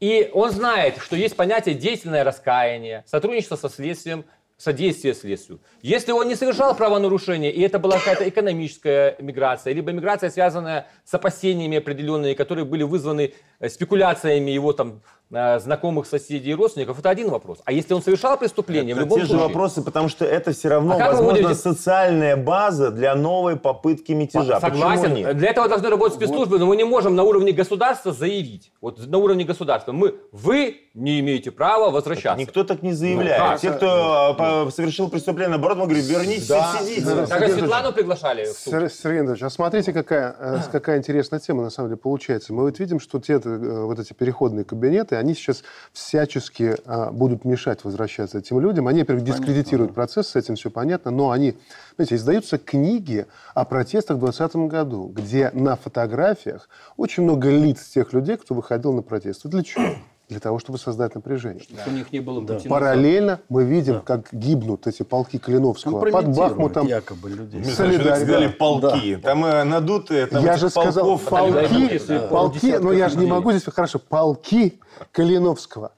И 0.00 0.30
он 0.32 0.50
знает, 0.50 0.98
что 0.98 1.16
есть 1.16 1.36
понятие 1.36 1.74
деятельное 1.74 2.24
раскаяние, 2.24 3.04
сотрудничество 3.06 3.56
со 3.56 3.68
следствием, 3.68 4.24
содействие 4.56 5.14
следствию. 5.14 5.60
Если 5.82 6.10
он 6.10 6.26
не 6.26 6.34
совершал 6.34 6.74
правонарушение, 6.74 7.52
и 7.52 7.60
это 7.62 7.78
была 7.78 7.98
какая-то 7.98 8.28
экономическая 8.28 9.14
миграция, 9.20 9.72
либо 9.72 9.92
миграция, 9.92 10.30
связанная 10.30 10.88
с 11.04 11.14
опасениями 11.14 11.78
определенными, 11.78 12.34
которые 12.34 12.64
были 12.64 12.82
вызваны 12.82 13.34
э, 13.60 13.68
спекуляциями 13.68 14.50
его 14.50 14.72
там 14.72 15.02
знакомых, 15.30 16.06
соседей 16.06 16.50
и 16.50 16.54
родственников, 16.54 16.98
это 16.98 17.10
один 17.10 17.28
вопрос. 17.30 17.58
А 17.64 17.72
если 17.72 17.92
он 17.92 18.02
совершал 18.02 18.38
преступление, 18.38 18.94
в 18.94 18.98
Это 18.98 19.04
любом 19.04 19.18
те 19.18 19.24
же 19.24 19.30
случае... 19.30 19.46
вопросы, 19.48 19.82
потому 19.82 20.08
что 20.08 20.24
это 20.24 20.52
все 20.52 20.68
равно, 20.68 20.94
А 20.94 20.98
возможно, 21.12 21.42
будете- 21.42 21.54
социальная 21.54 22.36
база 22.36 22.90
для 22.90 23.14
новой 23.14 23.56
попытки 23.56 24.12
мятежа. 24.12 24.58
Согласен. 24.60 25.14
Нет? 25.14 25.36
Для 25.36 25.50
этого 25.50 25.68
должны 25.68 25.90
работать 25.90 26.16
спецслужбы, 26.16 26.58
но 26.58 26.66
мы 26.66 26.76
не 26.76 26.84
можем 26.84 27.14
на 27.14 27.24
уровне 27.24 27.52
государства 27.52 28.12
заявить. 28.12 28.72
Вот 28.80 29.06
на 29.06 29.18
уровне 29.18 29.44
государства 29.44 29.92
мы, 29.92 30.14
вы 30.32 30.76
не 30.94 31.20
имеете 31.20 31.50
права 31.50 31.90
возвращаться. 31.90 32.38
Никто 32.40 32.64
так 32.64 32.82
не 32.82 32.92
заявляет. 32.92 33.40
Ну, 33.42 33.48
как? 33.50 33.60
Те, 33.60 33.70
кто 33.72 33.86
а, 33.88 34.34
по- 34.64 34.70
совершил 34.70 35.10
преступление, 35.10 35.50
наоборот, 35.50 35.78
мы 35.78 35.84
говорим, 35.84 36.04
вернитесь 36.04 36.48
Да, 36.48 36.72
и 36.80 36.84
сидите. 36.86 37.04
да. 37.14 37.26
Так 37.26 37.42
а 37.42 37.48
Светлану 37.48 37.92
приглашали 37.92 38.44
в 38.46 38.48
суд. 38.56 38.72
Сер- 38.72 38.90
Сергей 38.90 39.20
Андреевич, 39.20 39.42
а 39.42 39.50
смотрите, 39.50 39.92
какая, 39.92 40.34
э, 40.38 40.58
какая 40.72 40.98
интересная 40.98 41.38
тема 41.38 41.62
на 41.62 41.70
самом 41.70 41.90
деле 41.90 42.00
получается. 42.00 42.52
Мы 42.52 42.62
вот 42.64 42.78
видим, 42.78 42.98
что 42.98 43.18
те, 43.20 43.34
э, 43.34 43.82
вот 43.84 43.98
эти 43.98 44.12
переходные 44.12 44.64
кабинеты, 44.64 45.16
они 45.18 45.34
сейчас 45.34 45.62
всячески 45.92 46.76
а, 46.84 47.10
будут 47.10 47.44
мешать 47.44 47.84
возвращаться 47.84 48.38
этим 48.38 48.60
людям. 48.60 48.88
Они, 48.88 49.00
во-первых, 49.00 49.24
дискредитируют 49.24 49.94
процесс, 49.94 50.28
с 50.28 50.36
этим 50.36 50.56
все 50.56 50.70
понятно, 50.70 51.10
но 51.10 51.30
они, 51.30 51.56
знаете, 51.96 52.16
издаются 52.16 52.58
книги 52.58 53.26
о 53.54 53.64
протестах 53.64 54.16
в 54.16 54.20
2020 54.20 54.70
году, 54.70 55.08
где 55.08 55.50
на 55.52 55.76
фотографиях 55.76 56.68
очень 56.96 57.22
много 57.22 57.50
лиц 57.50 57.84
тех 57.88 58.12
людей, 58.12 58.36
кто 58.36 58.54
выходил 58.54 58.92
на 58.92 59.02
протесты. 59.02 59.48
Для 59.48 59.62
чего? 59.62 59.96
Для 60.28 60.40
того, 60.40 60.58
чтобы 60.58 60.78
создать 60.78 61.14
напряжение. 61.14 61.64
У 61.86 61.90
них 61.90 62.12
не 62.12 62.20
было 62.20 62.40
назад. 62.40 62.68
Параллельно 62.68 63.40
мы 63.48 63.64
видим, 63.64 64.02
как 64.02 64.28
гибнут 64.32 64.86
эти 64.86 65.02
полки 65.02 65.38
Клиновского 65.38 66.10
под 66.10 66.36
Бахмутом. 66.36 66.86
якобы 66.86 67.30
людей. 67.30 67.62
Вы 67.62 67.70
сказали 67.70 68.46
да. 68.46 68.52
полки. 68.52 69.16
Там 69.16 69.44
э, 69.46 69.64
надутые, 69.64 70.26
там 70.26 70.44
я 70.44 70.58
же 70.58 70.68
сказал 70.68 71.18
полков. 71.18 71.28
полки, 71.30 72.02
Да. 72.08 72.18
полки, 72.28 72.76
но 72.78 72.92
я 72.92 73.08
же 73.08 73.16
не 73.16 73.26
могу 73.26 73.52
здесь, 73.52 73.64
хорошо, 73.72 73.98
полки 73.98 74.78
Калиновского. 75.12 75.92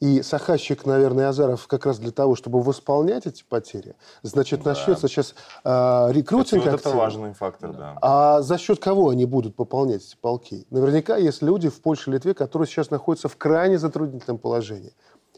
И 0.00 0.22
Сахащик, 0.22 0.86
наверное, 0.86 1.28
Азаров 1.28 1.66
как 1.66 1.84
раз 1.84 1.98
для 1.98 2.10
того, 2.10 2.34
чтобы 2.34 2.62
восполнять 2.62 3.26
эти 3.26 3.44
потери, 3.46 3.96
значит, 4.22 4.64
начнется 4.64 5.08
сейчас 5.08 5.34
э, 5.62 5.68
Кстати, 6.08 6.16
рекрутинг 6.16 6.62
вот 6.64 6.68
это 6.68 6.74
активный. 6.76 6.98
важный 6.98 7.32
фактор, 7.34 7.72
да. 7.74 7.98
А 8.00 8.40
за 8.40 8.56
счет 8.56 8.78
кого 8.78 9.10
они 9.10 9.26
будут 9.26 9.56
пополнять 9.56 10.02
эти 10.02 10.16
полки? 10.18 10.66
Наверняка 10.70 11.18
есть 11.18 11.42
люди 11.42 11.68
в 11.68 11.82
Польше 11.82 12.08
и 12.10 12.14
Литве, 12.14 12.32
которые 12.32 12.66
сейчас 12.66 12.90
находятся 12.90 13.28
в 13.28 13.36
крайне 13.36 13.78
затруднительном 13.78 14.38
положении. 14.38 14.94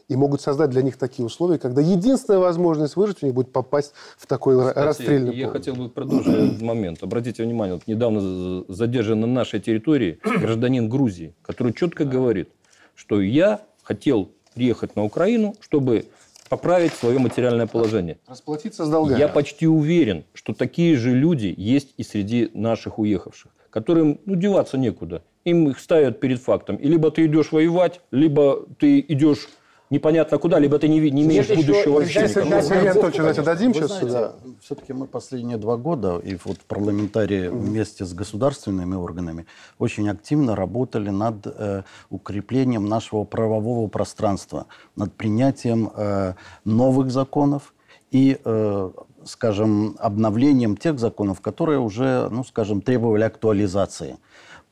и 0.09 0.15
могут 0.15 0.41
создать 0.41 0.69
для 0.69 0.81
них 0.81 0.97
такие 0.97 1.25
условия, 1.25 1.57
когда 1.57 1.81
единственная 1.81 2.39
возможность 2.39 2.95
выжить 2.95 3.23
у 3.23 3.25
них 3.25 3.33
будет 3.35 3.51
попасть 3.51 3.93
в 4.17 4.27
такой 4.27 4.57
Кстати, 4.57 4.85
расстрельный 4.85 5.35
Я 5.35 5.49
хотел 5.49 5.75
бы 5.75 5.89
продолжить 5.89 6.33
этот 6.33 6.61
момент. 6.61 7.01
Обратите 7.03 7.43
внимание, 7.43 7.75
вот 7.75 7.87
недавно 7.87 8.63
задержан 8.67 9.19
на 9.21 9.27
нашей 9.27 9.59
территории 9.59 10.19
гражданин 10.23 10.87
Грузии, 10.89 11.35
который 11.41 11.73
четко 11.73 12.05
говорит, 12.05 12.49
что 12.95 13.21
я 13.21 13.61
хотел 13.81 14.29
приехать 14.53 14.95
на 14.95 15.03
Украину, 15.03 15.55
чтобы 15.59 16.05
поправить 16.49 16.93
свое 16.93 17.19
материальное 17.19 17.67
положение. 17.67 18.17
Расплатиться 18.27 18.85
с 18.85 18.89
долгами. 18.89 19.19
Я 19.19 19.27
почти 19.27 19.67
уверен, 19.67 20.23
что 20.33 20.53
такие 20.53 20.95
же 20.97 21.11
люди 21.11 21.53
есть 21.55 21.93
и 21.97 22.03
среди 22.03 22.51
наших 22.53 22.99
уехавших, 22.99 23.51
которым 23.69 24.19
ну, 24.25 24.35
деваться 24.35 24.77
некуда. 24.77 25.23
Им 25.45 25.69
их 25.69 25.79
ставят 25.79 26.19
перед 26.19 26.39
фактом. 26.39 26.75
И 26.75 26.87
либо 26.87 27.11
ты 27.11 27.25
идешь 27.25 27.51
воевать, 27.51 28.01
либо 28.11 28.65
ты 28.77 28.99
идешь 28.99 29.49
непонятно 29.93 30.37
куда, 30.37 30.59
либо 30.59 30.79
ты 30.79 30.87
не, 30.87 30.99
не 31.11 31.23
имеешь 31.23 31.49
Нет, 31.49 31.57
будущего 31.57 31.93
вообще. 31.93 32.21
Если 32.21 32.41
Сергей 32.41 32.89
Анатольевич 32.89 33.37
отдадим 33.37 33.73
сейчас 33.73 33.87
знаете, 33.87 34.07
сюда. 34.07 34.35
Все-таки 34.61 34.93
мы 34.93 35.07
последние 35.07 35.57
два 35.57 35.77
года, 35.77 36.17
и 36.17 36.37
вот 36.43 36.59
парламентарии 36.67 37.47
вместе 37.47 38.05
с 38.05 38.13
государственными 38.13 38.95
органами 38.95 39.45
очень 39.77 40.09
активно 40.09 40.55
работали 40.55 41.09
над 41.09 41.45
э, 41.45 41.83
укреплением 42.09 42.85
нашего 42.85 43.23
правового 43.23 43.87
пространства, 43.87 44.65
над 44.95 45.13
принятием 45.13 45.91
э, 45.95 46.33
новых 46.65 47.11
законов 47.11 47.73
и 48.11 48.39
э, 48.43 48.91
скажем, 49.25 49.95
обновлением 49.99 50.75
тех 50.75 50.99
законов, 50.99 51.41
которые 51.41 51.79
уже, 51.79 52.27
ну, 52.29 52.43
скажем, 52.43 52.81
требовали 52.81 53.23
актуализации. 53.23 54.17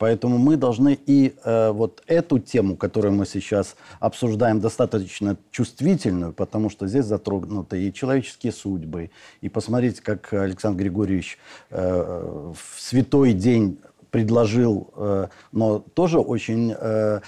Поэтому 0.01 0.39
мы 0.39 0.57
должны 0.57 0.97
и 1.05 1.35
э, 1.43 1.69
вот 1.69 2.01
эту 2.07 2.39
тему, 2.39 2.75
которую 2.75 3.13
мы 3.13 3.27
сейчас 3.27 3.75
обсуждаем, 3.99 4.59
достаточно 4.59 5.37
чувствительную, 5.51 6.33
потому 6.33 6.71
что 6.71 6.87
здесь 6.87 7.05
затронуты 7.05 7.83
и 7.83 7.93
человеческие 7.93 8.51
судьбы. 8.51 9.11
И 9.41 9.49
посмотрите, 9.49 10.01
как 10.01 10.33
Александр 10.33 10.79
Григорьевич 10.79 11.37
э, 11.69 12.51
в 12.55 12.81
святой 12.81 13.33
день 13.33 13.77
предложил, 14.11 14.93
э, 14.97 15.27
но 15.53 15.79
тоже 15.79 16.19
очень 16.19 16.75
э, 16.77 17.21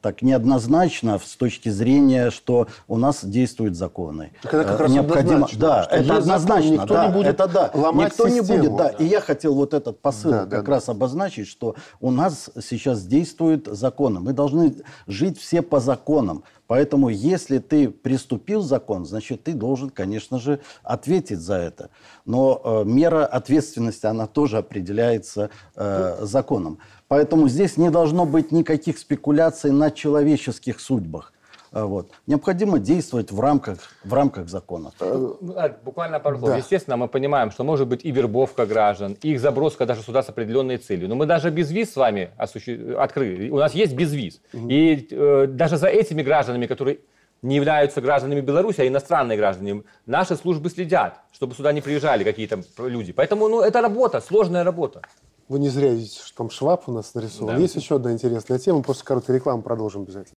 так 0.00 0.22
неоднозначно 0.22 1.18
с 1.18 1.36
точки 1.36 1.68
зрения, 1.68 2.30
что 2.30 2.68
у 2.86 2.96
нас 2.96 3.24
действуют 3.24 3.76
законы. 3.76 4.32
Так 4.42 4.54
это 4.54 4.64
как 4.64 4.80
раз 4.80 4.92
Необходимо, 4.92 5.48
да, 5.54 5.86
это 5.90 6.18
однозначно, 6.18 6.70
никто 6.70 6.94
да, 6.94 7.06
не 7.08 7.12
будет 7.12 7.26
это 7.26 7.48
да, 7.48 7.70
ломать 7.74 8.12
никто 8.12 8.28
систему. 8.28 8.62
не 8.62 8.68
будет, 8.68 8.76
да. 8.76 8.88
И 8.90 9.04
я 9.04 9.20
хотел 9.20 9.54
вот 9.54 9.74
этот 9.74 10.00
посыл 10.00 10.30
да, 10.30 10.46
как 10.46 10.64
да, 10.64 10.70
раз 10.70 10.86
да. 10.86 10.92
обозначить, 10.92 11.48
что 11.48 11.74
у 12.00 12.12
нас 12.12 12.50
сейчас 12.62 13.04
действуют 13.04 13.66
законы. 13.66 14.20
Мы 14.20 14.32
должны 14.32 14.76
жить 15.08 15.38
все 15.40 15.60
по 15.60 15.80
законам. 15.80 16.44
Поэтому, 16.66 17.08
если 17.08 17.58
ты 17.58 17.90
приступил 17.90 18.62
закон, 18.62 19.04
значит, 19.04 19.44
ты 19.44 19.52
должен, 19.52 19.90
конечно 19.90 20.38
же, 20.38 20.60
ответить 20.82 21.40
за 21.40 21.56
это. 21.56 21.90
Но 22.24 22.60
э, 22.64 22.84
мера 22.88 23.26
ответственности, 23.26 24.06
она 24.06 24.26
тоже 24.26 24.58
определяется 24.58 25.50
э, 25.74 26.18
законом. 26.22 26.78
Поэтому 27.08 27.48
здесь 27.48 27.76
не 27.76 27.90
должно 27.90 28.24
быть 28.24 28.52
никаких 28.52 28.98
спекуляций 28.98 29.70
на 29.70 29.90
человеческих 29.90 30.80
судьбах. 30.80 31.32
А, 31.72 31.86
вот. 31.86 32.10
Необходимо 32.26 32.78
действовать 32.78 33.32
в 33.32 33.40
рамках, 33.40 33.78
в 34.04 34.12
рамках 34.12 34.48
закона. 34.48 34.92
Ну, 35.00 35.38
буквально 35.84 36.20
пару 36.20 36.38
слов. 36.38 36.50
Да. 36.50 36.56
Естественно, 36.58 36.96
мы 36.96 37.08
понимаем, 37.08 37.50
что 37.50 37.64
может 37.64 37.88
быть 37.88 38.04
и 38.04 38.10
вербовка 38.10 38.66
граждан, 38.66 39.16
и 39.22 39.32
их 39.32 39.40
заброска 39.40 39.86
даже 39.86 40.02
сюда 40.02 40.22
с 40.22 40.28
определенной 40.28 40.76
целью. 40.76 41.08
Но 41.08 41.14
мы 41.14 41.26
даже 41.26 41.50
без 41.50 41.70
виз 41.70 41.92
с 41.92 41.96
вами 41.96 42.30
открыли. 42.36 43.50
У 43.50 43.56
нас 43.56 43.74
есть 43.74 43.94
без 43.94 44.12
виз. 44.12 44.40
Угу. 44.52 44.68
И 44.68 45.08
э, 45.10 45.46
даже 45.48 45.78
за 45.78 45.88
этими 45.88 46.22
гражданами, 46.22 46.66
которые 46.66 46.98
не 47.40 47.56
являются 47.56 48.00
гражданами 48.00 48.40
Беларуси, 48.40 48.82
а 48.82 48.86
иностранные 48.86 49.38
граждане, 49.38 49.82
наши 50.06 50.36
службы 50.36 50.68
следят, 50.70 51.20
чтобы 51.32 51.54
сюда 51.54 51.72
не 51.72 51.80
приезжали 51.80 52.22
какие-то 52.22 52.62
люди. 52.78 53.12
Поэтому 53.12 53.48
ну, 53.48 53.62
это 53.62 53.80
работа, 53.80 54.20
сложная 54.20 54.62
работа. 54.62 55.00
Вы 55.48 55.58
не 55.58 55.68
зря 55.68 55.90
видите, 55.90 56.20
что 56.24 56.36
там 56.36 56.50
шваб 56.50 56.88
у 56.88 56.92
нас 56.92 57.14
нарисован. 57.14 57.56
Да. 57.56 57.60
Есть 57.60 57.76
еще 57.76 57.96
одна 57.96 58.12
интересная 58.12 58.58
тема. 58.58 58.82
После 58.82 59.04
короткой 59.04 59.36
рекламы 59.36 59.62
продолжим 59.62 60.02
обязательно 60.02 60.36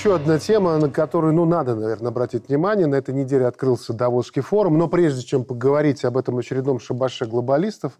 еще 0.00 0.14
одна 0.14 0.38
тема, 0.38 0.78
на 0.78 0.88
которую, 0.88 1.34
ну, 1.34 1.44
надо, 1.44 1.74
наверное, 1.74 2.08
обратить 2.08 2.48
внимание. 2.48 2.86
На 2.86 2.94
этой 2.94 3.12
неделе 3.12 3.46
открылся 3.46 3.92
Давосский 3.92 4.40
форум. 4.40 4.78
Но 4.78 4.88
прежде 4.88 5.22
чем 5.22 5.44
поговорить 5.44 6.06
об 6.06 6.16
этом 6.16 6.38
очередном 6.38 6.80
шабаше 6.80 7.26
глобалистов, 7.26 7.92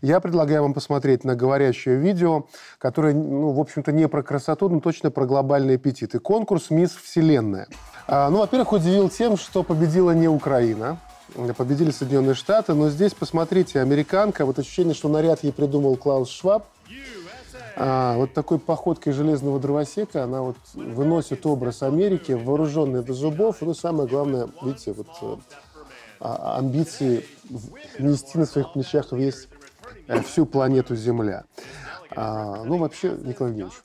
я 0.00 0.20
предлагаю 0.20 0.62
вам 0.62 0.74
посмотреть 0.74 1.24
на 1.24 1.34
говорящее 1.34 1.96
видео, 1.96 2.46
которое, 2.78 3.14
ну, 3.14 3.50
в 3.50 3.58
общем-то, 3.58 3.90
не 3.90 4.06
про 4.06 4.22
красоту, 4.22 4.68
но 4.68 4.78
точно 4.78 5.10
про 5.10 5.26
глобальный 5.26 5.74
аппетит. 5.74 6.14
И 6.14 6.20
конкурс 6.20 6.70
«Мисс 6.70 6.92
Вселенная». 6.92 7.66
А, 8.06 8.30
ну, 8.30 8.38
во-первых, 8.38 8.72
удивил 8.72 9.08
тем, 9.08 9.36
что 9.36 9.64
победила 9.64 10.12
не 10.12 10.28
Украина, 10.28 10.98
победили 11.56 11.90
Соединенные 11.90 12.34
Штаты, 12.34 12.74
но 12.74 12.90
здесь, 12.90 13.12
посмотрите, 13.12 13.80
американка, 13.80 14.46
вот 14.46 14.60
ощущение, 14.60 14.94
что 14.94 15.08
наряд 15.08 15.42
ей 15.42 15.52
придумал 15.52 15.96
Клаус 15.96 16.30
Шваб– 16.30 16.66
а, 17.76 18.16
вот 18.16 18.32
такой 18.34 18.58
походкой 18.58 19.12
железного 19.12 19.58
дровосека 19.58 20.24
она 20.24 20.42
вот 20.42 20.56
выносит 20.74 21.46
образ 21.46 21.82
Америки, 21.82 22.32
вооруженной 22.32 23.02
до 23.02 23.14
зубов. 23.14 23.58
Ну, 23.60 23.74
самое 23.74 24.08
главное, 24.08 24.48
видите, 24.62 24.92
вот 24.92 25.08
э, 25.22 25.36
а, 26.20 26.58
амбиции 26.58 27.24
нести 27.98 28.38
на 28.38 28.46
своих 28.46 28.72
плечах 28.72 29.12
весь, 29.12 29.48
э, 30.08 30.20
всю 30.22 30.46
планету 30.46 30.96
Земля. 30.96 31.44
А, 32.14 32.64
ну, 32.64 32.78
вообще, 32.78 33.16
Николай 33.22 33.52
Евгеньевич, 33.52 33.78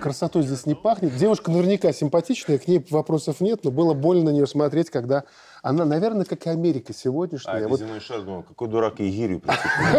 красотой 0.00 0.42
здесь 0.42 0.66
не 0.66 0.74
пахнет. 0.74 1.16
Девушка 1.16 1.50
наверняка 1.50 1.92
симпатичная, 1.92 2.58
к 2.58 2.66
ней 2.66 2.84
вопросов 2.90 3.40
нет, 3.40 3.60
но 3.64 3.70
было 3.70 3.94
больно 3.94 4.24
на 4.24 4.30
нее 4.30 4.46
смотреть, 4.46 4.90
когда 4.90 5.24
она, 5.68 5.84
наверное, 5.84 6.24
как 6.24 6.46
и 6.46 6.50
Америка 6.50 6.92
сегодняшняя. 6.92 7.64
А, 7.64 7.68
вот... 7.68 7.80
земной 7.80 7.98
шар, 7.98 8.22
думал, 8.22 8.44
какой 8.44 8.68
дурак 8.68 9.00
и 9.00 9.10
гирю 9.10 9.42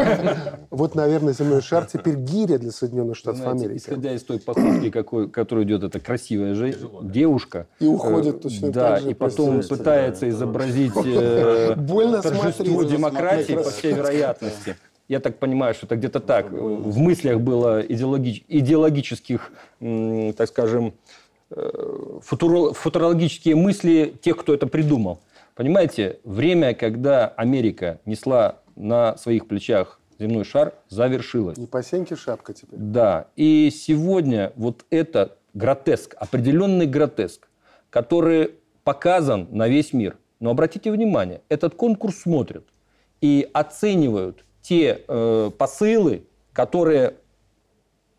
Вот, 0.70 0.96
наверное, 0.96 1.34
земной 1.34 1.62
шар 1.62 1.86
теперь 1.86 2.16
гиря 2.16 2.58
для 2.58 2.72
Соединенных 2.72 3.18
Штатов 3.18 3.46
Америки. 3.46 3.78
Исходя 3.78 4.14
из 4.14 4.24
той 4.24 4.40
походки, 4.40 4.90
которую 4.90 5.66
идет 5.66 5.84
эта 5.84 6.00
красивая 6.00 6.74
девушка. 7.02 7.68
И 7.82 7.86
уходит 7.86 8.38
э, 8.38 8.40
точно 8.40 8.72
Да, 8.72 8.98
и 8.98 9.14
потом 9.14 9.62
пытается 9.62 10.30
изобразить 10.30 10.94
э, 11.04 11.76
торжество 12.24 12.84
демократии, 12.84 13.56
по 13.56 13.70
всей 13.70 13.92
вероятности. 13.92 14.78
Я 15.10 15.20
так 15.20 15.38
понимаю, 15.38 15.74
что 15.74 15.86
это 15.86 15.98
где-то 15.98 16.22
так. 16.22 16.50
В 16.50 16.98
мыслях 16.98 17.42
было 17.42 17.82
идеологических, 17.82 19.52
так 19.82 20.48
скажем, 20.48 20.94
э, 21.50 22.20
футурологические 22.22 23.56
мысли 23.56 24.14
тех, 24.22 24.38
кто 24.38 24.54
это 24.54 24.68
придумал. 24.68 25.20
Понимаете, 25.58 26.20
время, 26.24 26.76
когда 26.76 27.30
Америка 27.30 28.00
несла 28.06 28.60
на 28.76 29.18
своих 29.18 29.48
плечах 29.48 30.00
земной 30.20 30.44
шар, 30.44 30.76
завершилось. 30.88 31.58
Не 31.58 31.66
по 31.66 31.82
сеньке 31.82 32.16
шапка 32.16 32.54
теперь. 32.54 32.80
Да. 32.80 33.28
И 33.36 33.72
сегодня 33.72 34.54
вот 34.56 34.86
это 34.92 35.36
гротеск, 35.56 36.14
определенный 36.20 36.86
гротеск, 36.86 37.50
который 37.90 38.52
показан 38.84 39.48
на 39.50 39.68
весь 39.68 39.94
мир. 39.94 40.18
Но 40.40 40.52
обратите 40.52 40.92
внимание, 40.92 41.42
этот 41.50 41.74
конкурс 41.74 42.18
смотрят 42.18 42.66
и 43.22 43.50
оценивают 43.52 44.46
те 44.62 45.04
э, 45.08 45.52
посылы, 45.58 46.28
которые 46.54 47.16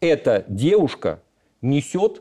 эта 0.00 0.44
девушка 0.48 1.20
несет 1.62 2.20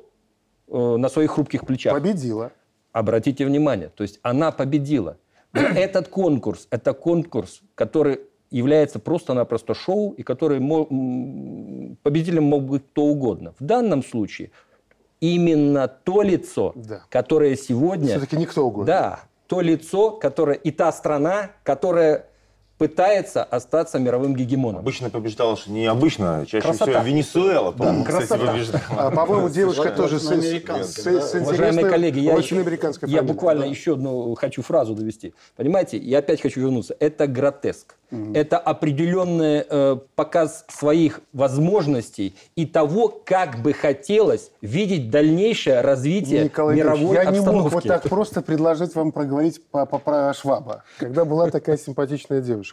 э, 0.68 0.78
на 0.78 1.10
своих 1.10 1.32
хрупких 1.32 1.66
плечах. 1.66 1.94
Победила. 1.94 2.52
Обратите 2.98 3.46
внимание, 3.46 3.90
то 3.90 4.02
есть 4.02 4.20
она 4.24 4.52
победила. 4.52 5.18
Но 5.54 5.62
этот 5.76 6.08
конкурс, 6.08 6.68
это 6.72 6.94
конкурс, 6.94 7.62
который 7.76 8.22
является 8.50 8.98
просто-напросто 8.98 9.76
шоу, 9.76 10.14
и 10.14 10.24
который 10.24 10.58
победителем 12.02 12.46
мог 12.46 12.64
быть 12.64 12.88
кто 12.88 13.04
угодно. 13.04 13.54
В 13.60 13.64
данном 13.64 14.04
случае 14.04 14.50
именно 15.20 15.88
то 15.88 16.24
лицо, 16.24 16.74
да. 16.76 17.04
которое 17.10 17.56
сегодня... 17.56 18.08
Все-таки 18.08 18.36
никто 18.36 18.66
угодно. 18.66 18.88
Да, 18.88 19.20
то 19.46 19.62
лицо, 19.62 20.10
которое 20.10 20.56
и 20.56 20.72
та 20.72 20.92
страна, 20.92 21.52
которая 21.62 22.26
пытается 22.78 23.44
остаться 23.44 24.00
мировым 24.00 24.36
гегемоном. 24.36 24.82
Обычно 24.82 25.10
побеждала, 25.10 25.58
что 25.58 25.72
не 25.72 25.86
обычно, 25.86 26.46
чаще 26.48 26.62
Красота. 26.62 26.92
всего 26.92 27.04
Венесуэла, 27.04 27.72
по-моему, 27.72 28.06
да, 28.06 28.22
кстати, 28.22 28.46
побеждала. 28.46 28.82
А, 28.90 29.12
по-моему, 29.12 29.50
девушка 29.50 29.90
тоже 29.92 30.20
с, 30.20 30.28
с, 30.28 30.94
с, 30.94 31.32
с 31.32 31.34
Уважаемые 31.36 31.90
коллеги, 31.90 32.20
я, 32.20 32.36
еще, 32.36 32.64
я 33.08 33.24
буквально 33.24 33.64
да. 33.64 33.70
еще 33.70 33.94
одну 33.94 34.36
хочу 34.36 34.62
фразу 34.62 34.94
довести. 34.94 35.34
Понимаете, 35.56 35.98
я 35.98 36.20
опять 36.20 36.42
хочу 36.42 36.62
вернуться. 36.62 36.96
Это 37.00 37.28
гротеск. 37.28 37.96
Это 38.34 38.58
определенный 38.58 39.66
э, 39.70 39.98
показ 40.16 40.64
своих 40.70 41.20
возможностей 41.34 42.36
и 42.56 42.66
того, 42.66 43.10
как 43.10 43.62
бы 43.62 43.74
хотелось 43.74 44.52
видеть 44.62 45.10
дальнейшее 45.10 45.82
развитие 45.82 46.46
Николай 46.46 46.78
мировой 46.78 47.16
я 47.16 47.24
обстановки. 47.24 47.56
не 47.56 47.62
мог 47.64 47.72
вот 47.74 47.84
так 47.84 48.04
просто 48.04 48.42
предложить 48.42 48.96
вам 48.96 49.12
проговорить 49.12 49.62
по, 49.72 49.86
по- 49.86 50.00
про 50.00 50.34
Шваба, 50.34 50.84
когда 51.00 51.26
была 51.26 51.50
такая 51.50 51.78
симпатичная 51.78 52.40
девушка. 52.40 52.67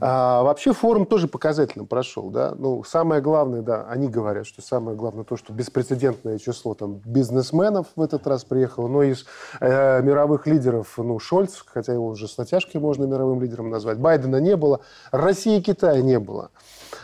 А, 0.00 0.42
вообще 0.42 0.72
форум 0.72 1.06
тоже 1.06 1.28
показательно 1.28 1.84
прошел, 1.84 2.30
да. 2.30 2.54
Ну, 2.56 2.84
самое 2.84 3.20
главное, 3.20 3.62
да, 3.62 3.86
они 3.88 4.08
говорят, 4.08 4.46
что 4.46 4.62
самое 4.62 4.96
главное 4.96 5.24
то, 5.24 5.36
что 5.36 5.52
беспрецедентное 5.52 6.38
число 6.38 6.74
там 6.74 7.00
бизнесменов 7.04 7.86
в 7.96 8.02
этот 8.02 8.26
раз 8.26 8.44
приехало, 8.44 8.88
но 8.88 9.02
из 9.02 9.26
э, 9.60 10.02
мировых 10.02 10.46
лидеров, 10.46 10.94
ну, 10.96 11.18
Шольц, 11.18 11.62
хотя 11.64 11.92
его 11.92 12.06
уже 12.06 12.28
с 12.28 12.38
натяжкой 12.38 12.80
можно 12.80 13.04
мировым 13.04 13.40
лидером 13.40 13.70
назвать, 13.70 13.98
Байдена 13.98 14.36
не 14.36 14.56
было, 14.56 14.80
России 15.10 15.58
и 15.58 15.62
Китая 15.62 16.00
не 16.02 16.18
было. 16.18 16.50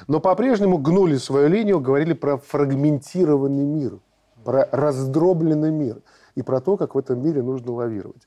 Но 0.06 0.20
по-прежнему 0.20 0.78
гнули 0.78 1.16
свою 1.16 1.48
линию, 1.48 1.80
говорили 1.80 2.12
про 2.12 2.38
фрагментированный 2.38 3.64
мир, 3.64 3.98
про 4.44 4.68
раздробленный 4.70 5.70
мир 5.70 6.00
и 6.34 6.42
про 6.42 6.60
то, 6.60 6.76
как 6.76 6.94
в 6.94 6.98
этом 6.98 7.22
мире 7.22 7.42
нужно 7.42 7.72
лавировать. 7.72 8.22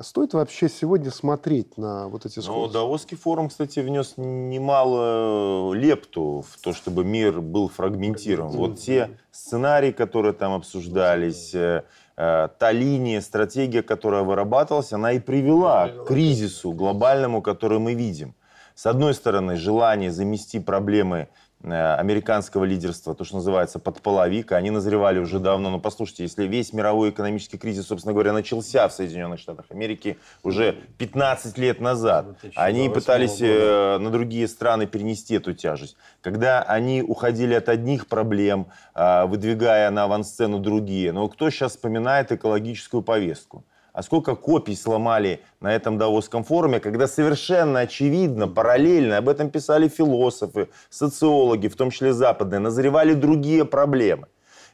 Стоит 0.00 0.34
вообще 0.34 0.68
сегодня 0.68 1.10
смотреть 1.10 1.78
на 1.78 2.08
вот 2.08 2.26
эти 2.26 2.40
сходства? 2.40 2.70
Даосский 2.70 3.16
форум, 3.16 3.48
кстати, 3.48 3.80
внес 3.80 4.14
немало 4.18 5.72
лепту 5.72 6.44
в 6.46 6.60
то, 6.60 6.74
чтобы 6.74 7.02
мир 7.02 7.40
был 7.40 7.68
фрагментирован. 7.68 8.50
Вот 8.50 8.78
те 8.78 9.16
сценарии, 9.30 9.90
которые 9.90 10.34
там 10.34 10.52
обсуждались, 10.52 11.54
э, 11.54 11.84
э, 12.16 12.48
та 12.58 12.72
линия, 12.72 13.22
стратегия, 13.22 13.82
которая 13.82 14.22
вырабатывалась, 14.22 14.92
она 14.92 15.12
и 15.12 15.18
привела 15.18 15.88
к 15.88 16.08
кризису 16.08 16.72
глобальному, 16.72 17.40
который 17.40 17.78
мы 17.78 17.94
видим. 17.94 18.34
С 18.74 18.84
одной 18.84 19.14
стороны, 19.14 19.56
желание 19.56 20.10
замести 20.10 20.60
проблемы 20.60 21.16
э, 21.16 21.26
американского 21.72 22.64
лидерства, 22.64 23.14
то, 23.14 23.24
что 23.24 23.36
называется, 23.36 23.78
под 23.78 24.00
половик, 24.00 24.52
они 24.52 24.70
назревали 24.70 25.18
уже 25.18 25.38
давно. 25.38 25.70
Но 25.70 25.80
послушайте, 25.80 26.24
если 26.24 26.46
весь 26.46 26.72
мировой 26.72 27.10
экономический 27.10 27.58
кризис, 27.58 27.86
собственно 27.86 28.12
говоря, 28.12 28.32
начался 28.32 28.86
в 28.88 28.92
Соединенных 28.92 29.40
Штатах 29.40 29.66
Америки 29.70 30.18
уже 30.42 30.72
15 30.98 31.58
лет 31.58 31.80
назад, 31.80 32.36
они 32.54 32.88
пытались 32.88 33.38
э, 33.40 33.98
на 33.98 34.10
другие 34.10 34.48
страны 34.48 34.86
перенести 34.86 35.34
эту 35.34 35.54
тяжесть. 35.54 35.96
Когда 36.20 36.62
они 36.62 37.02
уходили 37.02 37.54
от 37.54 37.68
одних 37.68 38.06
проблем, 38.06 38.66
э, 38.94 39.24
выдвигая 39.26 39.90
на 39.90 40.04
авансцену 40.04 40.58
другие. 40.58 41.12
Но 41.12 41.28
кто 41.28 41.50
сейчас 41.50 41.72
вспоминает 41.72 42.32
экологическую 42.32 43.02
повестку? 43.02 43.64
А 43.94 44.02
сколько 44.02 44.34
копий 44.34 44.74
сломали 44.74 45.40
на 45.60 45.72
этом 45.72 45.98
Давосском 45.98 46.42
форуме, 46.42 46.80
когда 46.80 47.06
совершенно 47.06 47.78
очевидно, 47.78 48.48
параллельно, 48.48 49.18
об 49.18 49.28
этом 49.28 49.50
писали 49.50 49.86
философы, 49.86 50.68
социологи, 50.90 51.68
в 51.68 51.76
том 51.76 51.92
числе 51.92 52.12
западные, 52.12 52.58
назревали 52.58 53.14
другие 53.14 53.64
проблемы. 53.64 54.26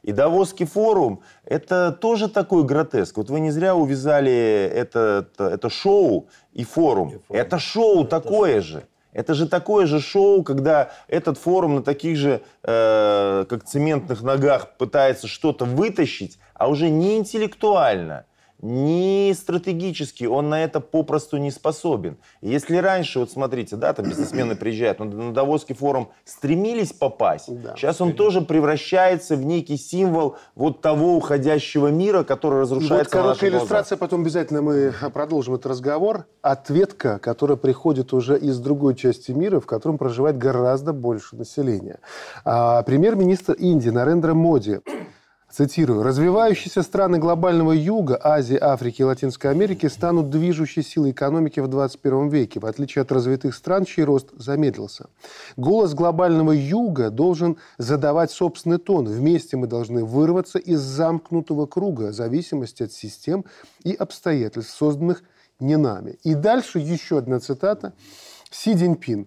И 0.03 0.13
Давосский 0.13 0.65
форум– 0.65 1.23
это 1.45 1.93
тоже 1.93 2.31
такой 2.31 2.65
гротеск. 2.65 3.19
Вот 3.19 3.29
вы 3.29 3.41
не 3.41 3.51
зря 3.51 3.77
увязали 3.77 4.33
это, 4.75 5.29
это, 5.35 5.49
это 5.51 5.69
шоу 5.69 6.31
и 6.55 6.65
форум. 6.65 7.21
Это 7.29 7.59
шоу 7.59 8.07
такое 8.07 8.63
же. 8.63 8.85
Это 9.13 9.35
же 9.35 9.47
такое 9.47 9.85
же 9.85 10.01
шоу, 10.01 10.43
когда 10.43 10.93
этот 11.09 11.37
форум 11.37 11.75
на 11.75 11.83
таких 11.83 12.17
же, 12.17 12.41
э, 12.63 13.45
как 13.51 13.65
цементных 13.65 14.23
ногах 14.23 14.79
пытается 14.79 15.27
что-то 15.27 15.67
вытащить, 15.67 16.39
а 16.55 16.69
уже 16.69 16.89
не 16.89 17.19
интеллектуально, 17.19 18.25
не 18.63 19.33
стратегически, 19.35 20.25
он 20.25 20.49
на 20.51 20.63
это 20.63 20.81
попросту 20.81 21.39
не 21.39 21.51
способен. 21.51 22.17
Если 22.43 22.77
раньше, 22.77 23.21
вот 23.21 23.31
смотрите, 23.31 23.77
да, 23.77 23.93
там 23.93 24.07
бизнесмены 24.09 24.55
приезжают, 24.57 24.99
на, 24.99 25.05
на 25.07 25.33
Давосский 25.33 25.75
форум 25.75 26.11
стремились 26.25 26.93
попасть, 26.93 27.49
Да. 27.63 27.75
сейчас 27.77 28.01
он 28.01 28.13
тоже 28.13 28.41
превращается 28.43 29.37
в 29.37 29.45
некий 29.45 29.77
символ 29.77 30.37
вот 30.55 30.81
того 30.81 31.17
уходящего 31.17 31.89
мира, 31.89 32.23
который 32.23 32.61
разрушается 32.61 32.97
вот 32.97 33.05
на 33.05 33.11
короткая 33.11 33.29
наших 33.29 33.41
глазах. 33.51 33.61
иллюстрация, 33.63 33.97
потом 33.99 34.21
обязательно 34.23 34.63
мы 34.63 34.93
продолжим 35.13 35.55
этот 35.55 35.67
разговор. 35.67 36.27
Ответка, 36.43 37.19
которая 37.19 37.57
приходит 37.57 38.13
уже 38.13 38.39
из 38.39 38.59
другой 38.59 38.95
части 38.95 39.33
мира, 39.33 39.61
в 39.61 39.67
котором 39.67 39.99
проживает 39.99 40.37
гораздо 40.39 40.93
больше 40.93 41.37
населения. 41.37 41.99
А, 42.45 42.83
Премьер-министр 42.83 43.55
Индии 43.55 43.91
Нарендра 43.91 44.35
Моди 44.35 44.81
Цитирую. 45.53 46.05
«Развивающиеся 46.05 46.83
страны 46.83 47.19
глобального 47.19 47.73
юга, 47.73 48.21
Азии, 48.23 48.57
Африки 48.57 49.03
и 49.03 49.05
Латинской 49.05 49.51
Америки 49.51 49.87
станут 49.87 50.31
движущей 50.31 50.83
силой 50.83 51.11
экономики 51.11 51.59
в 51.59 51.67
21 51.67 52.29
веке, 52.29 52.61
в 52.61 52.67
отличие 52.67 53.03
от 53.03 53.11
развитых 53.11 53.57
стран, 53.57 53.85
чей 53.85 54.05
рост 54.05 54.29
замедлился. 54.33 55.09
Голос 55.57 55.95
глобального 55.95 56.53
юга 56.53 57.11
должен 57.11 57.57
задавать 57.79 58.31
собственный 58.31 58.79
тон. 58.79 59.07
Вместе 59.07 59.57
мы 59.57 59.67
должны 59.67 60.05
вырваться 60.05 60.61
из 60.61 60.79
замкнутого 60.81 61.67
круга 61.67 62.13
зависимости 62.13 62.85
от 62.85 62.93
систем 62.93 63.45
и 63.83 63.93
обстоятельств, 63.93 64.77
созданных 64.77 65.25
не 65.59 65.77
нами». 65.77 66.17
И 66.23 66.35
дальше 66.35 66.79
еще 66.79 67.19
одна 67.19 67.41
цитата. 67.41 67.93
Си 68.53 68.77
Цзиньпин. 68.77 69.27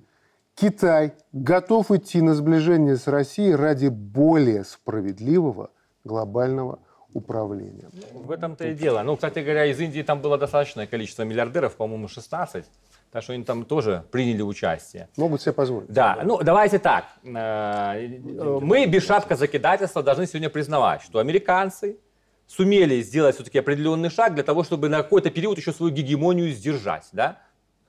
Китай 0.56 1.16
готов 1.34 1.92
идти 1.92 2.22
на 2.22 2.34
сближение 2.34 2.96
с 2.96 3.08
Россией 3.08 3.56
ради 3.56 3.88
более 3.88 4.64
справедливого 4.64 5.72
глобального 6.04 6.80
управления. 7.14 7.90
В 8.14 8.32
этом-то 8.32 8.68
и 8.68 8.74
дело. 8.74 9.02
Ну, 9.04 9.16
кстати 9.16 9.40
говоря, 9.40 9.66
из 9.66 9.80
Индии 9.80 10.02
там 10.02 10.20
было 10.20 10.38
достаточное 10.38 10.88
количество 10.88 11.24
миллиардеров, 11.24 11.76
по-моему, 11.76 12.08
16. 12.08 12.66
Так 13.12 13.24
что 13.24 13.34
они 13.34 13.44
там 13.44 13.66
тоже 13.66 14.04
приняли 14.12 14.42
участие. 14.42 15.08
Могут 15.18 15.42
себе 15.42 15.54
позволить. 15.54 15.88
Да, 15.92 16.22
ну 16.24 16.40
давайте 16.42 16.80
так. 16.80 17.06
Э, 17.24 18.08
Мы 18.60 18.88
без 18.88 19.06
шапка 19.06 19.36
закидательства 19.36 20.02
должны 20.02 20.26
сегодня 20.26 20.50
признавать, 20.50 21.04
что 21.04 21.20
американцы 21.20 22.00
сумели 22.48 23.02
сделать 23.02 23.36
все-таки 23.36 23.60
определенный 23.60 24.10
шаг 24.10 24.34
для 24.34 24.44
того, 24.44 24.64
чтобы 24.64 24.90
на 24.90 24.98
какой-то 25.04 25.30
период 25.30 25.58
еще 25.60 25.72
свою 25.72 25.94
гегемонию 25.94 26.50
сдержать, 26.52 27.08
да? 27.12 27.40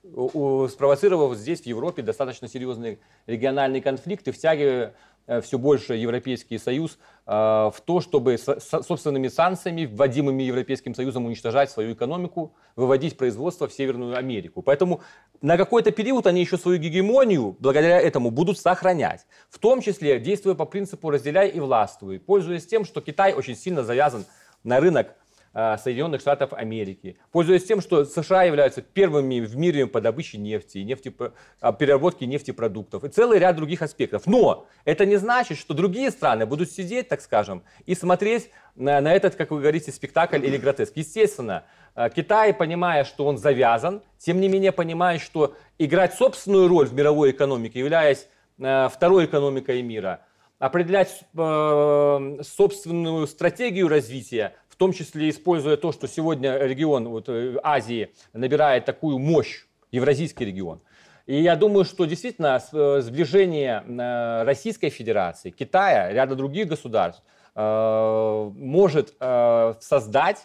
Спровоцировав 0.03 1.35
здесь, 1.35 1.61
в 1.61 1.65
Европе, 1.65 2.03
достаточно 2.03 2.47
серьезные 2.47 2.99
региональные 3.25 3.81
конфликты, 3.81 4.31
втягивая 4.31 4.93
все 5.41 5.57
больше 5.57 5.95
Европейский 5.95 6.57
Союз 6.57 6.97
э, 7.25 7.31
в 7.31 7.75
то, 7.85 8.01
чтобы 8.01 8.37
со- 8.37 8.59
со- 8.59 8.83
собственными 8.83 9.27
санкциями, 9.27 9.85
вводимыми 9.85 10.43
Европейским 10.43 10.93
Союзом, 10.93 11.25
уничтожать 11.25 11.71
свою 11.71 11.93
экономику, 11.93 12.53
выводить 12.75 13.17
производство 13.17 13.67
в 13.67 13.73
Северную 13.73 14.15
Америку. 14.17 14.61
Поэтому 14.61 15.01
на 15.41 15.57
какой-то 15.57 15.91
период 15.91 16.27
они 16.27 16.41
еще 16.41 16.57
свою 16.57 16.77
гегемонию 16.77 17.55
благодаря 17.59 17.99
этому 17.99 18.31
будут 18.31 18.59
сохранять. 18.59 19.25
В 19.49 19.59
том 19.59 19.81
числе 19.81 20.19
действуя 20.19 20.55
по 20.55 20.65
принципу 20.65 21.09
«разделяй 21.09 21.49
и 21.49 21.59
властвуй», 21.59 22.19
пользуясь 22.19 22.65
тем, 22.65 22.85
что 22.85 23.01
Китай 23.01 23.33
очень 23.33 23.55
сильно 23.55 23.83
завязан 23.83 24.25
на 24.63 24.79
рынок 24.79 25.07
э, 25.07 25.11
Соединенных 25.55 26.19
Штатов 26.19 26.51
Америки, 26.51 27.17
пользуясь 27.31 27.63
тем, 27.63 27.79
что 27.79 28.03
США 28.03 28.43
являются 28.43 28.81
первыми 28.81 29.39
в 29.39 29.55
мире 29.55 29.87
по 29.87 30.01
добыче 30.01 30.37
нефти, 30.37 30.79
нефти 30.79 31.09
переработке 31.09 32.25
нефтепродуктов 32.25 33.05
и 33.05 33.07
целый 33.07 33.39
ряд 33.39 33.55
других 33.55 33.81
аспектов. 33.81 34.27
Но 34.27 34.67
это 34.83 35.05
не 35.05 35.15
значит, 35.15 35.57
что 35.57 35.73
другие 35.73 36.11
страны 36.11 36.45
будут 36.45 36.71
сидеть, 36.71 37.07
так 37.07 37.21
скажем, 37.21 37.63
и 37.85 37.95
смотреть 37.95 38.49
на, 38.75 38.99
на 38.99 39.13
этот, 39.13 39.35
как 39.35 39.51
вы 39.51 39.61
говорите, 39.61 39.91
спектакль 39.91 40.45
или 40.45 40.57
гротеск. 40.57 40.97
Естественно, 40.97 41.63
э, 41.95 42.09
Китай, 42.13 42.53
понимая, 42.53 43.05
что 43.05 43.25
он 43.25 43.37
завязан, 43.37 44.01
тем 44.17 44.41
не 44.41 44.49
менее 44.49 44.71
понимает, 44.71 45.21
что 45.21 45.55
играть 45.77 46.13
собственную 46.13 46.67
роль 46.67 46.87
в 46.87 46.93
мировой 46.93 47.31
экономике, 47.31 47.79
являясь 47.79 48.27
э, 48.59 48.89
второй 48.91 49.25
экономикой 49.25 49.81
мира, 49.81 50.21
определять 50.59 51.21
э, 51.37 52.37
собственную 52.41 53.27
стратегию 53.27 53.87
развития, 53.87 54.53
в 54.75 54.77
том 54.77 54.91
числе 54.91 55.29
используя 55.29 55.77
то, 55.77 55.93
что 55.93 56.05
сегодня 56.07 56.57
регион 56.57 57.07
вот, 57.07 57.29
э, 57.29 57.57
Азии 57.63 58.11
набирает 58.33 58.83
такую 58.83 59.19
мощь, 59.19 59.65
евразийский 59.91 60.43
регион. 60.43 60.81
И 61.25 61.41
я 61.41 61.55
думаю, 61.55 61.85
что 61.85 62.03
действительно 62.03 62.61
э, 62.73 63.01
сближение 63.01 63.83
э, 63.87 64.43
Российской 64.43 64.89
Федерации, 64.89 65.51
Китая, 65.51 66.11
ряда 66.11 66.35
других 66.35 66.67
государств 66.67 67.23
может 67.57 69.15
создать 69.17 70.43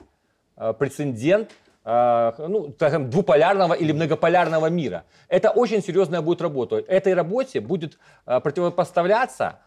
прецедент 0.55 1.51
ну, 1.85 2.72
скажем, 2.76 3.11
двуполярного 3.11 3.74
или 3.74 3.91
многополярного 3.91 4.66
мира. 4.70 5.03
Это 5.26 5.51
очень 5.51 5.83
серьезная 5.83 6.20
будет 6.20 6.41
работа. 6.41 6.76
Этой 6.76 7.14
работе 7.14 7.61
будет 7.61 7.99
противопоставляться 8.24 9.59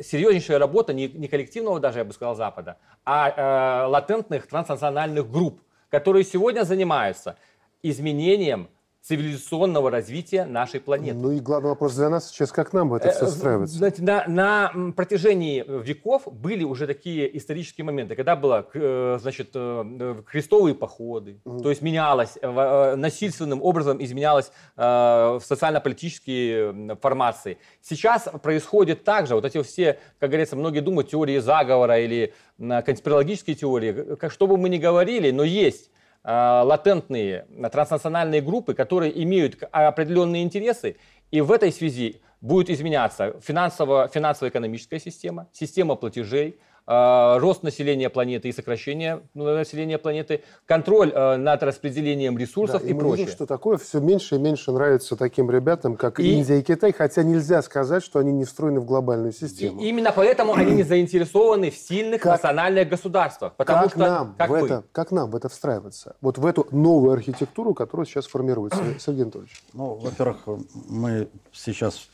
серьезнейшая 0.00 0.58
работа 0.58 0.92
не, 0.92 1.08
не 1.08 1.28
коллективного 1.28 1.80
даже, 1.80 1.98
я 1.98 2.04
бы 2.04 2.12
сказал, 2.12 2.34
Запада, 2.34 2.78
а 3.04 3.84
э, 3.84 3.86
латентных 3.86 4.46
транснациональных 4.46 5.30
групп, 5.30 5.60
которые 5.90 6.24
сегодня 6.24 6.64
занимаются 6.64 7.36
изменением 7.82 8.68
цивилизационного 9.06 9.90
развития 9.90 10.46
нашей 10.46 10.80
планеты. 10.80 11.18
Ну 11.18 11.30
и 11.32 11.38
главный 11.38 11.68
вопрос 11.68 11.94
для 11.94 12.08
нас 12.08 12.30
сейчас, 12.30 12.50
как 12.52 12.72
нам 12.72 12.88
в 12.88 12.94
это 12.94 13.10
все 13.10 13.26
Э, 13.26 13.28
встраивается? 13.28 13.76
Знаете, 13.76 14.02
на, 14.02 14.24
на 14.26 14.92
протяжении 14.96 15.62
веков 15.82 16.22
были 16.26 16.64
уже 16.64 16.86
такие 16.86 17.36
исторические 17.36 17.84
моменты, 17.84 18.14
когда 18.16 18.34
было, 18.34 18.66
э, 18.72 19.18
значит, 19.20 19.50
э, 19.54 19.84
э, 20.00 20.22
крестовые 20.26 20.74
походы, 20.74 21.38
то 21.44 21.68
есть 21.68 21.82
менялось, 21.82 22.38
э, 22.40 22.48
в- 22.48 22.58
э, 22.58 22.96
насильственным 22.96 23.62
образом 23.62 24.02
изменялось 24.02 24.50
э, 24.76 25.38
социально-политические 25.42 26.96
формации. 27.02 27.58
Сейчас 27.82 28.26
происходит 28.42 29.04
так 29.04 29.26
же, 29.26 29.34
вот 29.34 29.44
эти 29.44 29.62
все, 29.62 29.98
как 30.18 30.30
говорится, 30.30 30.56
многие 30.56 30.80
думают, 30.80 31.10
теории 31.10 31.38
заговора 31.40 31.98
или 31.98 32.32
конспирологические 32.58 33.54
теории, 33.56 34.16
как, 34.16 34.32
что 34.32 34.46
бы 34.46 34.56
мы 34.56 34.68
ни 34.70 34.78
говорили, 34.78 35.30
но 35.30 35.44
есть 35.44 35.88
э, 35.88 35.93
латентные 36.24 37.46
э, 37.50 37.68
транснациональные 37.70 38.40
группы, 38.40 38.74
которые 38.74 39.22
имеют 39.22 39.56
к- 39.56 39.66
определенные 39.66 40.42
интересы, 40.42 40.96
и 41.30 41.40
в 41.40 41.52
этой 41.52 41.70
связи 41.72 42.20
будет 42.40 42.70
изменяться 42.70 43.34
финансово, 43.40 44.08
финансово-экономическая 44.08 44.98
система, 45.00 45.48
система 45.52 45.94
платежей, 45.96 46.48
э, 46.48 46.54
рост 46.86 47.62
населения 47.62 48.10
планеты 48.10 48.48
и 48.48 48.52
сокращение 48.52 49.22
ну, 49.32 49.44
населения 49.44 49.96
планеты, 49.98 50.42
контроль 50.66 51.10
э, 51.14 51.36
над 51.36 51.62
распределением 51.62 52.36
ресурсов 52.36 52.82
Да, 52.82 52.88
и, 52.88 52.92
мы 52.92 53.00
прочее. 53.00 53.18
видим, 53.18 53.32
что 53.32 53.46
такое 53.46 53.78
все 53.78 54.00
меньше 54.00 54.34
и 54.34 54.38
меньше 54.38 54.70
нравится 54.70 55.16
таким 55.16 55.50
ребятам, 55.50 55.96
как 55.96 56.20
И- 56.20 56.34
Индия 56.34 56.58
и 56.58 56.62
Китай, 56.62 56.92
хотя 56.92 57.22
нельзя 57.22 57.62
сказать, 57.62 58.02
что 58.04 58.18
они 58.18 58.32
не 58.32 58.44
встроены 58.44 58.80
в 58.80 58.84
глобальную 58.84 59.32
И 59.32 59.34
систему. 59.34 59.80
именно 59.80 60.12
поэтому 60.14 60.54
они 60.54 60.72
не 60.72 60.82
заинтересованы 60.82 61.70
в 61.70 61.76
сильных 61.76 62.20
Как- 62.20 62.32
национальных 62.32 62.88
государствах. 62.88 63.54
Потому 63.56 63.84
как, 63.84 63.90
что, 63.90 63.98
нам 64.00 64.34
как 64.36 64.48
в 64.48 64.52
вы, 64.52 64.58
это, 64.66 64.84
как 64.92 65.10
нам 65.10 65.30
в 65.30 65.36
это 65.36 65.48
встраиваться? 65.48 66.16
Вот 66.20 66.36
в 66.36 66.44
эту 66.44 66.66
новую 66.70 67.12
архитектуру, 67.14 67.72
которая 67.72 68.06
сейчас 68.06 68.26
формируется. 68.26 68.78
Сергей 68.98 69.22
Анатольевич. 69.22 69.62
Ну, 69.72 69.94
во-первых, 69.94 70.36
мы 70.88 71.28
сейчас 71.52 72.08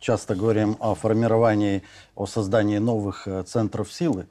часто 0.00 0.34
говорим 0.34 0.76
о 0.80 0.94
формировании, 0.94 1.82
о 2.16 2.26
создании 2.26 2.78
новых 2.78 3.28
э, 3.28 3.42
центров 3.44 3.92
силы. 3.92 4.26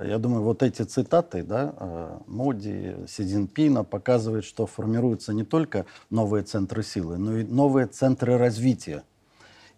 Я 0.00 0.18
думаю, 0.18 0.42
вот 0.42 0.62
эти 0.62 0.82
цитаты, 0.82 1.42
да, 1.42 1.74
э, 1.76 2.18
Моди, 2.26 2.94
Си 3.06 3.24
Цзиньпина 3.24 3.84
показывают, 3.84 4.44
что 4.44 4.66
формируются 4.66 5.34
не 5.34 5.44
только 5.44 5.84
новые 6.08 6.44
центры 6.44 6.82
силы, 6.82 7.18
но 7.18 7.36
и 7.36 7.44
новые 7.44 7.86
центры 7.86 8.38
развития. 8.38 9.02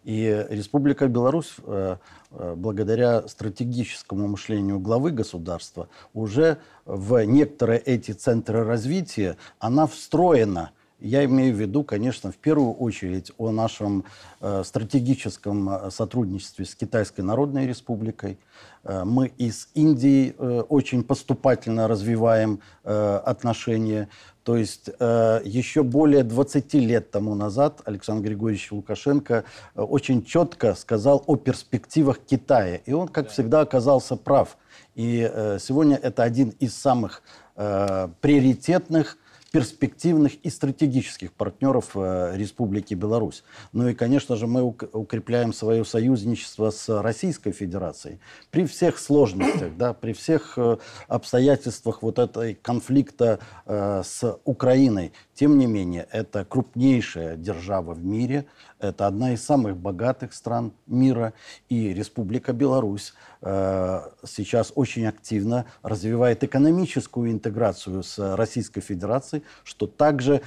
И 0.05 0.47
Республика 0.49 1.09
Беларусь, 1.09 1.57
э, 1.65 1.97
благодаря 2.31 3.27
стратегическому 3.27 4.29
мышлению 4.29 4.79
главы 4.79 5.11
государства, 5.11 5.89
уже 6.15 6.59
в 6.85 7.25
некоторые 7.25 7.81
эти 7.81 8.13
центры 8.13 8.65
развития, 8.65 9.37
она 9.59 9.87
встроена. 9.87 10.71
Я 11.01 11.25
имею 11.25 11.55
в 11.55 11.59
виду, 11.59 11.83
конечно, 11.83 12.31
в 12.31 12.37
первую 12.37 12.75
очередь 12.75 13.33
о 13.39 13.51
нашем 13.51 14.05
э, 14.41 14.63
стратегическом 14.67 15.71
э, 15.71 15.91
сотрудничестве 15.91 16.67
с 16.67 16.75
Китайской 16.75 17.23
Народной 17.23 17.67
Республикой. 17.67 18.39
Э, 18.85 19.05
мы 19.05 19.33
и 19.39 19.51
с 19.51 19.69
Индией 19.73 20.35
э, 20.37 20.61
очень 20.69 21.03
поступательно 21.03 21.89
развиваем 21.89 22.61
э, 22.85 23.21
отношения. 23.25 24.11
То 24.45 24.59
есть 24.59 24.91
э, 24.99 25.41
еще 25.43 25.85
более 25.85 26.23
20 26.23 26.75
лет 26.75 27.11
тому 27.11 27.35
назад 27.35 27.81
Александр 27.87 28.29
Григорьевич 28.29 28.71
Лукашенко 28.71 29.45
очень 29.75 30.23
четко 30.23 30.75
сказал 30.75 31.25
о 31.27 31.37
перспективах 31.37 32.19
Китая. 32.19 32.77
И 32.85 32.93
он, 32.93 33.09
как 33.09 33.31
всегда, 33.31 33.63
оказался 33.63 34.17
прав. 34.17 34.59
И 34.95 35.31
сегодня 35.61 35.97
это 35.97 36.25
один 36.25 36.51
из 36.59 36.75
самых 36.77 37.23
приоритетных 37.55 39.17
перспективных 39.51 40.35
и 40.45 40.51
стратегических 40.51 41.33
партнеров 41.33 41.91
э, 41.95 42.37
Республики 42.37 42.95
Беларусь. 42.95 43.43
Ну 43.73 43.89
и, 43.89 43.95
конечно 43.95 44.37
же, 44.37 44.47
мы 44.47 44.63
ук- 44.63 44.89
укрепляем 44.93 45.53
свое 45.53 45.85
союзничество 45.85 46.71
с 46.71 47.03
Российской 47.03 47.53
Федерацией. 47.53 48.21
При 48.51 48.65
всех 48.67 48.99
сложностях, 48.99 49.77
да, 49.77 49.93
при 49.93 50.13
всех 50.13 50.55
э, 50.57 50.79
обстоятельствах 51.09 52.03
вот 52.03 52.19
этой 52.19 52.55
конфликта 52.55 53.41
э, 53.67 54.03
с 54.05 54.39
Украиной, 54.45 55.13
тем 55.35 55.59
не 55.59 55.67
менее, 55.67 56.07
это 56.13 56.45
крупнейшая 56.45 57.37
держава 57.37 57.95
в 57.95 58.05
мире, 58.05 58.47
это 58.81 59.07
одна 59.07 59.33
из 59.33 59.45
самых 59.45 59.77
богатых 59.77 60.33
стран 60.35 60.73
мира, 60.87 61.33
и 61.69 61.93
Республика 61.93 62.53
Беларусь 62.53 63.15
э, 63.43 64.01
сейчас 64.25 64.73
очень 64.75 65.07
активно 65.07 65.67
развивает 65.83 66.43
экономическую 66.45 67.31
интеграцию 67.31 68.03
с 68.03 68.37
Российской 68.37 68.81
Федерацией, 68.81 69.43
что 69.65 69.87
также 69.87 70.43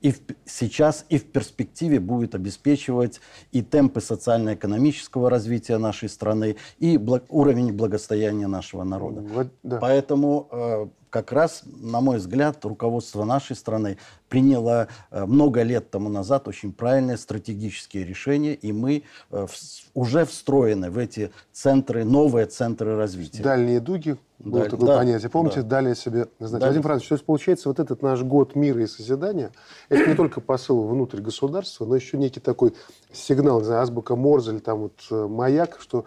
и 0.00 0.12
в- 0.12 0.20
сейчас, 0.44 1.04
и 1.08 1.18
в 1.18 1.24
перспективе 1.24 1.98
будет 1.98 2.36
обеспечивать 2.36 3.20
и 3.50 3.62
темпы 3.62 4.00
социально-экономического 4.00 5.28
развития 5.28 5.78
нашей 5.78 6.08
страны, 6.08 6.54
и 6.78 6.96
бла- 6.96 7.24
уровень 7.28 7.72
благосостояния 7.72 8.46
нашего 8.46 8.84
народа. 8.84 9.20
Вот, 9.22 9.48
да. 9.64 9.78
Поэтому 9.78 10.48
э, 10.52 10.86
как 11.10 11.32
раз, 11.32 11.62
на 11.66 12.00
мой 12.00 12.18
взгляд, 12.18 12.64
руководство 12.64 13.24
нашей 13.24 13.56
страны 13.56 13.98
приняло 14.28 14.88
э, 15.10 15.24
много 15.24 15.62
лет 15.62 15.90
тому 15.90 16.08
назад 16.08 16.48
очень 16.48 16.72
правильные 16.72 17.16
стратегические 17.16 18.04
решения, 18.04 18.54
и 18.54 18.72
мы 18.72 19.02
э, 19.30 19.46
уже 19.94 20.24
встроены 20.24 20.90
в 20.90 20.98
эти 20.98 21.30
центры, 21.52 22.04
новые 22.04 22.46
центры 22.46 22.96
развития. 22.96 23.42
Дальние 23.42 23.80
дуги, 23.80 24.16
было 24.38 24.64
Да, 24.64 24.70
такое 24.70 24.86
да, 24.86 24.98
понятие. 24.98 25.30
Помните, 25.30 25.62
да. 25.62 25.68
дали 25.68 25.94
себе. 25.94 26.26
Да. 26.38 26.58
Владимир 26.58 26.82
Францович, 26.82 27.08
то 27.08 27.14
есть 27.14 27.24
получается, 27.24 27.68
вот 27.68 27.80
этот 27.80 28.02
наш 28.02 28.22
год 28.22 28.54
мира 28.54 28.82
и 28.82 28.86
созидания, 28.86 29.50
это 29.88 30.08
не 30.08 30.14
только 30.14 30.40
посыл 30.40 30.86
внутрь 30.86 31.20
государства, 31.20 31.84
но 31.86 31.96
еще 31.96 32.18
некий 32.18 32.40
такой 32.40 32.74
сигнал, 33.12 33.60
не 33.60 33.66
знаю, 33.66 33.82
азбука 33.82 34.14
Морзе 34.14 34.52
или 34.52 34.58
там 34.58 34.78
вот 34.78 34.92
э, 35.10 35.26
маяк, 35.26 35.78
что 35.80 36.04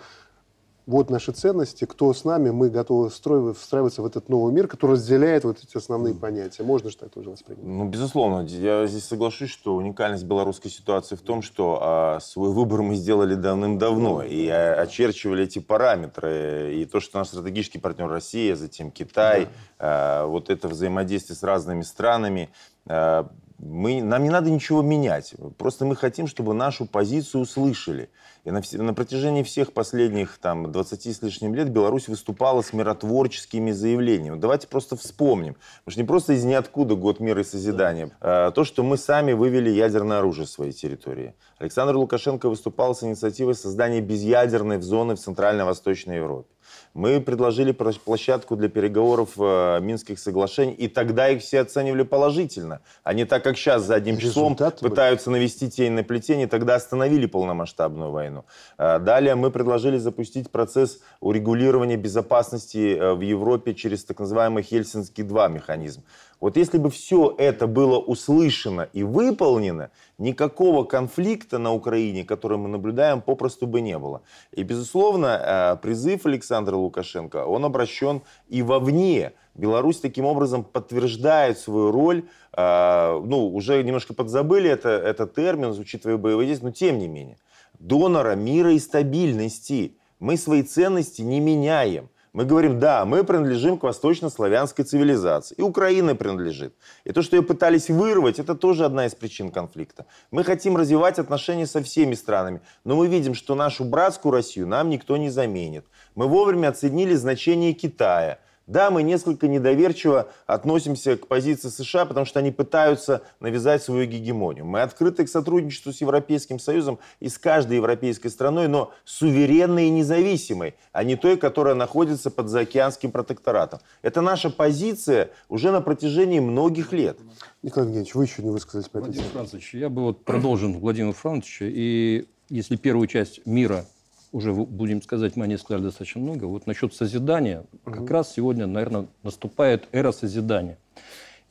вот 0.85 1.09
наши 1.09 1.31
ценности, 1.31 1.85
кто 1.85 2.13
с 2.13 2.25
нами, 2.25 2.49
мы 2.49 2.69
готовы 2.69 3.09
встраиваться 3.09 4.01
в 4.01 4.05
этот 4.05 4.29
новый 4.29 4.51
мир, 4.53 4.67
который 4.67 4.93
разделяет 4.93 5.43
вот 5.43 5.59
эти 5.63 5.77
основные 5.77 6.15
понятия. 6.15 6.63
Можно 6.63 6.89
же 6.89 6.97
так 6.97 7.11
тоже 7.11 7.29
воспринимать? 7.29 7.65
Ну, 7.65 7.87
безусловно, 7.87 8.45
я 8.47 8.87
здесь 8.87 9.05
соглашусь, 9.05 9.49
что 9.49 9.75
уникальность 9.75 10.23
белорусской 10.23 10.71
ситуации 10.71 11.15
в 11.15 11.21
том, 11.21 11.41
что 11.41 11.79
а, 11.81 12.19
свой 12.19 12.51
выбор 12.51 12.81
мы 12.81 12.95
сделали 12.95 13.35
давным-давно 13.35 14.23
и 14.23 14.47
а, 14.47 14.81
очерчивали 14.81 15.43
эти 15.43 15.59
параметры. 15.59 16.75
И 16.75 16.85
то, 16.85 16.99
что 16.99 17.19
наш 17.19 17.27
стратегический 17.27 17.79
партнер 17.79 18.07
Россия, 18.07 18.55
затем 18.55 18.91
Китай, 18.91 19.49
а, 19.77 20.25
вот 20.25 20.49
это 20.49 20.67
взаимодействие 20.67 21.35
с 21.35 21.43
разными 21.43 21.83
странами, 21.83 22.49
а, 22.87 23.29
мы, 23.63 24.01
нам 24.01 24.23
не 24.23 24.29
надо 24.29 24.49
ничего 24.49 24.81
менять. 24.81 25.35
Просто 25.57 25.85
мы 25.85 25.95
хотим, 25.95 26.27
чтобы 26.27 26.53
нашу 26.53 26.85
позицию 26.85 27.41
услышали. 27.41 28.09
И 28.43 28.49
на, 28.49 28.61
на 28.71 28.93
протяжении 28.95 29.43
всех 29.43 29.71
последних 29.71 30.39
там, 30.39 30.71
20 30.71 31.05
с 31.05 31.21
лишним 31.21 31.53
лет 31.53 31.69
Беларусь 31.69 32.07
выступала 32.07 32.63
с 32.63 32.73
миротворческими 32.73 33.71
заявлениями. 33.71 34.39
Давайте 34.39 34.67
просто 34.67 34.95
вспомним. 34.95 35.57
Потому 35.83 35.91
что 35.91 36.01
не 36.01 36.07
просто 36.07 36.33
из 36.33 36.43
ниоткуда 36.43 36.95
год 36.95 37.19
мира 37.19 37.41
и 37.41 37.43
созидания. 37.43 38.09
А, 38.19 38.49
то, 38.49 38.63
что 38.63 38.81
мы 38.81 38.97
сами 38.97 39.33
вывели 39.33 39.69
ядерное 39.69 40.19
оружие 40.19 40.47
с 40.47 40.51
своей 40.51 40.71
территории. 40.71 41.35
Александр 41.59 41.95
Лукашенко 41.95 42.49
выступал 42.49 42.95
с 42.95 43.03
инициативой 43.03 43.53
создания 43.53 44.01
безъядерной 44.01 44.81
зоны 44.81 45.15
в 45.15 45.19
Центрально-Восточной 45.19 46.15
Европе. 46.15 46.49
Мы 46.93 47.21
предложили 47.21 47.71
площадку 47.71 48.55
для 48.57 48.67
переговоров 48.67 49.29
э, 49.37 49.79
Минских 49.81 50.19
соглашений, 50.19 50.73
и 50.73 50.87
тогда 50.89 51.29
их 51.29 51.41
все 51.41 51.61
оценивали 51.61 52.03
положительно, 52.03 52.81
а 53.03 53.13
не 53.13 53.25
так, 53.25 53.43
как 53.43 53.57
сейчас 53.57 53.83
за 53.83 53.95
одним 53.95 54.17
числом 54.17 54.53
Результаты 54.53 54.81
были. 54.81 54.89
пытаются 54.89 55.31
навести 55.31 55.69
тень 55.69 55.93
на 55.93 56.03
плетень, 56.03 56.41
и 56.41 56.47
тогда 56.47 56.75
остановили 56.75 57.27
полномасштабную 57.27 58.11
войну. 58.11 58.43
А, 58.77 58.99
Далее 58.99 59.35
мы 59.35 59.51
предложили 59.51 59.97
запустить 59.97 60.51
процесс 60.51 60.99
урегулирования 61.21 61.95
безопасности 61.97 62.97
э, 62.97 63.13
в 63.13 63.21
Европе 63.21 63.73
через 63.73 64.03
так 64.03 64.19
называемый 64.19 64.63
Хельсинский-2 64.63 65.49
механизм. 65.51 66.03
Вот 66.41 66.57
если 66.57 66.79
бы 66.79 66.89
все 66.89 67.35
это 67.37 67.67
было 67.67 67.99
услышано 67.99 68.89
и 68.93 69.03
выполнено, 69.03 69.91
никакого 70.17 70.83
конфликта 70.83 71.59
на 71.59 71.71
Украине, 71.71 72.23
который 72.23 72.57
мы 72.57 72.67
наблюдаем, 72.67 73.21
попросту 73.21 73.67
бы 73.67 73.79
не 73.79 73.97
было. 73.97 74.21
И, 74.51 74.63
безусловно, 74.63 75.39
э, 75.39 75.75
призыв 75.81 76.25
Александра 76.25 76.75
Лукашенко, 76.81 77.45
он 77.45 77.65
обращен 77.65 78.21
и 78.49 78.61
вовне. 78.61 79.33
Беларусь 79.55 79.99
таким 79.99 80.25
образом 80.25 80.63
подтверждает 80.63 81.57
свою 81.59 81.91
роль, 81.91 82.25
э, 82.53 83.21
ну, 83.25 83.53
уже 83.53 83.83
немножко 83.83 84.13
подзабыли 84.13 84.69
это, 84.69 84.89
этот 84.89 85.35
термин, 85.35 85.71
учитывая 85.71 86.17
боевые 86.17 86.47
действия, 86.47 86.67
но 86.67 86.73
тем 86.73 86.99
не 86.99 87.07
менее, 87.07 87.37
донора 87.79 88.35
мира 88.35 88.73
и 88.73 88.79
стабильности. 88.79 89.97
Мы 90.19 90.37
свои 90.37 90.63
ценности 90.63 91.21
не 91.21 91.39
меняем. 91.39 92.09
Мы 92.33 92.45
говорим, 92.45 92.79
да, 92.79 93.03
мы 93.03 93.25
принадлежим 93.25 93.77
к 93.77 93.83
восточнославянской 93.83 94.85
цивилизации. 94.85 95.55
И 95.55 95.61
Украина 95.61 96.15
принадлежит. 96.15 96.73
И 97.03 97.11
то, 97.11 97.21
что 97.21 97.35
ее 97.35 97.43
пытались 97.43 97.89
вырвать, 97.89 98.39
это 98.39 98.55
тоже 98.55 98.85
одна 98.85 99.05
из 99.05 99.13
причин 99.13 99.51
конфликта. 99.51 100.05
Мы 100.31 100.45
хотим 100.45 100.77
развивать 100.77 101.19
отношения 101.19 101.67
со 101.67 101.83
всеми 101.83 102.13
странами. 102.13 102.61
Но 102.85 102.95
мы 102.95 103.07
видим, 103.07 103.33
что 103.33 103.53
нашу 103.53 103.83
братскую 103.83 104.31
Россию 104.31 104.67
нам 104.67 104.89
никто 104.89 105.17
не 105.17 105.29
заменит. 105.29 105.85
Мы 106.15 106.27
вовремя 106.27 106.69
оценили 106.69 107.15
значение 107.15 107.73
Китая. 107.73 108.39
Да, 108.67 108.91
мы 108.91 109.03
несколько 109.03 109.47
недоверчиво 109.47 110.29
относимся 110.45 111.17
к 111.17 111.27
позиции 111.27 111.69
США, 111.69 112.05
потому 112.05 112.25
что 112.25 112.39
они 112.39 112.51
пытаются 112.51 113.23
навязать 113.39 113.83
свою 113.83 114.05
гегемонию. 114.05 114.65
Мы 114.65 114.81
открыты 114.81 115.25
к 115.25 115.29
сотрудничеству 115.29 115.91
с 115.91 116.01
Европейским 116.01 116.59
Союзом 116.59 116.99
и 117.19 117.27
с 117.27 117.37
каждой 117.37 117.77
европейской 117.77 118.29
страной, 118.29 118.67
но 118.67 118.91
суверенной 119.03 119.87
и 119.87 119.89
независимой, 119.89 120.75
а 120.91 121.03
не 121.03 121.15
той, 121.15 121.37
которая 121.37 121.75
находится 121.75 122.29
под 122.29 122.49
заокеанским 122.49 123.11
протекторатом. 123.11 123.79
Это 124.03 124.21
наша 124.21 124.49
позиция 124.49 125.31
уже 125.49 125.71
на 125.71 125.81
протяжении 125.81 126.39
многих 126.39 126.93
лет. 126.93 127.17
Николай 127.63 127.87
Евгеньевич, 127.87 128.15
вы 128.15 128.25
еще 128.25 128.43
не 128.43 128.51
высказались 128.51 128.89
по 128.89 128.99
этой 128.99 129.07
Владимир. 129.07 129.27
Францович, 129.29 129.73
я 129.73 129.89
бы 129.89 130.03
вот 130.03 130.23
продолжил 130.23 130.71
Владимира 130.73 131.13
Францовича. 131.13 131.65
И 131.67 132.27
если 132.49 132.75
первую 132.75 133.07
часть 133.07 133.45
мира 133.45 133.85
уже, 134.31 134.53
будем 134.53 135.01
сказать, 135.01 135.35
мы 135.35 135.45
о 135.45 135.47
ней 135.47 135.57
сказали 135.57 135.83
достаточно 135.83 136.21
много, 136.21 136.45
вот 136.45 136.67
насчет 136.67 136.93
созидания, 136.93 137.65
как 137.83 138.09
раз 138.09 138.33
сегодня, 138.33 138.65
наверное, 138.67 139.07
наступает 139.23 139.87
эра 139.91 140.11
созидания. 140.11 140.77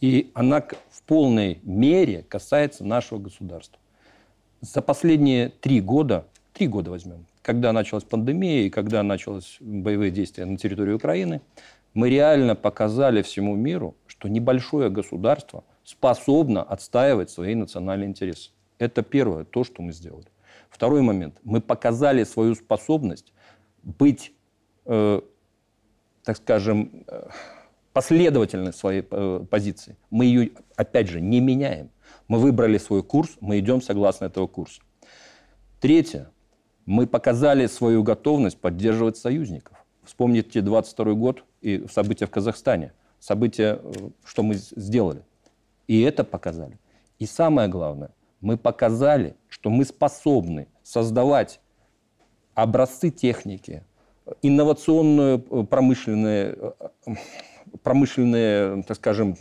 И 0.01 0.31
она 0.35 0.63
в 0.91 1.03
полной 1.03 1.61
мере 1.63 2.25
касается 2.29 2.85
нашего 2.85 3.19
государства. 3.19 3.79
За 4.63 4.81
последние 4.81 5.51
три 5.51 5.81
года, 5.81 6.27
три 6.55 6.69
года 6.69 6.91
возьмем, 6.91 7.27
когда 7.43 7.73
началась 7.73 8.05
пандемия 8.05 8.63
и 8.63 8.71
когда 8.71 9.03
начались 9.03 9.57
боевые 9.61 10.11
действия 10.11 10.45
на 10.47 10.57
территории 10.57 10.93
Украины, 10.93 11.43
мы 11.93 12.09
реально 12.09 12.55
показали 12.55 13.23
всему 13.23 13.57
миру, 13.57 13.95
что 14.07 14.29
небольшое 14.29 14.91
государство 14.91 15.65
способно 15.85 16.63
отстаивать 16.63 17.31
свои 17.31 17.55
национальные 17.55 18.09
интересы. 18.09 18.51
Это 18.79 19.03
первое, 19.03 19.45
то, 19.45 19.65
что 19.65 19.83
мы 19.83 19.93
сделали. 19.93 20.27
Второй 20.71 21.03
момент. 21.03 21.39
Мы 21.43 21.61
показали 21.61 22.25
свою 22.25 22.55
способность 22.55 23.33
быть, 23.83 24.33
э, 24.87 25.21
так 26.25 26.37
скажем, 26.37 27.05
э, 27.07 27.29
последовательной 27.93 28.73
своей 28.73 29.05
э, 29.11 29.45
позиции. 29.51 29.97
Мы 30.11 30.25
ее, 30.27 30.51
опять 30.77 31.09
же, 31.09 31.21
не 31.21 31.41
меняем. 31.41 31.91
Мы 32.29 32.39
выбрали 32.39 32.79
свой 32.79 33.03
курс, 33.03 33.37
мы 33.41 33.59
идем 33.59 33.83
согласно 33.83 34.27
этого 34.27 34.47
курса. 34.47 34.81
Третье. 35.81 36.31
Мы 36.87 37.07
показали 37.07 37.67
свою 37.67 38.03
готовность 38.03 38.59
поддерживать 38.59 39.17
союзников. 39.17 39.77
Вспомните 40.05 40.61
22 40.61 41.15
год 41.15 41.45
и 41.61 41.87
события 41.91 42.27
в 42.27 42.31
Казахстане. 42.31 42.93
События, 43.19 43.81
э, 43.83 43.93
что 44.25 44.43
мы 44.43 44.55
сделали. 44.55 45.23
И 45.89 46.01
это 46.01 46.25
показали. 46.25 46.79
И 47.19 47.27
самое 47.27 47.69
главное, 47.69 48.11
мы 48.41 48.57
показали, 48.57 49.37
что 49.49 49.71
мы 49.71 49.85
способны 49.85 50.69
создавать 50.83 51.61
образцы 52.55 53.11
техники, 53.11 53.85
инновационную 54.43 55.45
э, 55.51 55.65
промышленные, 55.65 56.57
э, 57.07 57.13
промышленные, 57.83 58.83
так 58.83 58.97
скажем, 58.97 59.37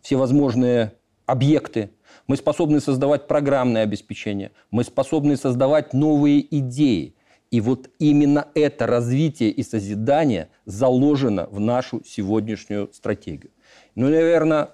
всевозможные 0.00 0.92
объекты. 1.24 1.90
Мы 2.26 2.36
способны 2.36 2.80
создавать 2.80 3.26
программное 3.26 3.82
обеспечение. 3.82 4.52
Мы 4.70 4.84
способны 4.84 5.36
создавать 5.36 5.92
новые 5.92 6.46
идеи. 6.58 7.14
И 7.50 7.60
вот 7.60 7.90
именно 7.98 8.48
это 8.54 8.86
развитие 8.86 9.50
и 9.50 9.62
созидание 9.62 10.48
заложено 10.64 11.46
в 11.46 11.60
нашу 11.60 12.02
сегодняшнюю 12.04 12.92
стратегию. 12.92 13.52
Ну, 13.94 14.08
наверное, 14.08 14.70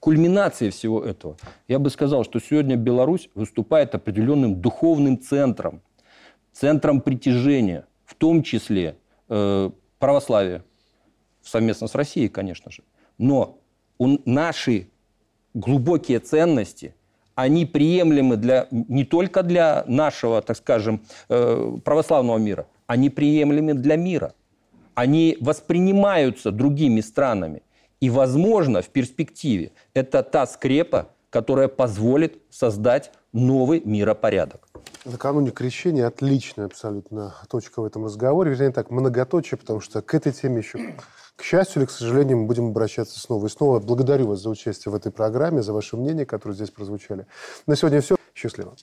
кульминацией 0.00 0.70
всего 0.70 1.04
этого, 1.04 1.36
я 1.68 1.78
бы 1.78 1.90
сказал, 1.90 2.24
что 2.24 2.40
сегодня 2.40 2.76
Беларусь 2.76 3.28
выступает 3.34 3.94
определенным 3.94 4.60
духовным 4.60 5.20
центром, 5.20 5.82
центром 6.52 7.00
притяжения, 7.00 7.86
в 8.04 8.14
том 8.14 8.42
числе 8.42 8.96
э, 9.28 9.70
православия, 9.98 10.64
совместно 11.42 11.86
с 11.86 11.94
Россией, 11.94 12.28
конечно 12.28 12.70
же. 12.70 12.82
Но 13.18 13.58
у- 13.98 14.18
наши 14.24 14.88
глубокие 15.54 16.18
ценности, 16.18 16.94
они 17.34 17.66
приемлемы 17.66 18.36
для, 18.36 18.66
не 18.70 19.04
только 19.04 19.42
для 19.42 19.84
нашего, 19.86 20.42
так 20.42 20.56
скажем, 20.56 21.02
э, 21.28 21.76
православного 21.84 22.38
мира, 22.38 22.66
они 22.86 23.10
приемлемы 23.10 23.74
для 23.74 23.96
мира. 23.96 24.34
Они 24.94 25.36
воспринимаются 25.40 26.50
другими 26.50 27.00
странами. 27.00 27.62
И, 28.00 28.10
возможно, 28.10 28.82
в 28.82 28.88
перспективе 28.88 29.72
это 29.94 30.22
та 30.22 30.46
скрепа, 30.46 31.10
которая 31.28 31.68
позволит 31.68 32.40
создать 32.50 33.12
новый 33.32 33.82
миропорядок. 33.84 34.68
Накануне 35.04 35.50
крещения 35.50 36.06
отличная 36.06 36.66
абсолютно 36.66 37.34
точка 37.48 37.80
в 37.80 37.84
этом 37.84 38.04
разговоре. 38.04 38.50
Вернее, 38.50 38.72
так, 38.72 38.90
многоточие, 38.90 39.56
потому 39.58 39.80
что 39.80 40.02
к 40.02 40.14
этой 40.14 40.32
теме 40.32 40.58
еще, 40.58 40.94
к 41.36 41.42
счастью 41.42 41.82
или 41.82 41.86
к 41.86 41.90
сожалению, 41.90 42.38
мы 42.38 42.46
будем 42.46 42.68
обращаться 42.68 43.18
снова 43.18 43.46
и 43.46 43.50
снова. 43.50 43.80
Благодарю 43.80 44.28
вас 44.28 44.40
за 44.40 44.50
участие 44.50 44.92
в 44.92 44.94
этой 44.94 45.12
программе, 45.12 45.62
за 45.62 45.72
ваше 45.72 45.96
мнение, 45.96 46.26
которое 46.26 46.54
здесь 46.54 46.70
прозвучали. 46.70 47.26
На 47.66 47.76
сегодня 47.76 48.00
все. 48.00 48.16
Счастливо. 48.34 48.74